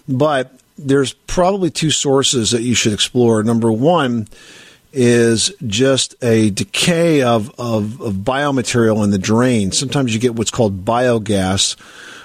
But 0.10 0.52
there's 0.78 1.14
probably 1.14 1.70
two 1.70 1.92
sources 1.92 2.52
that 2.52 2.62
you 2.62 2.76
should 2.76 2.94
explore. 2.94 3.44
Number 3.44 3.72
one 3.72 4.28
is 4.92 5.52
just 5.66 6.16
a 6.24 6.52
decay 6.52 7.24
of, 7.24 7.50
of, 7.60 8.00
of 8.00 8.14
biomaterial 8.14 9.04
in 9.04 9.10
the 9.10 9.18
drain. 9.18 9.72
Sometimes 9.72 10.14
you 10.14 10.20
get 10.20 10.36
what's 10.36 10.52
called 10.52 10.86
biogas 10.86 11.76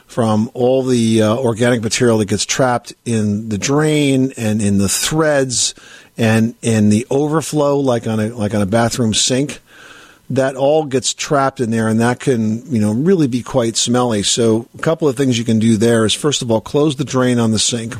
from 0.06 0.50
all 0.54 0.82
the 0.82 1.22
uh, 1.22 1.37
organic 1.37 1.82
material 1.82 2.18
that 2.18 2.26
gets 2.28 2.44
trapped 2.44 2.94
in 3.04 3.50
the 3.50 3.58
drain 3.58 4.32
and 4.37 4.61
in 4.61 4.78
the 4.78 4.88
threads 4.88 5.74
and 6.16 6.54
in 6.62 6.88
the 6.88 7.06
overflow, 7.11 7.78
like 7.78 8.06
on 8.06 8.18
a 8.18 8.28
like 8.28 8.54
on 8.54 8.62
a 8.62 8.66
bathroom 8.66 9.14
sink. 9.14 9.61
That 10.30 10.56
all 10.56 10.84
gets 10.84 11.14
trapped 11.14 11.61
in 11.61 11.70
there, 11.70 11.88
and 11.88 12.00
that 12.00 12.20
can 12.20 12.66
you 12.72 12.80
know 12.80 12.92
really 12.92 13.28
be 13.28 13.42
quite 13.42 13.76
smelly. 13.76 14.22
So 14.22 14.66
a 14.74 14.82
couple 14.82 15.08
of 15.08 15.16
things 15.16 15.38
you 15.38 15.44
can 15.44 15.58
do 15.58 15.76
there 15.76 16.04
is 16.04 16.12
first 16.12 16.42
of 16.42 16.50
all 16.50 16.61
close 16.61 16.96
the 16.96 17.04
drain 17.04 17.38
on 17.38 17.52
the 17.52 17.58
sink, 17.58 17.94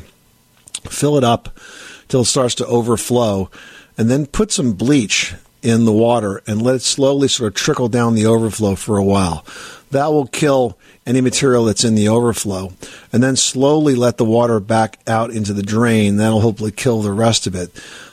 fill 0.89 1.17
it 1.17 1.23
up 1.23 1.59
till 2.07 2.21
it 2.21 2.25
starts 2.25 2.55
to 2.55 2.65
overflow, 2.65 3.49
and 3.97 4.09
then 4.09 4.25
put 4.25 4.51
some 4.51 4.73
bleach 4.73 5.35
in 5.61 5.85
the 5.85 5.93
water 5.93 6.41
and 6.47 6.61
let 6.61 6.75
it 6.75 6.81
slowly 6.81 7.27
sort 7.27 7.49
of 7.49 7.53
trickle 7.53 7.89
down 7.89 8.15
the 8.15 8.25
overflow 8.25 8.75
for 8.75 8.97
a 8.97 9.03
while. 9.03 9.45
That 9.91 10.07
will 10.07 10.27
kill 10.27 10.77
any 11.05 11.21
material 11.21 11.65
that's 11.65 11.83
in 11.83 11.95
the 11.95 12.07
overflow. 12.07 12.71
And 13.11 13.23
then 13.23 13.35
slowly 13.35 13.95
let 13.95 14.17
the 14.17 14.25
water 14.25 14.59
back 14.59 14.99
out 15.07 15.31
into 15.31 15.53
the 15.53 15.63
drain. 15.63 16.17
That'll 16.17 16.41
hopefully 16.41 16.71
kill 16.71 17.01
the 17.01 17.11
rest 17.11 17.47
of 17.47 17.55
it. 17.55 17.71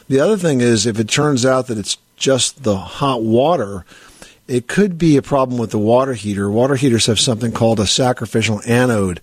The 0.09 0.19
other 0.19 0.37
thing 0.37 0.61
is 0.61 0.87
if 0.87 0.99
it 0.99 1.09
turns 1.09 1.45
out 1.45 1.67
that 1.67 1.79
it's 1.79 1.99
just 2.17 2.63
the 2.63 2.77
hot 2.77 3.23
water, 3.23 3.85
it 4.49 4.69
could 4.69 4.97
be 4.97 5.17
a 5.17 5.23
problem 5.23 5.59
with 5.59 5.71
the 5.71 5.79
water 5.79 6.15
heater. 6.15 6.51
Water 6.51 6.77
heaters 6.77 7.07
have 7.07 7.21
something 7.21 7.53
called 7.53 7.81
a 7.81 7.87
sacrificial 7.87 8.63
anode. 8.67 9.21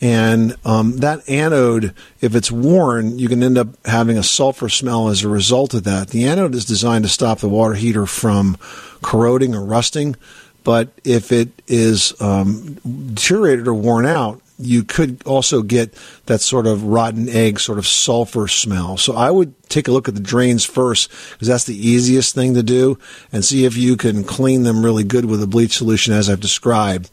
And 0.00 0.56
um, 0.64 0.98
that 0.98 1.26
anode, 1.28 1.94
if 2.20 2.34
it's 2.34 2.52
worn, 2.52 3.18
you 3.18 3.28
can 3.28 3.42
end 3.42 3.56
up 3.56 3.68
having 3.86 4.18
a 4.18 4.22
sulfur 4.22 4.68
smell 4.68 5.08
as 5.08 5.24
a 5.24 5.28
result 5.28 5.72
of 5.72 5.84
that. 5.84 6.08
The 6.08 6.26
anode 6.26 6.54
is 6.54 6.66
designed 6.66 7.04
to 7.04 7.10
stop 7.10 7.38
the 7.38 7.48
water 7.48 7.74
heater 7.74 8.04
from 8.06 8.56
corroding 9.02 9.54
or 9.54 9.64
rusting, 9.64 10.16
but 10.64 10.88
if 11.04 11.32
it 11.32 11.48
is 11.66 12.12
um, 12.20 12.74
deteriorated 13.14 13.68
or 13.68 13.74
worn 13.74 14.04
out, 14.04 14.42
you 14.58 14.82
could 14.82 15.22
also 15.26 15.62
get 15.62 15.94
that 16.26 16.40
sort 16.40 16.66
of 16.66 16.84
rotten 16.84 17.28
egg, 17.28 17.60
sort 17.60 17.78
of 17.78 17.86
sulfur 17.86 18.48
smell. 18.48 18.96
So 18.96 19.14
I 19.14 19.30
would 19.30 19.54
take 19.68 19.86
a 19.86 19.92
look 19.92 20.08
at 20.08 20.14
the 20.14 20.20
drains 20.20 20.64
first 20.64 21.10
because 21.32 21.48
that's 21.48 21.64
the 21.64 21.76
easiest 21.76 22.34
thing 22.34 22.54
to 22.54 22.62
do 22.62 22.98
and 23.32 23.44
see 23.44 23.64
if 23.64 23.76
you 23.76 23.96
can 23.96 24.24
clean 24.24 24.62
them 24.62 24.84
really 24.84 25.04
good 25.04 25.26
with 25.26 25.42
a 25.42 25.46
bleach 25.46 25.76
solution 25.76 26.14
as 26.14 26.30
I've 26.30 26.40
described. 26.40 27.10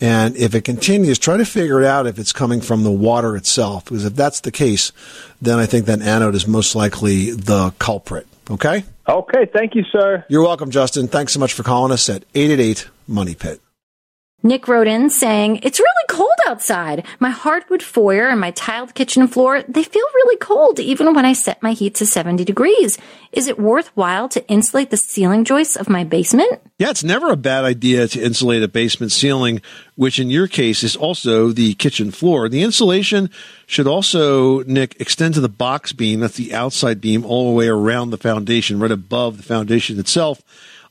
And 0.00 0.36
if 0.36 0.54
it 0.54 0.64
continues, 0.64 1.18
try 1.18 1.36
to 1.36 1.44
figure 1.44 1.80
it 1.80 1.86
out 1.86 2.06
if 2.06 2.18
it's 2.18 2.32
coming 2.32 2.60
from 2.60 2.84
the 2.84 2.90
water 2.90 3.36
itself. 3.36 3.84
Because 3.84 4.04
if 4.04 4.14
that's 4.14 4.40
the 4.40 4.50
case, 4.50 4.92
then 5.42 5.58
I 5.58 5.66
think 5.66 5.86
that 5.86 6.00
anode 6.00 6.34
is 6.34 6.46
most 6.46 6.74
likely 6.74 7.32
the 7.32 7.72
culprit. 7.78 8.26
Okay? 8.50 8.84
Okay, 9.08 9.46
thank 9.52 9.74
you, 9.74 9.84
sir. 9.92 10.24
You're 10.28 10.42
welcome, 10.42 10.70
Justin. 10.70 11.08
Thanks 11.08 11.32
so 11.32 11.40
much 11.40 11.52
for 11.52 11.62
calling 11.62 11.92
us 11.92 12.08
at 12.08 12.24
888 12.34 12.88
Money 13.06 13.34
Pit. 13.34 13.60
Nick 14.42 14.68
wrote 14.68 14.86
in 14.86 15.10
saying, 15.10 15.60
It's 15.62 15.78
really 15.78 16.06
cold 16.08 16.30
outside. 16.46 17.04
My 17.18 17.28
hardwood 17.28 17.82
foyer 17.82 18.28
and 18.28 18.40
my 18.40 18.52
tiled 18.52 18.94
kitchen 18.94 19.28
floor, 19.28 19.62
they 19.68 19.82
feel 19.82 20.06
really 20.14 20.36
cold 20.38 20.80
even 20.80 21.14
when 21.14 21.26
I 21.26 21.34
set 21.34 21.62
my 21.62 21.72
heat 21.72 21.94
to 21.96 22.06
70 22.06 22.44
degrees. 22.44 22.96
Is 23.32 23.48
it 23.48 23.58
worthwhile 23.58 24.28
to 24.30 24.46
insulate 24.48 24.90
the 24.90 24.96
ceiling 24.96 25.44
joists 25.44 25.76
of 25.76 25.90
my 25.90 26.04
basement? 26.04 26.60
Yeah, 26.78 26.88
it's 26.88 27.04
never 27.04 27.30
a 27.30 27.36
bad 27.36 27.64
idea 27.64 28.08
to 28.08 28.22
insulate 28.22 28.62
a 28.62 28.68
basement 28.68 29.12
ceiling, 29.12 29.60
which 29.94 30.18
in 30.18 30.30
your 30.30 30.48
case 30.48 30.82
is 30.82 30.96
also 30.96 31.48
the 31.48 31.74
kitchen 31.74 32.10
floor. 32.10 32.48
The 32.48 32.62
insulation 32.62 33.28
should 33.66 33.86
also, 33.86 34.60
Nick, 34.64 34.98
extend 35.00 35.34
to 35.34 35.40
the 35.42 35.50
box 35.50 35.92
beam. 35.92 36.20
That's 36.20 36.36
the 36.36 36.54
outside 36.54 37.00
beam 37.00 37.26
all 37.26 37.50
the 37.50 37.56
way 37.56 37.68
around 37.68 38.10
the 38.10 38.16
foundation, 38.16 38.80
right 38.80 38.90
above 38.90 39.36
the 39.36 39.42
foundation 39.42 40.00
itself. 40.00 40.42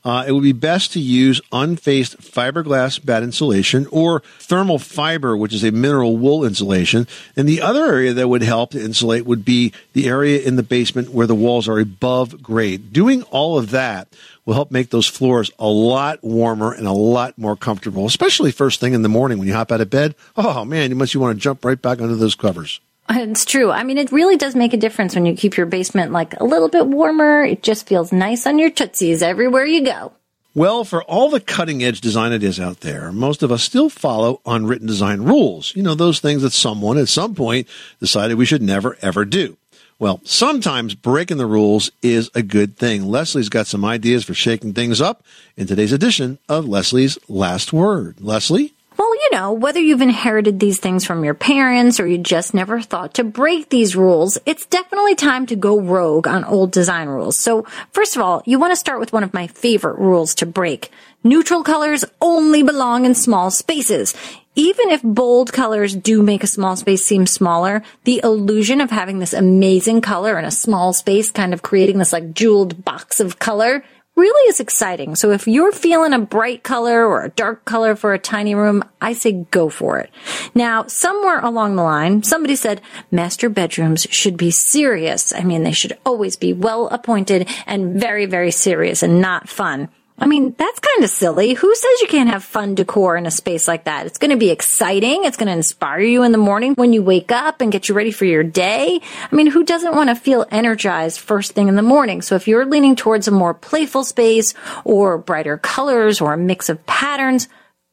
Uh, 0.04 0.24
it 0.26 0.32
would 0.32 0.42
be 0.42 0.52
best 0.52 0.92
to 0.92 1.00
use 1.00 1.40
unfaced 1.52 2.18
fiberglass 2.18 3.04
batt 3.04 3.22
insulation 3.22 3.86
or 3.90 4.20
Thermafiber, 4.38 5.38
which 5.38 5.52
is 5.52 5.62
a 5.62 5.70
mineral 5.70 6.16
wool 6.16 6.44
insulation. 6.44 7.06
And 7.36 7.48
the 7.48 7.60
other 7.60 7.84
area 7.84 8.14
that 8.14 8.28
would 8.28 8.42
help 8.42 8.70
to 8.70 8.82
insulate 8.82 9.26
would 9.26 9.44
be 9.44 9.72
the 9.92 10.08
area 10.08 10.40
in 10.40 10.56
the 10.56 10.62
basement 10.62 11.10
where 11.10 11.26
the 11.26 11.34
walls 11.34 11.68
are 11.68 11.78
above 11.78 12.42
grade. 12.42 12.92
Doing 12.92 13.22
all 13.24 13.58
of 13.58 13.70
that 13.70 14.08
will 14.46 14.54
help 14.54 14.70
make 14.70 14.90
those 14.90 15.06
floors 15.06 15.50
a 15.58 15.68
lot 15.68 16.24
warmer 16.24 16.72
and 16.72 16.86
a 16.86 16.92
lot 16.92 17.36
more 17.36 17.56
comfortable, 17.56 18.06
especially 18.06 18.50
first 18.50 18.80
thing 18.80 18.94
in 18.94 19.02
the 19.02 19.08
morning 19.08 19.38
when 19.38 19.48
you 19.48 19.54
hop 19.54 19.70
out 19.70 19.80
of 19.80 19.90
bed. 19.90 20.14
Oh 20.36 20.64
man, 20.64 20.90
you 20.90 20.96
must 20.96 21.12
you 21.12 21.20
want 21.20 21.36
to 21.36 21.42
jump 21.42 21.64
right 21.64 21.80
back 21.80 22.00
under 22.00 22.16
those 22.16 22.34
covers. 22.34 22.80
It's 23.12 23.44
true. 23.44 23.70
I 23.70 23.82
mean, 23.82 23.98
it 23.98 24.12
really 24.12 24.36
does 24.36 24.54
make 24.54 24.72
a 24.72 24.76
difference 24.76 25.14
when 25.14 25.26
you 25.26 25.34
keep 25.34 25.56
your 25.56 25.66
basement 25.66 26.12
like 26.12 26.38
a 26.40 26.44
little 26.44 26.68
bit 26.68 26.86
warmer. 26.86 27.42
It 27.42 27.62
just 27.62 27.88
feels 27.88 28.12
nice 28.12 28.46
on 28.46 28.58
your 28.58 28.70
tootsies 28.70 29.22
everywhere 29.22 29.66
you 29.66 29.84
go. 29.84 30.12
Well, 30.54 30.84
for 30.84 31.02
all 31.04 31.30
the 31.30 31.40
cutting 31.40 31.82
edge 31.82 32.00
design 32.00 32.32
ideas 32.32 32.58
out 32.58 32.80
there, 32.80 33.12
most 33.12 33.42
of 33.42 33.52
us 33.52 33.62
still 33.62 33.88
follow 33.88 34.40
unwritten 34.44 34.86
design 34.86 35.22
rules. 35.22 35.74
You 35.76 35.82
know, 35.82 35.94
those 35.94 36.18
things 36.18 36.42
that 36.42 36.52
someone 36.52 36.98
at 36.98 37.08
some 37.08 37.34
point 37.34 37.68
decided 38.00 38.36
we 38.36 38.46
should 38.46 38.62
never 38.62 38.96
ever 39.00 39.24
do. 39.24 39.56
Well, 40.00 40.20
sometimes 40.24 40.94
breaking 40.94 41.36
the 41.36 41.46
rules 41.46 41.92
is 42.02 42.30
a 42.34 42.42
good 42.42 42.76
thing. 42.76 43.04
Leslie's 43.04 43.48
got 43.50 43.66
some 43.66 43.84
ideas 43.84 44.24
for 44.24 44.34
shaking 44.34 44.72
things 44.72 45.00
up 45.00 45.22
in 45.56 45.66
today's 45.66 45.92
edition 45.92 46.38
of 46.48 46.66
Leslie's 46.66 47.18
Last 47.28 47.72
Word. 47.72 48.20
Leslie? 48.20 48.72
Well, 49.00 49.14
you 49.14 49.30
know, 49.32 49.52
whether 49.54 49.80
you've 49.80 50.02
inherited 50.02 50.60
these 50.60 50.78
things 50.78 51.06
from 51.06 51.24
your 51.24 51.32
parents 51.32 51.98
or 52.00 52.06
you 52.06 52.18
just 52.18 52.52
never 52.52 52.82
thought 52.82 53.14
to 53.14 53.24
break 53.24 53.70
these 53.70 53.96
rules, 53.96 54.36
it's 54.44 54.66
definitely 54.66 55.14
time 55.14 55.46
to 55.46 55.56
go 55.56 55.80
rogue 55.80 56.28
on 56.28 56.44
old 56.44 56.70
design 56.70 57.08
rules. 57.08 57.40
So, 57.40 57.64
first 57.92 58.14
of 58.14 58.20
all, 58.20 58.42
you 58.44 58.58
want 58.58 58.72
to 58.72 58.76
start 58.76 59.00
with 59.00 59.10
one 59.10 59.24
of 59.24 59.32
my 59.32 59.46
favorite 59.46 59.98
rules 59.98 60.34
to 60.34 60.44
break. 60.44 60.90
Neutral 61.24 61.62
colors 61.62 62.04
only 62.20 62.62
belong 62.62 63.06
in 63.06 63.14
small 63.14 63.50
spaces. 63.50 64.14
Even 64.54 64.90
if 64.90 65.02
bold 65.02 65.50
colors 65.50 65.96
do 65.96 66.22
make 66.22 66.44
a 66.44 66.46
small 66.46 66.76
space 66.76 67.02
seem 67.02 67.26
smaller, 67.26 67.82
the 68.04 68.20
illusion 68.22 68.82
of 68.82 68.90
having 68.90 69.18
this 69.18 69.32
amazing 69.32 70.02
color 70.02 70.38
in 70.38 70.44
a 70.44 70.50
small 70.50 70.92
space, 70.92 71.30
kind 71.30 71.54
of 71.54 71.62
creating 71.62 71.96
this 71.96 72.12
like 72.12 72.34
jeweled 72.34 72.84
box 72.84 73.18
of 73.18 73.38
color, 73.38 73.82
really 74.20 74.48
is 74.50 74.60
exciting. 74.60 75.16
So 75.16 75.30
if 75.30 75.48
you're 75.48 75.72
feeling 75.72 76.12
a 76.12 76.18
bright 76.18 76.62
color 76.62 77.06
or 77.06 77.24
a 77.24 77.30
dark 77.30 77.64
color 77.64 77.96
for 77.96 78.12
a 78.12 78.18
tiny 78.18 78.54
room, 78.54 78.84
I 79.00 79.14
say 79.14 79.46
go 79.50 79.70
for 79.70 79.98
it. 79.98 80.10
Now, 80.54 80.86
somewhere 80.86 81.40
along 81.40 81.76
the 81.76 81.82
line, 81.82 82.22
somebody 82.22 82.54
said 82.54 82.82
master 83.10 83.48
bedrooms 83.48 84.06
should 84.10 84.36
be 84.36 84.50
serious. 84.50 85.32
I 85.32 85.42
mean, 85.42 85.62
they 85.62 85.72
should 85.72 85.96
always 86.04 86.36
be 86.36 86.52
well 86.52 86.88
appointed 86.88 87.48
and 87.66 87.98
very, 87.98 88.26
very 88.26 88.50
serious 88.50 89.02
and 89.02 89.22
not 89.22 89.48
fun. 89.48 89.88
I 90.20 90.26
mean, 90.26 90.54
that's 90.58 90.78
kind 90.78 91.02
of 91.02 91.08
silly. 91.08 91.54
Who 91.54 91.74
says 91.74 92.00
you 92.02 92.06
can't 92.06 92.28
have 92.28 92.44
fun 92.44 92.74
decor 92.74 93.16
in 93.16 93.24
a 93.24 93.30
space 93.30 93.66
like 93.66 93.84
that? 93.84 94.04
It's 94.04 94.18
going 94.18 94.32
to 94.32 94.36
be 94.36 94.50
exciting. 94.50 95.24
It's 95.24 95.38
going 95.38 95.46
to 95.46 95.54
inspire 95.54 96.00
you 96.00 96.24
in 96.24 96.32
the 96.32 96.38
morning 96.38 96.74
when 96.74 96.92
you 96.92 97.02
wake 97.02 97.32
up 97.32 97.62
and 97.62 97.72
get 97.72 97.88
you 97.88 97.94
ready 97.94 98.10
for 98.10 98.26
your 98.26 98.42
day. 98.42 99.00
I 99.32 99.34
mean, 99.34 99.46
who 99.46 99.64
doesn't 99.64 99.96
want 99.96 100.10
to 100.10 100.14
feel 100.14 100.46
energized 100.50 101.20
first 101.20 101.52
thing 101.52 101.68
in 101.68 101.76
the 101.76 101.82
morning? 101.82 102.20
So 102.20 102.34
if 102.34 102.46
you're 102.46 102.66
leaning 102.66 102.96
towards 102.96 103.28
a 103.28 103.30
more 103.30 103.54
playful 103.54 104.04
space 104.04 104.52
or 104.84 105.16
brighter 105.16 105.56
colors 105.56 106.20
or 106.20 106.34
a 106.34 106.38
mix 106.38 106.68
of 106.68 106.84
patterns, 106.84 107.48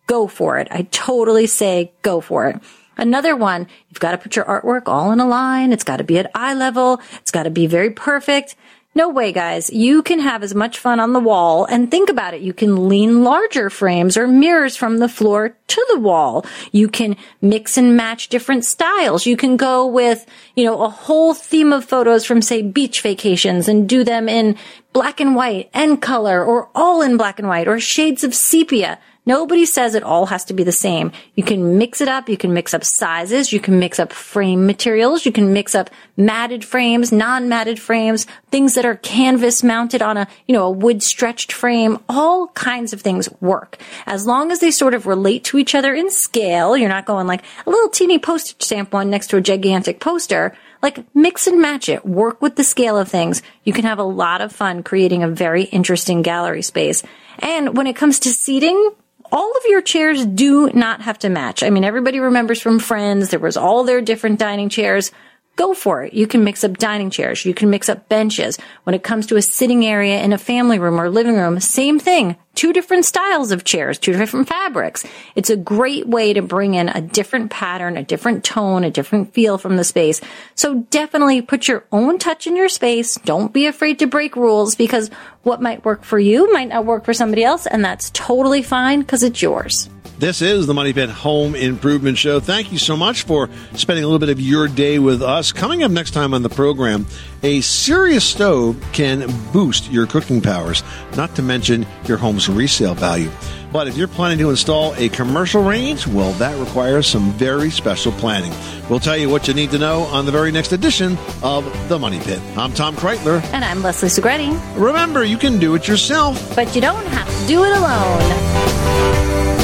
go 0.06 0.28
for 0.28 0.58
it. 0.58 0.68
I 0.70 0.82
totally 0.92 1.48
say 1.48 1.94
go 2.02 2.20
for 2.20 2.50
it. 2.50 2.60
Another 2.98 3.36
one, 3.36 3.68
you've 3.90 4.00
got 4.00 4.12
to 4.12 4.18
put 4.18 4.36
your 4.36 4.46
artwork 4.46 4.84
all 4.88 5.12
in 5.12 5.20
a 5.20 5.28
line. 5.28 5.72
It's 5.72 5.84
got 5.84 5.98
to 5.98 6.04
be 6.04 6.18
at 6.18 6.32
eye 6.34 6.56
level. 6.56 7.00
It's 7.22 7.32
got 7.32 7.44
to 7.44 7.52
be 7.52 7.68
very 7.68 7.92
perfect. 7.92 8.56
No 8.98 9.10
way, 9.10 9.32
guys. 9.32 9.70
You 9.70 10.02
can 10.02 10.18
have 10.22 10.42
as 10.42 10.56
much 10.56 10.80
fun 10.80 11.00
on 11.00 11.14
the 11.14 11.20
wall 11.20 11.66
and 11.66 11.92
think 11.92 12.10
about 12.10 12.34
it. 12.34 12.42
You 12.42 12.52
can 12.52 12.90
lean 12.90 13.24
larger 13.24 13.70
frames 13.70 14.18
or 14.18 14.28
mirrors 14.28 14.76
from 14.76 14.98
the 14.98 15.08
floor 15.08 15.56
to 15.68 15.86
the 15.92 16.00
wall. 16.00 16.48
You 16.72 16.90
can 16.90 17.16
mix 17.40 17.78
and 17.78 17.96
match 17.96 18.28
different 18.30 18.66
styles. 18.66 19.28
You 19.28 19.38
can 19.38 19.56
go 19.56 19.86
with, 19.86 20.26
you 20.56 20.64
know, 20.64 20.82
a 20.82 20.90
whole 20.90 21.36
theme 21.36 21.74
of 21.74 21.86
photos 21.86 22.26
from 22.26 22.42
say 22.42 22.64
beach 22.64 23.02
vacations 23.02 23.68
and 23.68 23.88
do 23.88 24.04
them 24.04 24.28
in 24.28 24.58
black 24.94 25.20
and 25.20 25.36
white 25.36 25.70
and 25.76 26.02
color 26.02 26.44
or 26.44 26.72
all 26.74 27.04
in 27.04 27.18
black 27.18 27.38
and 27.38 27.48
white 27.48 27.68
or 27.68 27.80
shades 27.80 28.24
of 28.24 28.34
sepia. 28.34 28.98
Nobody 29.28 29.66
says 29.66 29.94
it 29.94 30.04
all 30.04 30.28
has 30.28 30.46
to 30.46 30.54
be 30.54 30.64
the 30.64 30.72
same. 30.72 31.12
You 31.36 31.44
can 31.44 31.78
mix 31.78 32.00
it 32.00 32.08
up. 32.08 32.30
You 32.30 32.38
can 32.38 32.54
mix 32.54 32.74
up 32.74 32.86
sizes. 32.86 33.52
You 33.52 33.60
can 33.60 33.78
mix 33.78 34.00
up 34.00 34.14
frame 34.14 34.66
materials. 34.66 35.26
You 35.26 35.34
can 35.34 35.52
mix 35.52 35.76
up 35.76 35.90
matted 36.16 36.64
frames, 36.64 37.12
non-matted 37.12 37.78
frames, 37.78 38.26
things 38.52 38.76
that 38.76 38.86
are 38.86 38.96
canvas 38.96 39.64
mounted 39.64 40.02
on 40.02 40.16
a, 40.16 40.30
you 40.48 40.54
know, 40.54 40.64
a 40.64 40.72
wood 40.72 41.04
stretched 41.04 41.52
frame. 41.52 42.00
All 42.08 42.48
kinds 42.48 42.94
of 42.94 43.02
things 43.02 43.28
work. 43.42 43.78
As 44.06 44.26
long 44.26 44.50
as 44.50 44.62
they 44.62 44.72
sort 44.72 44.94
of 44.94 45.06
relate 45.06 45.44
to 45.44 45.58
each 45.58 45.76
other 45.76 45.94
in 45.94 46.10
scale, 46.10 46.78
you're 46.78 46.88
not 46.88 47.06
going 47.06 47.28
like 47.28 47.44
a 47.66 47.70
little 47.70 47.90
teeny 47.90 48.20
postage 48.20 48.64
stamp 48.64 48.94
one 48.94 49.10
next 49.10 49.28
to 49.28 49.38
a 49.38 49.42
gigantic 49.42 50.00
poster. 50.00 50.56
Like 50.82 51.04
mix 51.14 51.48
and 51.48 51.62
match 51.62 51.90
it. 51.90 52.06
Work 52.06 52.42
with 52.42 52.56
the 52.56 52.64
scale 52.64 52.98
of 52.98 53.10
things. 53.10 53.42
You 53.66 53.74
can 53.74 53.84
have 53.84 54.00
a 54.00 54.04
lot 54.04 54.40
of 54.40 54.54
fun 54.54 54.84
creating 54.84 55.22
a 55.22 55.28
very 55.28 55.64
interesting 55.64 56.22
gallery 56.22 56.62
space. 56.62 57.04
And 57.40 57.76
when 57.76 57.88
it 57.88 57.98
comes 57.98 58.20
to 58.20 58.30
seating, 58.30 58.92
all 59.32 59.52
of 59.58 59.64
your 59.68 59.82
chairs 59.82 60.26
do 60.26 60.70
not 60.74 61.02
have 61.02 61.20
to 61.20 61.30
match. 61.30 61.64
I 61.64 61.70
mean, 61.70 61.84
everybody 61.84 62.20
remembers 62.20 62.62
from 62.62 62.80
Friends, 62.80 63.30
there 63.30 63.40
was 63.40 63.58
all 63.58 63.84
their 63.84 64.02
different 64.02 64.40
dining 64.40 64.70
chairs. 64.70 65.12
Go 65.58 65.74
for 65.74 66.04
it. 66.04 66.14
You 66.14 66.28
can 66.28 66.44
mix 66.44 66.64
up 66.64 66.78
dining 66.78 67.10
chairs. 67.10 67.44
You 67.44 67.56
can 67.56 67.72
mix 67.72 67.90
up 67.90 68.08
benches. 68.08 68.60
When 68.84 68.94
it 68.94 69.02
comes 69.02 69.26
to 69.26 69.38
a 69.38 69.42
sitting 69.42 69.84
area 69.88 70.22
in 70.22 70.32
a 70.32 70.38
family 70.38 70.78
room 70.78 71.02
or 71.02 71.10
living 71.10 71.36
room, 71.36 71.60
same 71.60 72.00
thing. 72.00 72.38
Two 72.54 72.74
different 72.74 73.06
styles 73.06 73.52
of 73.52 73.64
chairs, 73.64 73.98
two 73.98 74.14
different 74.14 74.48
fabrics. 74.48 75.04
It's 75.36 75.50
a 75.50 75.58
great 75.58 76.08
way 76.08 76.34
to 76.34 76.44
bring 76.44 76.76
in 76.76 76.90
a 76.90 77.02
different 77.02 77.50
pattern, 77.50 77.98
a 77.98 78.04
different 78.04 78.44
tone, 78.44 78.84
a 78.84 78.92
different 78.92 79.34
feel 79.34 79.58
from 79.58 79.78
the 79.78 79.84
space. 79.84 80.22
So 80.54 80.86
definitely 80.92 81.42
put 81.42 81.68
your 81.68 81.86
own 81.92 82.20
touch 82.20 82.46
in 82.46 82.56
your 82.56 82.70
space. 82.70 83.16
Don't 83.26 83.52
be 83.52 83.66
afraid 83.66 83.98
to 84.00 84.06
break 84.06 84.36
rules 84.36 84.76
because 84.76 85.10
what 85.42 85.60
might 85.60 85.84
work 85.84 86.04
for 86.04 86.20
you 86.20 86.54
might 86.54 86.70
not 86.70 86.86
work 86.86 87.04
for 87.04 87.16
somebody 87.16 87.44
else. 87.44 87.66
And 87.66 87.84
that's 87.84 88.12
totally 88.12 88.62
fine 88.62 89.00
because 89.00 89.24
it's 89.24 89.42
yours. 89.42 89.90
This 90.20 90.42
is 90.42 90.66
the 90.66 90.74
Money 90.74 90.94
Pit 90.94 91.12
Home 91.12 91.54
Improvement 91.54 92.18
Show. 92.18 92.40
Thank 92.40 92.72
you 92.72 92.80
so 92.80 92.98
much 92.98 93.22
for 93.22 93.52
spending 93.76 94.04
a 94.04 94.08
little 94.08 94.18
bit 94.18 94.30
of 94.30 94.42
your 94.42 94.68
day 94.68 94.98
with 94.98 95.22
us. 95.22 95.52
Coming 95.52 95.84
up 95.84 95.92
next 95.92 96.10
time 96.10 96.34
on 96.34 96.42
the 96.42 96.50
program, 96.50 97.06
a 97.44 97.62
serious 97.62 98.26
stove 98.26 98.84
can 98.94 99.32
boost 99.54 99.92
your 99.92 100.08
cooking 100.08 100.42
powers, 100.42 100.82
not 101.16 101.36
to 101.36 101.44
mention 101.44 101.86
your 102.06 102.18
home's 102.18 102.50
resale 102.50 102.96
value. 102.96 103.30
But 103.72 103.88
if 103.88 103.96
you're 103.96 104.08
planning 104.08 104.40
to 104.40 104.50
install 104.50 104.96
a 104.96 105.08
commercial 105.10 105.64
range, 105.64 106.08
well, 106.08 106.32
that 106.34 106.58
requires 106.58 107.06
some 107.06 107.32
very 107.34 107.70
special 107.70 108.12
planning. 108.14 108.54
We'll 108.90 109.00
tell 109.00 109.18
you 109.18 109.30
what 109.30 109.48
you 109.48 109.54
need 109.54 109.70
to 109.70 109.78
know 109.78 110.02
on 110.06 110.26
the 110.26 110.32
very 110.32 110.52
next 110.52 110.72
edition 110.72 111.16
of 111.44 111.64
The 111.90 112.00
Money 112.00 112.20
Pit. 112.22 112.42
I'm 112.58 112.74
Tom 112.74 112.96
Kraeutler. 112.96 113.44
And 113.54 113.64
I'm 113.64 113.84
Leslie 113.84 114.10
Segrete. 114.10 114.60
Remember, 114.78 115.24
you 115.24 115.38
can 115.38 115.60
do 115.60 115.76
it 115.76 115.88
yourself. 115.88 116.56
But 116.56 116.74
you 116.74 116.82
don't 116.82 117.06
have 117.06 117.28
to 117.28 117.48
do 117.48 117.64
it 117.64 117.78
alone. 117.78 119.57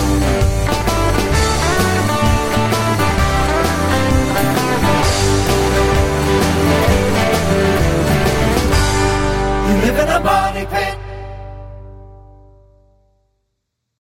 Money 10.24 10.66
pain. 10.68 10.93